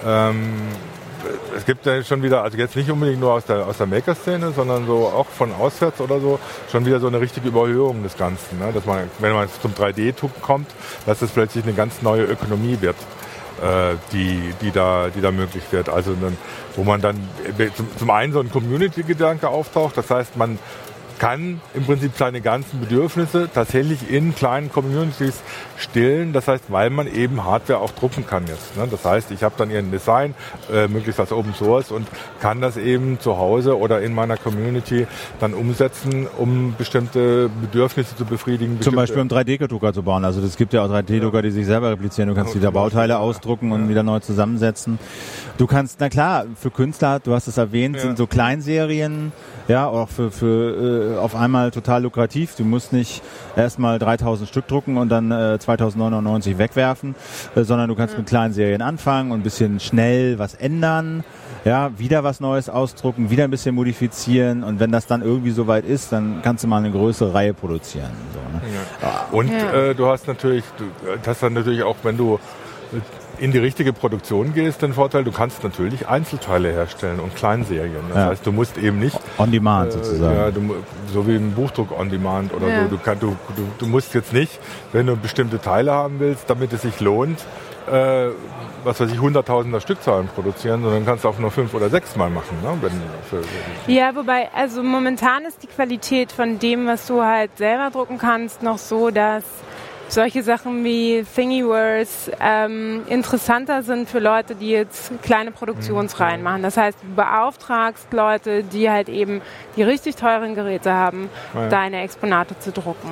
ähm, 0.05 0.53
es 1.57 1.65
gibt 1.65 1.85
ja 1.85 2.01
schon 2.03 2.23
wieder, 2.23 2.43
also 2.43 2.57
jetzt 2.57 2.75
nicht 2.77 2.89
unbedingt 2.89 3.19
nur 3.19 3.33
aus 3.33 3.43
der, 3.45 3.65
aus 3.67 3.77
der 3.77 3.87
Maker-Szene, 3.87 4.51
sondern 4.55 4.85
so 4.85 5.07
auch 5.07 5.25
von 5.25 5.51
auswärts 5.53 5.99
oder 5.99 6.19
so, 6.21 6.39
schon 6.71 6.85
wieder 6.85 6.99
so 7.01 7.07
eine 7.07 7.19
richtige 7.19 7.49
Überhöhung 7.49 8.03
des 8.03 8.15
Ganzen. 8.17 8.59
Ne? 8.59 8.71
Dass 8.73 8.85
man, 8.85 8.99
wenn 9.19 9.33
man 9.33 9.49
zum 9.61 9.73
3D-Druck 9.73 10.41
kommt, 10.41 10.69
dass 11.05 11.19
das 11.19 11.31
plötzlich 11.31 11.65
eine 11.65 11.73
ganz 11.73 12.01
neue 12.01 12.23
Ökonomie 12.23 12.77
wird, 12.79 12.95
die, 14.11 14.53
die, 14.61 14.71
da, 14.71 15.09
die 15.09 15.21
da 15.21 15.31
möglich 15.31 15.63
wird. 15.71 15.89
Also 15.89 16.13
dann, 16.13 16.37
wo 16.75 16.83
man 16.83 17.01
dann 17.01 17.15
zum, 17.75 17.87
zum 17.97 18.09
einen 18.11 18.33
so 18.33 18.39
ein 18.39 18.51
Community-Gedanke 18.51 19.49
auftaucht, 19.49 19.97
das 19.97 20.09
heißt, 20.09 20.37
man 20.37 20.59
kann 21.19 21.61
im 21.73 21.85
Prinzip 21.85 22.11
seine 22.15 22.41
ganzen 22.41 22.79
Bedürfnisse 22.79 23.49
tatsächlich 23.53 24.11
in 24.11 24.35
kleinen 24.35 24.71
Communities 24.71 25.41
stillen. 25.77 26.33
Das 26.33 26.47
heißt, 26.47 26.65
weil 26.69 26.89
man 26.89 27.07
eben 27.07 27.43
Hardware 27.43 27.79
auch 27.79 27.91
drucken 27.91 28.25
kann 28.25 28.45
jetzt. 28.47 28.75
Ne? 28.77 28.87
Das 28.89 29.05
heißt, 29.05 29.31
ich 29.31 29.43
habe 29.43 29.55
dann 29.57 29.69
hier 29.69 29.79
ein 29.79 29.91
Design, 29.91 30.35
äh, 30.71 30.87
möglichst 30.87 31.19
als 31.19 31.31
Open 31.31 31.53
Source 31.53 31.91
und 31.91 32.07
kann 32.39 32.61
das 32.61 32.77
eben 32.77 33.19
zu 33.19 33.37
Hause 33.37 33.77
oder 33.77 34.01
in 34.01 34.13
meiner 34.13 34.37
Community 34.37 35.07
dann 35.39 35.53
umsetzen, 35.53 36.27
um 36.37 36.75
bestimmte 36.77 37.49
Bedürfnisse 37.61 38.15
zu 38.15 38.25
befriedigen. 38.25 38.81
Zum 38.81 38.95
Beispiel 38.95 39.21
um 39.21 39.27
3D-Drucker 39.27 39.93
zu 39.93 40.03
bauen. 40.03 40.25
Also 40.25 40.41
es 40.41 40.57
gibt 40.57 40.73
ja 40.73 40.85
auch 40.85 40.89
3D-Drucker, 40.89 41.41
die 41.41 41.51
sich 41.51 41.65
selber 41.65 41.91
replizieren. 41.91 42.29
Du 42.29 42.35
kannst 42.35 42.55
wieder 42.55 42.71
Bauteile 42.71 43.19
ausdrucken 43.19 43.71
und 43.71 43.89
wieder 43.89 44.03
neu 44.03 44.19
zusammensetzen. 44.19 44.99
Du 45.57 45.65
kannst, 45.65 45.99
na 45.99 46.09
klar, 46.09 46.45
für 46.55 46.69
Künstler, 46.69 47.19
du 47.19 47.33
hast 47.33 47.47
es 47.47 47.57
erwähnt, 47.57 47.95
ja. 47.95 48.03
sind 48.03 48.17
so 48.17 48.27
Kleinserien, 48.27 49.31
ja, 49.67 49.87
auch 49.87 50.07
für, 50.07 50.29
für 50.29 51.15
äh, 51.15 51.17
auf 51.17 51.35
einmal 51.35 51.71
total 51.71 52.03
lukrativ. 52.03 52.55
Du 52.55 52.63
musst 52.63 52.93
nicht 52.93 53.23
erstmal 53.55 53.97
3000 53.97 54.47
Stück 54.47 54.67
drucken 54.67 54.97
und 54.97 55.09
dann 55.09 55.31
äh, 55.31 55.57
2099 55.57 56.59
wegwerfen, 56.59 57.15
äh, 57.55 57.63
sondern 57.63 57.89
du 57.89 57.95
kannst 57.95 58.13
ja. 58.13 58.19
mit 58.19 58.27
kleinen 58.27 58.53
Serien 58.53 58.83
anfangen 58.83 59.31
und 59.31 59.39
ein 59.39 59.43
bisschen 59.43 59.79
schnell 59.79 60.37
was 60.37 60.53
ändern. 60.53 61.23
Ja, 61.65 61.91
wieder 61.97 62.23
was 62.23 62.39
Neues 62.39 62.69
ausdrucken, 62.69 63.31
wieder 63.31 63.43
ein 63.43 63.51
bisschen 63.51 63.73
modifizieren 63.73 64.63
und 64.63 64.79
wenn 64.79 64.91
das 64.91 65.07
dann 65.07 65.23
irgendwie 65.23 65.51
soweit 65.51 65.85
ist, 65.85 66.11
dann 66.11 66.41
kannst 66.43 66.63
du 66.63 66.67
mal 66.67 66.77
eine 66.77 66.91
größere 66.91 67.33
Reihe 67.33 67.55
produzieren. 67.55 68.11
So, 68.31 68.39
ne? 68.39 68.61
ja. 69.01 69.25
Und 69.31 69.51
ja. 69.51 69.89
Äh, 69.89 69.95
du 69.95 70.05
hast 70.05 70.27
natürlich, 70.27 70.63
du 70.77 70.85
hast 71.27 71.41
dann 71.41 71.53
natürlich 71.53 71.81
auch, 71.81 71.97
wenn 72.03 72.15
du 72.15 72.39
in 73.39 73.51
die 73.51 73.59
richtige 73.59 73.93
Produktion 73.93 74.53
gehst, 74.53 74.81
den 74.81 74.93
Vorteil, 74.93 75.23
du 75.23 75.31
kannst 75.31 75.63
natürlich 75.63 76.07
Einzelteile 76.07 76.71
herstellen 76.71 77.19
und 77.19 77.35
Kleinserien. 77.35 78.03
Das 78.09 78.17
ja. 78.17 78.25
heißt, 78.27 78.45
du 78.45 78.51
musst 78.51 78.77
eben 78.77 78.99
nicht 78.99 79.19
on 79.37 79.51
demand 79.51 79.89
äh, 79.89 79.91
sozusagen. 79.93 80.37
Ja, 80.37 80.51
du, 80.51 80.75
so 81.11 81.27
wie 81.27 81.35
im 81.35 81.53
Buchdruck 81.53 81.97
on 81.97 82.09
demand 82.09 82.53
oder 82.53 82.67
ja. 82.67 82.83
so. 82.83 82.89
Du, 82.89 82.97
kann, 82.97 83.19
du, 83.19 83.35
du, 83.55 83.67
du, 83.77 83.85
musst 83.85 84.13
jetzt 84.13 84.33
nicht, 84.33 84.59
wenn 84.91 85.07
du 85.07 85.15
bestimmte 85.15 85.59
Teile 85.59 85.91
haben 85.91 86.19
willst, 86.19 86.49
damit 86.49 86.73
es 86.73 86.81
sich 86.81 86.99
lohnt, 86.99 87.39
äh, 87.91 88.27
was 88.83 88.99
weiß 88.99 89.11
ich, 89.11 89.19
hunderttausender 89.19 89.81
Stückzahlen 89.81 90.27
produzieren, 90.27 90.81
sondern 90.81 91.05
kannst 91.05 91.23
du 91.23 91.29
auch 91.29 91.39
nur 91.39 91.51
fünf 91.51 91.73
oder 91.73 91.89
sechs 91.89 92.15
Mal 92.15 92.29
machen. 92.29 92.57
Ne? 92.63 92.77
Wenn, 92.81 92.91
für, 93.29 93.43
für 93.43 93.91
ja, 93.91 94.15
wobei, 94.15 94.49
also 94.53 94.83
momentan 94.83 95.45
ist 95.45 95.63
die 95.63 95.67
Qualität 95.67 96.31
von 96.31 96.59
dem, 96.59 96.87
was 96.87 97.07
du 97.07 97.21
halt 97.21 97.57
selber 97.57 97.89
drucken 97.91 98.17
kannst, 98.17 98.63
noch 98.63 98.77
so, 98.77 99.09
dass 99.09 99.43
solche 100.09 100.43
Sachen 100.43 100.83
wie 100.83 101.25
Thingiverse 101.35 102.31
ähm, 102.39 103.01
interessanter 103.07 103.83
sind 103.83 104.09
für 104.09 104.19
Leute, 104.19 104.55
die 104.55 104.69
jetzt 104.69 105.11
kleine 105.21 105.51
Produktionsreihen 105.51 106.39
mhm. 106.39 106.43
machen. 106.43 106.63
Das 106.63 106.77
heißt, 106.77 106.97
du 107.01 107.15
beauftragst 107.15 108.11
Leute, 108.13 108.63
die 108.63 108.89
halt 108.89 109.09
eben 109.09 109.41
die 109.75 109.83
richtig 109.83 110.15
teuren 110.15 110.55
Geräte 110.55 110.93
haben, 110.93 111.29
ja. 111.53 111.69
deine 111.69 112.01
Exponate 112.01 112.57
zu 112.59 112.71
drucken. 112.71 113.09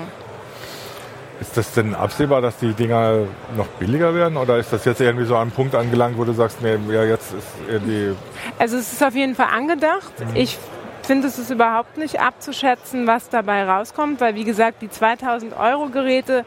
Ist 1.41 1.57
das 1.57 1.73
denn 1.73 1.93
absehbar, 1.93 2.39
dass 2.39 2.57
die 2.57 2.71
Dinger 2.71 3.27
noch 3.57 3.67
billiger 3.67 4.15
werden? 4.15 4.37
Oder 4.37 4.57
ist 4.57 4.71
das 4.71 4.85
jetzt 4.85 5.01
irgendwie 5.01 5.25
so 5.25 5.35
ein 5.35 5.51
Punkt 5.51 5.75
angelangt, 5.75 6.17
wo 6.17 6.23
du 6.23 6.31
sagst, 6.31 6.61
nee, 6.61 6.77
ja, 6.89 7.03
jetzt 7.03 7.33
ist 7.33 7.47
irgendwie. 7.67 8.15
Also, 8.57 8.77
es 8.77 8.93
ist 8.93 9.03
auf 9.03 9.15
jeden 9.15 9.35
Fall 9.35 9.47
angedacht. 9.53 10.13
Mhm. 10.19 10.35
Ich 10.35 10.57
finde, 11.05 11.27
es 11.27 11.39
ist 11.39 11.49
überhaupt 11.49 11.97
nicht 11.97 12.19
abzuschätzen, 12.19 13.07
was 13.07 13.29
dabei 13.29 13.63
rauskommt, 13.63 14.21
weil, 14.21 14.35
wie 14.35 14.43
gesagt, 14.43 14.81
die 14.81 14.89
2000 14.89 15.57
Euro 15.57 15.89
Geräte 15.89 16.45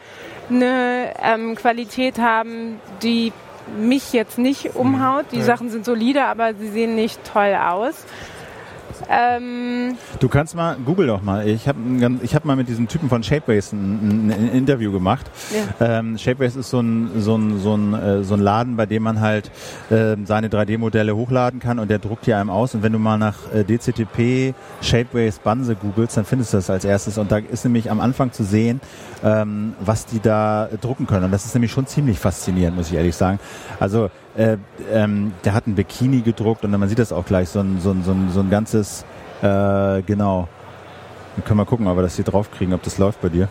eine 0.51 1.15
ähm, 1.23 1.55
Qualität 1.55 2.19
haben, 2.19 2.81
die 3.03 3.33
mich 3.77 4.13
jetzt 4.13 4.39
nicht 4.39 4.77
umhaut. 4.77 5.27
Die 5.33 5.39
ja. 5.39 5.45
Sachen 5.45 5.71
sind 5.71 5.85
solide, 5.85 6.25
aber 6.25 6.55
sie 6.55 6.69
sehen 6.69 6.95
nicht 6.95 7.21
toll 7.25 7.55
aus. 7.55 8.05
Ähm 9.09 9.97
du 10.21 10.29
kannst 10.29 10.55
mal, 10.55 10.77
google 10.85 11.07
doch 11.07 11.23
mal. 11.23 11.47
Ich 11.47 11.69
habe 11.69 11.79
ich 12.23 12.35
hab 12.35 12.45
mal 12.45 12.57
mit 12.57 12.69
diesem 12.69 12.89
Typen 12.89 13.09
von 13.09 13.23
Shapeways 13.23 13.73
ein, 13.73 14.31
ein 14.31 14.53
Interview 14.53 14.93
gemacht. 14.93 15.27
Ja. 15.81 15.99
Ähm, 15.99 16.19
Shapeways 16.19 16.57
ist 16.57 16.71
so 16.71 16.81
ein, 16.81 17.21
so, 17.21 17.37
ein, 17.37 17.59
so, 17.59 17.77
ein, 17.77 17.95
äh, 17.95 18.25
so 18.25 18.35
ein 18.35 18.41
Laden, 18.41 18.77
bei 18.77 18.87
dem 18.87 19.03
man 19.03 19.21
halt 19.21 19.51
äh, 19.91 20.17
seine 20.25 20.49
3D-Modelle 20.49 21.15
hochladen 21.15 21.61
kann 21.61 21.79
und 21.79 21.91
der 21.91 21.99
druckt 21.99 22.27
die 22.27 22.35
einem 22.35 22.51
aus. 22.51 22.75
Und 22.75 22.83
wenn 22.83 22.93
du 22.93 22.99
mal 22.99 23.19
nach 23.19 23.53
äh, 23.53 23.65
DCTP 23.65 24.55
Shapeways 24.83 25.39
Banse 25.39 25.75
googelst, 25.75 26.17
dann 26.17 26.25
findest 26.25 26.53
du 26.53 26.59
das 26.59 26.71
als 26.71 26.85
erstes. 26.85 27.19
Und 27.19 27.31
da 27.33 27.39
ist 27.39 27.65
nämlich 27.65 27.91
am 27.91 28.01
Anfang 28.01 28.33
zu 28.33 28.45
sehen, 28.45 28.81
ähm, 29.25 29.75
was 29.81 30.07
die 30.07 30.21
da 30.21 30.69
drucken 30.81 31.07
können. 31.07 31.25
Und 31.25 31.33
das 31.33 31.45
ist 31.45 31.55
nämlich 31.55 31.73
schon 31.73 31.87
ziemlich 31.87 32.19
faszinierend, 32.19 32.77
muss 32.77 32.89
ich 32.89 32.95
ehrlich 32.95 33.17
sagen. 33.17 33.39
Also 33.81 34.11
äh, 34.39 34.57
ähm, 34.93 35.33
der 35.45 35.53
hat 35.53 35.67
ein 35.67 35.75
Bikini 35.75 36.21
gedruckt 36.21 36.65
und 36.65 36.71
man 36.71 36.89
sieht 36.89 37.01
das 37.01 37.13
auch 37.13 37.27
gleich, 37.27 37.49
so 37.49 37.61
ein, 37.61 37.81
so 37.81 37.91
ein, 37.91 38.05
so 38.05 38.13
ein, 38.13 38.31
so 38.33 38.41
ein 38.41 38.51
ganzes, 38.51 39.05
äh, 39.43 40.03
genau. 40.03 40.49
Dann 41.35 41.45
können 41.45 41.59
wir 41.59 41.67
gucken, 41.67 41.89
ob 41.89 41.97
wir 41.97 42.03
das 42.03 42.17
hier 42.17 42.25
draufkriegen, 42.25 42.73
ob 42.73 42.83
das 42.83 42.99
läuft 42.99 43.21
bei 43.21 43.29
dir. 43.29 43.49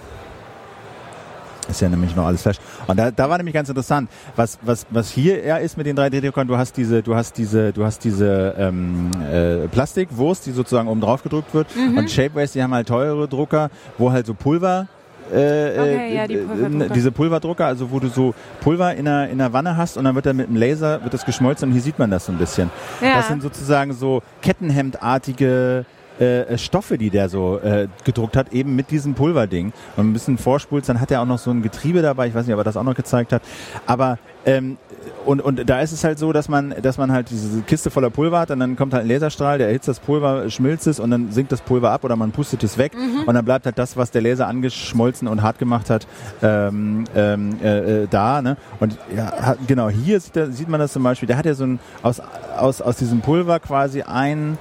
Ist 1.69 1.82
ja 1.82 1.89
nämlich 1.89 2.15
noch 2.15 2.26
alles 2.26 2.41
Flash. 2.41 2.58
Und 2.88 2.97
da, 2.97 3.12
da 3.12 3.30
war 3.30 3.38
nämlich 3.38 3.54
ganz 3.54 3.67
interessant, 3.67 4.10
was, 4.38 4.58
was, 4.62 4.86
was 4.89 5.12
hier 5.12 5.43
eher 5.43 5.60
ist 5.60 5.78
mit 5.78 5.86
den 5.86 5.97
3D-Druckern, 5.97 6.47
du 6.47 6.58
hast 6.58 6.78
diese, 6.78 7.04
du 7.04 7.13
hast 7.13 7.38
diese, 7.38 7.73
du 7.73 7.84
hast 7.84 8.06
diese 8.06 8.56
ähm, 8.58 9.12
äh, 9.30 9.67
Plastikwurst, 9.67 10.45
die 10.45 10.52
sozusagen 10.52 10.88
oben 10.88 11.02
drauf 11.02 11.23
gedruckt 11.23 11.54
wird. 11.54 11.67
Mhm. 11.76 11.97
Und 11.97 12.10
Shapeways, 12.10 12.54
die 12.54 12.63
haben 12.63 12.73
halt 12.73 12.88
teure 12.88 13.28
Drucker, 13.28 13.69
wo 13.97 14.12
halt 14.12 14.26
so 14.26 14.34
Pulver 14.34 14.88
äh, 15.33 15.79
okay, 15.79 16.15
ja, 16.15 16.27
die 16.27 16.35
äh, 16.35 16.89
diese 16.93 17.11
Pulverdrucker, 17.11 17.65
also 17.65 17.91
wo 17.91 17.99
du 17.99 18.07
so 18.07 18.33
Pulver 18.61 18.95
in 18.95 19.05
der, 19.05 19.29
in 19.29 19.37
der 19.37 19.53
Wanne 19.53 19.77
hast 19.77 19.97
und 19.97 20.05
dann 20.05 20.15
wird 20.15 20.25
dann 20.25 20.37
mit 20.37 20.47
dem 20.47 20.55
Laser 20.55 21.03
wird 21.03 21.13
das 21.13 21.25
geschmolzen 21.25 21.69
und 21.69 21.73
hier 21.73 21.81
sieht 21.81 21.99
man 21.99 22.09
das 22.09 22.25
so 22.25 22.31
ein 22.31 22.37
bisschen. 22.37 22.69
Ja. 23.01 23.15
Das 23.15 23.27
sind 23.27 23.41
sozusagen 23.41 23.93
so 23.93 24.21
Kettenhemdartige 24.41 25.85
äh, 26.19 26.58
Stoffe, 26.58 26.97
die 26.97 27.10
der 27.10 27.30
so 27.30 27.60
äh, 27.60 27.88
gedruckt 28.03 28.36
hat, 28.36 28.53
eben 28.53 28.75
mit 28.75 28.91
diesem 28.91 29.13
Pulverding. 29.13 29.73
Und 29.95 30.10
ein 30.10 30.13
bisschen 30.13 30.38
vorspult, 30.38 30.88
dann 30.89 30.99
hat 30.99 31.12
er 31.12 31.21
auch 31.21 31.25
noch 31.25 31.39
so 31.39 31.51
ein 31.51 31.62
Getriebe 31.62 32.01
dabei, 32.01 32.27
ich 32.27 32.34
weiß 32.34 32.45
nicht, 32.45 32.53
ob 32.53 32.60
er 32.60 32.63
das 32.63 32.77
auch 32.77 32.84
noch 32.84 32.95
gezeigt 32.95 33.34
hat. 33.34 33.41
Aber 33.86 34.17
ähm, 34.45 34.77
und, 35.25 35.41
und 35.41 35.69
da 35.69 35.82
ist 35.82 35.91
es 35.91 36.06
halt 36.06 36.17
so, 36.19 36.32
dass 36.32 36.47
man, 36.47 36.73
dass 36.82 36.97
man 36.97 37.12
halt 37.12 37.30
diese 37.30 37.62
Kiste 37.62 37.89
voller 37.89 38.10
Pulver 38.10 38.39
hat 38.39 38.51
und 38.51 38.60
dann 38.60 38.77
kommt 38.77 38.93
halt 38.93 39.03
ein 39.03 39.10
Laserstrahl, 39.10 39.58
der 39.58 39.67
erhitzt 39.67 39.89
das 39.89 39.99
Pulver, 39.99 40.49
schmilzt 40.49 40.88
es 40.88 41.01
und 41.01 41.12
dann 41.12 41.32
sinkt 41.32 41.51
das 41.51 41.60
Pulver 41.60 41.91
ab 41.91 42.06
oder 42.06 42.15
man 42.15 42.32
pustet 42.32 42.63
es 42.63 42.77
weg 42.77 42.93
mhm. 42.95 43.23
und 43.25 43.34
dann 43.36 43.43
bleibt 43.43 43.65
halt 43.65 43.77
das, 43.77 43.97
was 43.97 44.12
der 44.12 44.21
Laser 44.21 44.47
angeschmolzen 44.47 45.27
und 45.27 45.41
hart 45.41 45.60
gemacht 45.60 45.89
hat, 45.89 46.08
ähm, 46.41 47.03
ähm, 47.13 47.58
äh, 47.62 48.03
äh 48.03 48.08
da. 48.10 48.41
Ne? 48.41 48.56
Und 48.80 48.97
ja, 49.13 49.58
genau, 49.67 49.89
hier 49.89 50.19
sieht, 50.21 50.39
sieht 50.51 50.69
man 50.69 50.80
das 50.80 50.93
zum 50.93 51.03
Beispiel, 51.03 51.27
der 51.27 51.38
hat 51.38 51.45
ja 51.45 51.53
so 51.53 51.65
ein 51.65 51.80
aus, 52.01 52.21
aus, 52.58 52.82
aus 52.82 52.95
diesem 52.95 53.19
Pulver 53.19 53.60
quasi 53.60 54.03
einen 54.03 54.58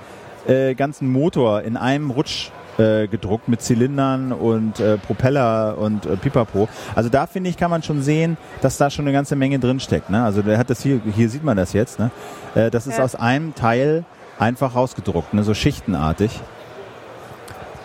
äh, 0.46 0.74
ganzen 0.74 1.10
Motor 1.10 1.62
in 1.62 1.76
einem 1.76 2.10
Rutsch 2.10 2.50
äh, 2.78 3.08
gedruckt 3.08 3.48
mit 3.48 3.62
Zylindern 3.62 4.32
und 4.32 4.80
äh, 4.80 4.98
Propeller 4.98 5.78
und 5.78 6.06
äh, 6.06 6.16
Pipapo. 6.16 6.68
Also 6.94 7.08
da 7.08 7.26
finde 7.26 7.50
ich, 7.50 7.56
kann 7.56 7.70
man 7.70 7.82
schon 7.82 8.02
sehen, 8.02 8.36
dass 8.60 8.76
da 8.76 8.90
schon 8.90 9.04
eine 9.04 9.12
ganze 9.12 9.36
Menge 9.36 9.58
drin 9.58 9.80
steckt. 9.80 10.10
Ne? 10.10 10.22
Also 10.22 10.42
der 10.42 10.58
hat 10.58 10.70
das 10.70 10.82
hier, 10.82 11.00
hier 11.14 11.28
sieht 11.28 11.44
man 11.44 11.56
das 11.56 11.72
jetzt. 11.72 11.98
Ne? 11.98 12.10
Äh, 12.54 12.70
das 12.70 12.86
ist 12.86 12.98
ja. 12.98 13.04
aus 13.04 13.14
einem 13.14 13.54
Teil 13.54 14.04
einfach 14.38 14.74
rausgedruckt, 14.74 15.32
ne? 15.34 15.42
so 15.42 15.54
schichtenartig. 15.54 16.40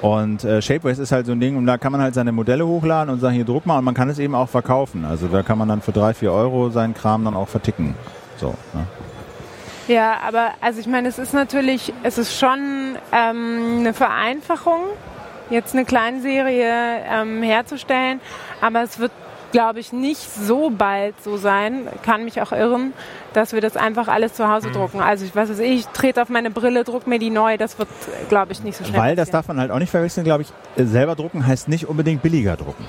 Und 0.02 0.44
äh, 0.44 0.62
Shapeways 0.62 0.98
ist 0.98 1.12
halt 1.12 1.28
so 1.28 1.32
ein 1.32 1.40
Ding, 1.40 1.56
und 1.56 1.68
da 1.68 1.78
kann 1.78 1.92
man 1.92 2.02
halt 2.02 2.16
seine 2.16 2.32
Modelle 2.32 2.66
hochladen 2.66 3.14
und 3.14 3.20
sagen, 3.20 3.36
hier 3.36 3.46
druck 3.46 3.68
mal, 3.68 3.78
und 3.78 3.86
man 3.86 3.94
kann 3.94 4.10
es 4.10 4.18
eben 4.18 4.34
auch 4.34 4.50
verkaufen. 4.50 5.06
Also 5.06 5.28
da 5.28 5.44
kann 5.44 5.60
man 5.60 5.68
dann 5.68 5.82
für 5.82 5.92
drei, 5.92 6.16
vier 6.16 6.32
Euro 6.34 6.72
seinen 6.72 6.96
Kram 6.96 7.24
dann 7.24 7.36
auch 7.36 7.48
verticken. 7.48 7.96
So. 8.38 8.56
Ne? 8.74 8.88
Ja, 9.92 10.20
aber 10.26 10.52
also 10.62 10.80
ich 10.80 10.88
meine, 10.88 11.10
es 11.10 11.20
ist 11.20 11.34
natürlich, 11.34 11.94
es 12.04 12.18
ist 12.18 12.38
schon 12.38 12.96
ähm, 13.12 13.80
eine 13.80 13.94
Vereinfachung, 13.94 14.80
jetzt 15.50 15.74
eine 15.76 15.84
Kleinserie 15.84 17.04
ähm, 17.10 17.44
herzustellen, 17.44 18.22
aber 18.62 18.84
es 18.84 19.00
wird 19.00 19.12
glaube 19.52 19.82
ich, 19.82 19.92
nicht 19.92 20.34
so 20.34 20.70
bald 20.70 21.22
so 21.22 21.36
sein, 21.36 21.88
kann 22.04 22.24
mich 22.24 22.42
auch 22.42 22.54
irren, 22.54 22.94
dass 23.34 23.52
wir 23.52 23.60
das 23.60 23.76
einfach 23.76 24.08
alles 24.08 24.34
zu 24.34 24.48
Hause 24.48 24.70
mhm. 24.70 24.74
drucken. 24.74 25.02
Also 25.02 25.26
ich 25.26 25.36
weiß 25.36 25.50
es, 25.50 25.60
ich 25.60 25.88
trete 25.88 26.22
auf 26.22 26.30
meine 26.30 26.52
Brille, 26.52 26.86
druck 26.86 27.06
mir 27.06 27.20
die 27.20 27.30
neu, 27.30 27.58
das 27.58 27.78
wird, 27.78 27.90
glaube 28.30 28.54
ich, 28.54 28.64
nicht 28.64 28.78
so 28.78 28.86
schnell. 28.86 29.02
Weil, 29.02 29.16
das 29.18 29.30
darf 29.30 29.50
man 29.50 29.60
halt 29.60 29.72
auch 29.72 29.80
nicht 29.80 29.90
verwechseln, 29.90 30.24
glaube 30.24 30.44
ich, 30.44 30.54
selber 30.78 31.16
drucken 31.16 31.46
heißt 31.46 31.68
nicht 31.68 31.86
unbedingt 31.90 32.22
billiger 32.22 32.56
drucken. 32.56 32.86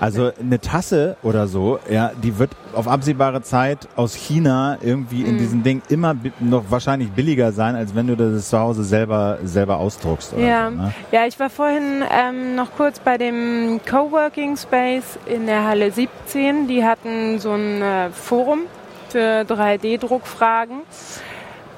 Also 0.00 0.30
eine 0.38 0.60
Tasse 0.60 1.16
oder 1.22 1.46
so, 1.46 1.78
ja, 1.90 2.12
die 2.22 2.38
wird 2.38 2.50
auf 2.74 2.88
absehbare 2.88 3.42
Zeit 3.42 3.88
aus 3.96 4.14
China 4.14 4.78
irgendwie 4.80 5.22
in 5.22 5.36
mm. 5.36 5.38
diesem 5.38 5.62
Ding 5.62 5.82
immer 5.88 6.14
noch 6.40 6.64
wahrscheinlich 6.70 7.10
billiger 7.10 7.52
sein, 7.52 7.76
als 7.76 7.94
wenn 7.94 8.06
du 8.06 8.16
das 8.16 8.48
zu 8.48 8.58
Hause 8.58 8.84
selber 8.84 9.38
selber 9.44 9.78
ausdruckst. 9.78 10.34
ja, 10.36 10.70
so, 10.70 10.76
ne? 10.76 10.92
ja, 11.12 11.26
ich 11.26 11.38
war 11.38 11.50
vorhin 11.50 12.02
ähm, 12.10 12.54
noch 12.54 12.72
kurz 12.76 12.98
bei 12.98 13.18
dem 13.18 13.80
Coworking 13.88 14.56
Space 14.56 15.18
in 15.26 15.46
der 15.46 15.64
Halle 15.64 15.90
17. 15.90 16.68
Die 16.68 16.84
hatten 16.84 17.38
so 17.38 17.52
ein 17.52 17.82
äh, 17.82 18.10
Forum 18.10 18.60
für 19.08 19.42
3D-Druckfragen. 19.42 20.80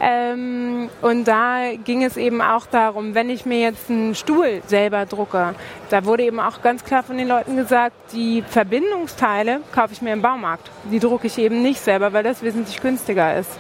Ähm, 0.00 0.88
und 1.02 1.24
da 1.26 1.72
ging 1.84 2.04
es 2.04 2.16
eben 2.16 2.40
auch 2.40 2.66
darum, 2.66 3.14
wenn 3.14 3.30
ich 3.30 3.46
mir 3.46 3.60
jetzt 3.60 3.90
einen 3.90 4.14
Stuhl 4.14 4.62
selber 4.66 5.06
drucke, 5.06 5.54
da 5.90 6.04
wurde 6.04 6.22
eben 6.24 6.38
auch 6.38 6.62
ganz 6.62 6.84
klar 6.84 7.02
von 7.02 7.18
den 7.18 7.26
Leuten 7.26 7.56
gesagt, 7.56 7.94
die 8.12 8.42
Verbindungsteile 8.48 9.60
kaufe 9.72 9.92
ich 9.92 10.02
mir 10.02 10.12
im 10.12 10.22
Baumarkt. 10.22 10.70
Die 10.90 11.00
drucke 11.00 11.26
ich 11.26 11.38
eben 11.38 11.62
nicht 11.62 11.80
selber, 11.80 12.12
weil 12.12 12.22
das 12.22 12.42
wesentlich 12.42 12.80
günstiger 12.80 13.36
ist. 13.36 13.50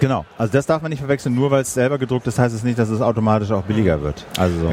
Genau, 0.00 0.24
also 0.38 0.50
das 0.50 0.64
darf 0.64 0.80
man 0.80 0.90
nicht 0.90 1.00
verwechseln, 1.00 1.34
nur 1.34 1.50
weil 1.50 1.60
es 1.60 1.74
selber 1.74 1.98
gedruckt 1.98 2.26
ist, 2.26 2.38
heißt 2.38 2.54
es 2.54 2.62
nicht, 2.62 2.78
dass 2.78 2.88
es 2.88 3.02
automatisch 3.02 3.50
auch 3.50 3.62
billiger 3.62 4.00
wird. 4.00 4.24
Also 4.38 4.58
so. 4.58 4.72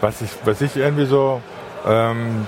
Was 0.00 0.22
ich, 0.22 0.30
was 0.44 0.62
ich 0.62 0.74
irgendwie 0.76 1.04
so, 1.04 1.42
ähm, 1.86 2.46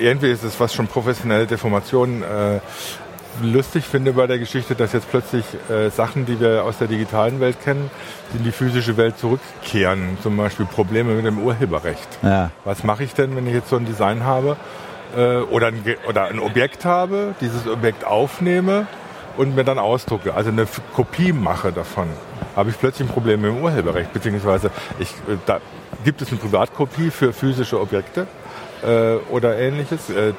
irgendwie 0.00 0.32
ist 0.32 0.42
es 0.42 0.56
fast 0.56 0.74
schon 0.74 0.88
professionelle 0.88 1.46
Deformation. 1.46 2.22
Äh, 2.22 2.58
lustig 3.42 3.84
finde 3.84 4.12
bei 4.12 4.26
der 4.26 4.38
Geschichte, 4.38 4.74
dass 4.74 4.92
jetzt 4.92 5.10
plötzlich 5.10 5.44
äh, 5.70 5.90
Sachen, 5.90 6.26
die 6.26 6.40
wir 6.40 6.64
aus 6.64 6.78
der 6.78 6.88
digitalen 6.88 7.40
Welt 7.40 7.56
kennen, 7.62 7.90
in 8.36 8.44
die 8.44 8.52
physische 8.52 8.96
Welt 8.96 9.18
zurückkehren. 9.18 10.18
Zum 10.22 10.36
Beispiel 10.36 10.66
Probleme 10.66 11.14
mit 11.14 11.24
dem 11.24 11.38
Urheberrecht. 11.38 12.08
Ja. 12.22 12.50
Was 12.64 12.84
mache 12.84 13.04
ich 13.04 13.14
denn, 13.14 13.36
wenn 13.36 13.46
ich 13.46 13.54
jetzt 13.54 13.68
so 13.68 13.76
ein 13.76 13.86
Design 13.86 14.24
habe 14.24 14.56
äh, 15.16 15.38
oder, 15.38 15.68
ein, 15.68 15.82
oder 16.08 16.26
ein 16.26 16.38
Objekt 16.38 16.84
habe, 16.84 17.34
dieses 17.40 17.66
Objekt 17.66 18.04
aufnehme 18.04 18.86
und 19.36 19.54
mir 19.54 19.64
dann 19.64 19.78
ausdrucke, 19.78 20.34
also 20.34 20.50
eine 20.50 20.66
Kopie 20.94 21.32
mache 21.32 21.72
davon, 21.72 22.08
habe 22.54 22.70
ich 22.70 22.78
plötzlich 22.78 23.08
ein 23.08 23.12
Problem 23.12 23.42
mit 23.42 23.50
dem 23.50 23.62
Urheberrecht, 23.62 24.12
beziehungsweise 24.12 24.70
ich, 24.98 25.10
äh, 25.10 25.36
da 25.46 25.60
gibt 26.04 26.22
es 26.22 26.28
eine 26.28 26.38
Privatkopie 26.38 27.10
für 27.10 27.32
physische 27.32 27.80
Objekte 27.80 28.26
äh, 28.82 29.16
oder 29.30 29.58
ähnliches. 29.58 30.10
Äh, 30.10 30.32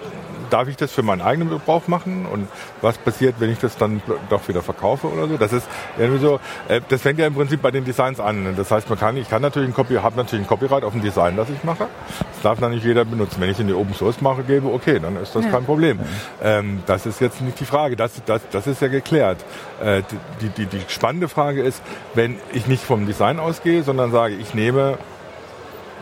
darf 0.49 0.67
ich 0.67 0.75
das 0.75 0.91
für 0.91 1.03
meinen 1.03 1.21
eigenen 1.21 1.49
Gebrauch 1.49 1.87
machen 1.87 2.25
und 2.25 2.47
was 2.81 2.97
passiert, 2.97 3.35
wenn 3.39 3.51
ich 3.51 3.59
das 3.59 3.77
dann 3.77 4.01
doch 4.29 4.47
wieder 4.47 4.61
verkaufe 4.61 5.07
oder 5.07 5.27
so? 5.27 5.37
Das 5.37 5.53
ist 5.53 5.67
irgendwie 5.97 6.21
so, 6.21 6.39
äh, 6.67 6.81
das 6.89 7.01
fängt 7.01 7.19
ja 7.19 7.27
im 7.27 7.33
Prinzip 7.35 7.61
bei 7.61 7.71
den 7.71 7.85
Designs 7.85 8.19
an. 8.19 8.55
Das 8.55 8.71
heißt, 8.71 8.89
man 8.89 8.99
kann, 8.99 9.17
ich 9.17 9.29
kann 9.29 9.41
natürlich 9.41 9.69
ein 9.69 9.73
Copy, 9.73 9.95
habe 9.95 10.17
natürlich 10.17 10.45
ein 10.45 10.47
Copyright 10.47 10.83
auf 10.83 10.93
ein 10.93 11.01
Design, 11.01 11.35
das 11.35 11.49
ich 11.49 11.63
mache. 11.63 11.87
Das 12.33 12.41
darf 12.43 12.59
dann 12.59 12.71
nicht 12.71 12.85
jeder 12.85 13.05
benutzen. 13.05 13.37
Wenn 13.39 13.49
ich 13.49 13.59
in 13.59 13.67
die 13.67 13.73
Open 13.73 13.93
Source 13.93 14.21
mache 14.21 14.43
gebe, 14.43 14.71
okay, 14.71 14.99
dann 14.99 15.15
ist 15.17 15.35
das 15.35 15.45
ja. 15.45 15.51
kein 15.51 15.65
Problem. 15.65 15.99
Ähm, 16.43 16.83
das 16.85 17.05
ist 17.05 17.21
jetzt 17.21 17.41
nicht 17.41 17.59
die 17.59 17.65
Frage. 17.65 17.95
Das, 17.95 18.21
das, 18.25 18.41
das 18.51 18.67
ist 18.67 18.81
ja 18.81 18.87
geklärt. 18.87 19.43
Äh, 19.83 20.03
die, 20.41 20.49
die, 20.49 20.65
die 20.65 20.81
spannende 20.87 21.27
Frage 21.27 21.61
ist, 21.61 21.81
wenn 22.13 22.37
ich 22.53 22.67
nicht 22.67 22.83
vom 22.83 23.05
Design 23.05 23.39
ausgehe, 23.39 23.83
sondern 23.83 24.11
sage, 24.11 24.35
ich 24.35 24.53
nehme 24.53 24.97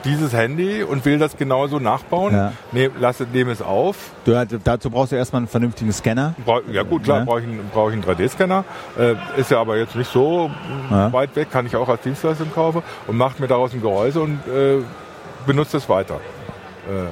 dieses 0.05 0.33
Handy 0.33 0.83
und 0.83 1.03
will 1.05 1.17
das 1.17 1.35
genauso 1.35 1.79
nachbauen. 1.79 2.33
Ja. 2.33 2.53
Ne, 2.71 2.91
lasse, 2.99 3.25
nehme 3.31 3.51
es 3.51 3.61
auf. 3.61 3.97
Du, 4.23 4.45
dazu 4.63 4.89
brauchst 4.89 5.11
du 5.11 5.15
erstmal 5.15 5.41
einen 5.41 5.47
vernünftigen 5.47 5.91
Scanner. 5.91 6.35
Bra 6.45 6.61
ja 6.71 6.83
gut, 6.83 7.03
klar, 7.03 7.19
ja. 7.19 7.25
brauche 7.25 7.41
ich, 7.41 7.47
brauch 7.73 7.89
ich 7.89 7.93
einen 7.93 8.03
3D-Scanner. 8.03 8.63
Äh, 8.97 9.15
ist 9.39 9.51
ja 9.51 9.59
aber 9.59 9.77
jetzt 9.77 9.95
nicht 9.95 10.11
so 10.11 10.49
ja. 10.89 11.11
weit 11.11 11.35
weg, 11.35 11.51
kann 11.51 11.65
ich 11.65 11.75
auch 11.75 11.89
als 11.89 12.01
Dienstleistung 12.01 12.51
kaufen 12.53 12.83
und 13.07 13.17
macht 13.17 13.39
mir 13.39 13.47
daraus 13.47 13.73
ein 13.73 13.81
Gehäuse 13.81 14.21
und 14.21 14.39
äh, 14.47 14.77
benutzt 15.45 15.73
es 15.73 15.89
weiter. 15.89 16.15
Äh, 16.87 17.09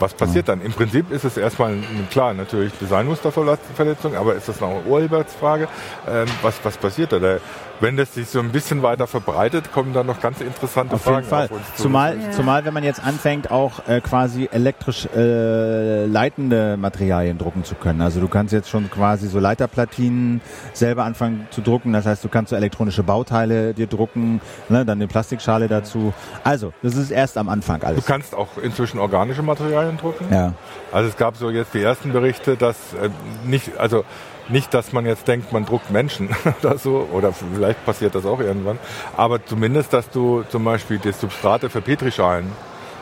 was 0.00 0.14
passiert 0.14 0.48
dann? 0.48 0.62
Im 0.62 0.72
Prinzip 0.72 1.12
ist 1.12 1.24
es 1.24 1.36
erstmal, 1.36 1.74
klar, 2.10 2.32
natürlich 2.32 2.72
Designmusterverletzung, 2.80 4.16
aber 4.16 4.34
ist 4.34 4.48
das 4.48 4.58
noch 4.58 4.70
eine 4.70 4.82
Urheberfrage? 4.84 5.68
Ähm, 6.08 6.26
was, 6.40 6.58
was 6.62 6.78
passiert 6.78 7.12
da? 7.12 7.18
Der, 7.18 7.40
wenn 7.80 7.96
das 7.96 8.14
sich 8.14 8.28
so 8.28 8.40
ein 8.40 8.50
bisschen 8.50 8.82
weiter 8.82 9.06
verbreitet, 9.06 9.72
kommen 9.72 9.92
dann 9.92 10.06
noch 10.06 10.20
ganz 10.20 10.40
interessante 10.40 10.94
auf 10.94 11.02
Fragen 11.02 11.18
jeden 11.18 11.28
Fall. 11.28 11.44
auf 11.44 11.52
uns 11.52 11.66
zu. 11.76 11.82
Zumal, 11.84 12.18
ja. 12.20 12.30
zumal 12.30 12.64
wenn 12.64 12.74
man 12.74 12.84
jetzt 12.84 13.02
anfängt, 13.02 13.50
auch 13.50 13.86
äh, 13.88 14.00
quasi 14.00 14.48
elektrisch 14.50 15.06
äh, 15.16 16.06
leitende 16.06 16.76
Materialien 16.76 17.38
drucken 17.38 17.64
zu 17.64 17.74
können. 17.74 18.00
Also 18.00 18.20
du 18.20 18.28
kannst 18.28 18.52
jetzt 18.52 18.68
schon 18.68 18.90
quasi 18.90 19.28
so 19.28 19.38
Leiterplatinen 19.38 20.40
selber 20.72 21.04
anfangen 21.04 21.48
zu 21.50 21.60
drucken. 21.60 21.92
Das 21.92 22.06
heißt, 22.06 22.22
du 22.24 22.28
kannst 22.28 22.50
so 22.50 22.56
elektronische 22.56 23.02
Bauteile 23.02 23.74
dir 23.74 23.86
drucken, 23.86 24.40
ne, 24.68 24.84
dann 24.84 24.98
eine 24.98 25.08
Plastikschale 25.08 25.68
dazu. 25.68 26.12
Also, 26.44 26.72
das 26.82 26.96
ist 26.96 27.10
erst 27.10 27.38
am 27.38 27.48
Anfang 27.48 27.82
alles. 27.82 28.04
Du 28.04 28.06
kannst 28.06 28.34
auch 28.34 28.58
inzwischen 28.62 28.98
organische 28.98 29.42
Materialien 29.42 29.96
drucken. 29.96 30.26
Ja. 30.30 30.54
Also 30.92 31.08
es 31.08 31.16
gab 31.16 31.36
so 31.36 31.50
jetzt 31.50 31.74
die 31.74 31.82
ersten 31.82 32.12
Berichte, 32.12 32.56
dass 32.56 32.94
äh, 32.94 33.10
nicht, 33.44 33.78
also 33.78 34.04
nicht, 34.50 34.74
dass 34.74 34.92
man 34.92 35.06
jetzt 35.06 35.28
denkt, 35.28 35.52
man 35.52 35.64
druckt 35.64 35.90
Menschen 35.90 36.28
oder 36.62 36.78
so, 36.78 37.08
oder 37.12 37.32
vielleicht 37.32 37.84
passiert 37.84 38.14
das 38.14 38.26
auch 38.26 38.40
irgendwann, 38.40 38.78
aber 39.16 39.44
zumindest, 39.44 39.92
dass 39.92 40.10
du 40.10 40.44
zum 40.48 40.64
Beispiel 40.64 40.98
die 40.98 41.12
Substrate 41.12 41.70
für 41.70 41.80
Petrischalen 41.80 42.50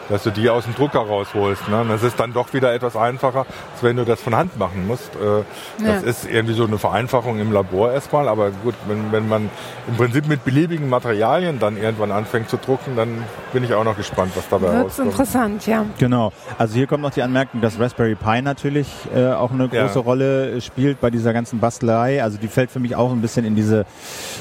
dass 0.09 0.23
du 0.23 0.31
die 0.31 0.49
aus 0.51 0.65
dem 0.65 0.75
Drucker 0.75 1.01
rausholst. 1.01 1.69
Ne? 1.69 1.85
Das 1.89 2.03
ist 2.03 2.19
dann 2.19 2.33
doch 2.33 2.53
wieder 2.53 2.73
etwas 2.73 2.97
einfacher, 2.97 3.47
als 3.73 3.83
wenn 3.83 3.97
du 3.97 4.05
das 4.05 4.21
von 4.21 4.35
Hand 4.35 4.59
machen 4.59 4.87
musst. 4.87 5.15
Äh, 5.17 5.45
das 5.79 6.03
ja. 6.03 6.09
ist 6.09 6.31
irgendwie 6.31 6.55
so 6.55 6.65
eine 6.65 6.79
Vereinfachung 6.79 7.39
im 7.39 7.53
Labor 7.53 7.93
erstmal, 7.93 8.29
aber 8.29 8.51
gut, 8.51 8.75
wenn, 8.87 9.13
wenn 9.13 9.29
man 9.29 9.51
im 9.87 9.97
Prinzip 9.97 10.27
mit 10.27 10.45
beliebigen 10.45 10.89
Materialien 10.89 11.59
dann 11.59 11.77
irgendwann 11.77 12.13
anfängt 12.13 12.49
zu 12.49 12.57
drucken, 12.57 12.97
dann 12.97 13.25
bin 13.53 13.65
ich 13.65 13.75
auch 13.75 13.85
noch 13.85 13.97
gespannt, 13.97 14.33
was 14.35 14.49
dabei 14.49 14.73
Wird's 14.73 14.99
rauskommt. 14.99 15.11
interessant, 15.11 15.67
ja. 15.67 15.85
Genau. 15.99 16.33
Also 16.57 16.75
hier 16.75 16.87
kommt 16.87 17.03
noch 17.03 17.11
die 17.11 17.23
Anmerkung, 17.23 17.61
dass 17.61 17.79
Raspberry 17.79 18.15
Pi 18.15 18.43
natürlich 18.43 18.89
äh, 19.15 19.33
auch 19.33 19.51
eine 19.51 19.69
große 19.69 19.99
ja. 19.99 20.01
Rolle 20.01 20.61
spielt 20.61 21.01
bei 21.01 21.11
dieser 21.11 21.33
ganzen 21.33 21.61
Bastelei. 21.61 22.23
Also 22.23 22.39
die 22.39 22.49
fällt 22.49 22.71
für 22.71 22.81
mich 22.81 22.97
auch 22.97 23.13
ein 23.13 23.21
bisschen 23.21 23.45
in 23.45 23.55
diese 23.55 23.87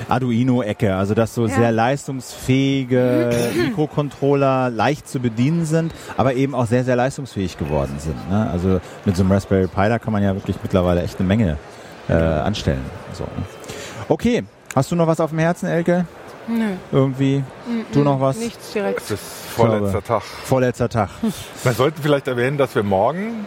Arduino-Ecke. 0.09 0.95
Also 0.95 1.13
dass 1.13 1.34
so 1.34 1.47
ja. 1.47 1.55
sehr 1.55 1.72
leistungsfähige 1.72 3.32
Mikrocontroller 3.55 4.70
leicht 4.70 5.07
zu 5.07 5.20
bedienen 5.20 5.56
geblieben 5.57 5.65
sind, 5.65 5.93
aber 6.15 6.33
eben 6.33 6.53
auch 6.55 6.65
sehr, 6.65 6.83
sehr 6.83 6.95
leistungsfähig 6.95 7.57
geworden 7.57 7.95
sind. 7.99 8.29
Ne? 8.29 8.49
Also 8.51 8.79
mit 9.05 9.15
so 9.15 9.23
einem 9.23 9.31
Raspberry 9.31 9.67
Pi, 9.67 9.89
da 9.89 9.99
kann 9.99 10.13
man 10.13 10.23
ja 10.23 10.33
wirklich 10.35 10.57
mittlerweile 10.61 11.01
echt 11.01 11.19
eine 11.19 11.27
Menge 11.27 11.57
äh, 12.09 12.13
anstellen. 12.13 12.83
So. 13.13 13.25
Okay, 14.09 14.43
hast 14.75 14.91
du 14.91 14.95
noch 14.95 15.07
was 15.07 15.19
auf 15.19 15.31
dem 15.31 15.39
Herzen, 15.39 15.67
Elke? 15.67 16.05
Nö. 16.47 16.75
Irgendwie? 16.93 17.43
Du 17.91 18.03
noch 18.03 18.21
was? 18.21 18.37
Nichts 18.37 18.71
direkt. 18.71 19.01
Es 19.01 19.11
ist 19.11 19.21
vorletzter 19.49 20.01
Tag. 20.01 20.23
Vorletzter 20.23 20.87
Tag. 20.87 21.09
Wir 21.63 21.73
sollten 21.73 22.01
vielleicht 22.01 22.27
erwähnen, 22.27 22.57
dass 22.57 22.73
wir 22.73 22.83
morgen 22.83 23.45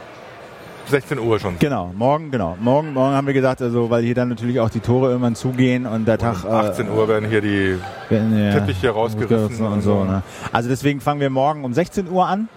16 0.91 1.19
Uhr 1.19 1.39
schon. 1.39 1.59
Genau, 1.59 1.93
morgen, 1.97 2.31
genau. 2.31 2.57
Morgen, 2.61 2.93
morgen 2.93 3.15
haben 3.15 3.27
wir 3.27 3.35
gesagt, 3.35 3.63
also 3.63 3.91
weil 3.91 4.03
hier 4.03 4.15
dann 4.15 4.29
natürlich 4.29 4.61
auch 4.61 4.71
die 4.71 4.81
Tore 4.81 5.09
irgendwann 5.09 5.35
zugehen 5.35 5.87
und 5.87 6.07
der 6.07 6.19
Tag. 6.19 6.45
18 6.45 6.87
äh, 6.87 6.91
Uhr 6.91 7.09
werden 7.09 7.29
hier 7.29 7.41
die 7.41 7.79
werden, 8.09 8.39
ja, 8.39 8.53
Teppiche 8.53 8.91
rausgerissen 8.91 9.65
und, 9.65 9.73
und 9.73 9.83
so. 9.83 10.05
Ne? 10.05 10.23
Also 10.53 10.69
deswegen 10.69 11.01
fangen 11.01 11.21
wir 11.21 11.31
morgen 11.31 11.65
um 11.65 11.73
16 11.73 12.11
Uhr 12.11 12.27
an 12.27 12.49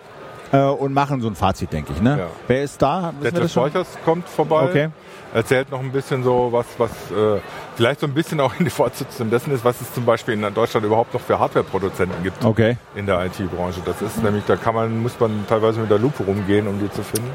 äh, 0.57 0.63
und 0.63 0.93
machen 0.93 1.21
so 1.21 1.27
ein 1.27 1.35
Fazit, 1.35 1.73
denke 1.73 1.91
ich. 1.93 2.01
Ne? 2.01 2.17
Ja. 2.19 2.27
Wer 2.47 2.63
ist 2.63 2.81
da? 2.81 3.13
Der 3.21 3.33
Jeff 3.33 3.51
Scheuchers 3.51 3.87
kommt 4.05 4.29
vorbei. 4.29 4.63
Okay. 4.63 4.89
Erzählt 5.33 5.71
noch 5.71 5.79
ein 5.79 5.91
bisschen 5.91 6.23
so, 6.23 6.49
was, 6.51 6.67
was 6.77 6.91
äh, 6.91 7.41
vielleicht 7.75 8.01
so 8.01 8.05
ein 8.05 8.13
bisschen 8.13 8.39
auch 8.39 8.53
in 8.59 8.65
die 8.65 8.71
Fortsetzung 8.71 9.31
dessen 9.31 9.51
ist, 9.51 9.65
was 9.65 9.81
es 9.81 9.91
zum 9.91 10.05
Beispiel 10.05 10.35
in 10.35 10.53
Deutschland 10.53 10.85
überhaupt 10.85 11.11
noch 11.13 11.21
für 11.21 11.39
Hardware-Produzenten 11.39 12.21
gibt 12.21 12.45
okay. 12.45 12.77
in 12.93 13.07
der 13.07 13.25
IT-Branche. 13.25 13.81
Das 13.83 13.99
ist 14.03 14.17
mhm. 14.17 14.25
nämlich, 14.25 14.45
da 14.45 14.55
kann 14.55 14.75
man, 14.75 15.01
muss 15.01 15.19
man 15.19 15.45
teilweise 15.49 15.79
mit 15.79 15.89
der 15.89 15.97
Lupe 15.97 16.23
rumgehen, 16.23 16.67
um 16.67 16.79
die 16.79 16.89
zu 16.91 17.01
finden. 17.01 17.31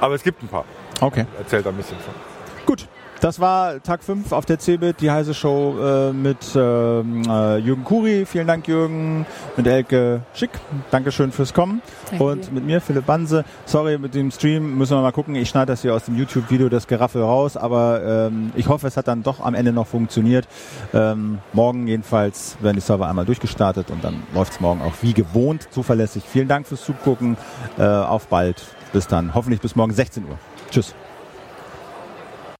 Aber 0.00 0.16
es 0.16 0.24
gibt 0.24 0.42
ein 0.42 0.48
paar. 0.48 0.64
Okay. 1.00 1.26
Erzählt 1.38 1.66
ein 1.66 1.76
bisschen 1.76 1.98
von. 1.98 2.14
Gut. 2.66 2.88
Das 3.20 3.40
war 3.40 3.82
Tag 3.82 4.04
5 4.04 4.30
auf 4.30 4.46
der 4.46 4.60
CeBIT, 4.60 5.00
die 5.00 5.10
heiße 5.10 5.34
Show 5.34 5.74
äh, 5.80 6.12
mit 6.12 6.38
ähm, 6.54 7.22
äh, 7.28 7.56
Jürgen 7.56 7.82
Kuri. 7.82 8.24
Vielen 8.26 8.46
Dank, 8.46 8.68
Jürgen. 8.68 9.26
Mit 9.56 9.66
Elke 9.66 10.22
Schick. 10.34 10.50
Dankeschön 10.92 11.32
fürs 11.32 11.52
Kommen. 11.52 11.82
Danke. 12.10 12.24
Und 12.24 12.52
mit 12.52 12.64
mir, 12.64 12.80
Philipp 12.80 13.06
Banse. 13.06 13.44
Sorry, 13.66 13.98
mit 13.98 14.14
dem 14.14 14.30
Stream 14.30 14.78
müssen 14.78 14.96
wir 14.96 15.02
mal 15.02 15.10
gucken. 15.10 15.34
Ich 15.34 15.48
schneide 15.48 15.72
das 15.72 15.82
hier 15.82 15.94
aus 15.94 16.04
dem 16.04 16.16
YouTube-Video, 16.16 16.68
das 16.68 16.86
Geraffel 16.86 17.22
raus. 17.22 17.56
Aber 17.56 18.02
ähm, 18.04 18.52
ich 18.54 18.68
hoffe, 18.68 18.86
es 18.86 18.96
hat 18.96 19.08
dann 19.08 19.24
doch 19.24 19.40
am 19.40 19.54
Ende 19.54 19.72
noch 19.72 19.88
funktioniert. 19.88 20.46
Ähm, 20.94 21.38
morgen 21.52 21.88
jedenfalls 21.88 22.56
werden 22.60 22.76
die 22.76 22.82
Server 22.82 23.08
einmal 23.08 23.24
durchgestartet 23.24 23.90
und 23.90 24.04
dann 24.04 24.22
läuft 24.32 24.52
es 24.52 24.60
morgen 24.60 24.80
auch 24.80 24.94
wie 25.02 25.12
gewohnt 25.12 25.66
zuverlässig. 25.72 26.22
Vielen 26.24 26.46
Dank 26.46 26.68
fürs 26.68 26.84
Zugucken. 26.84 27.36
Äh, 27.78 27.82
auf 27.82 28.28
bald. 28.28 28.62
Bis 28.92 29.08
dann. 29.08 29.34
Hoffentlich 29.34 29.60
bis 29.60 29.74
morgen 29.74 29.92
16 29.92 30.24
Uhr. 30.24 30.38
Tschüss. 30.70 30.94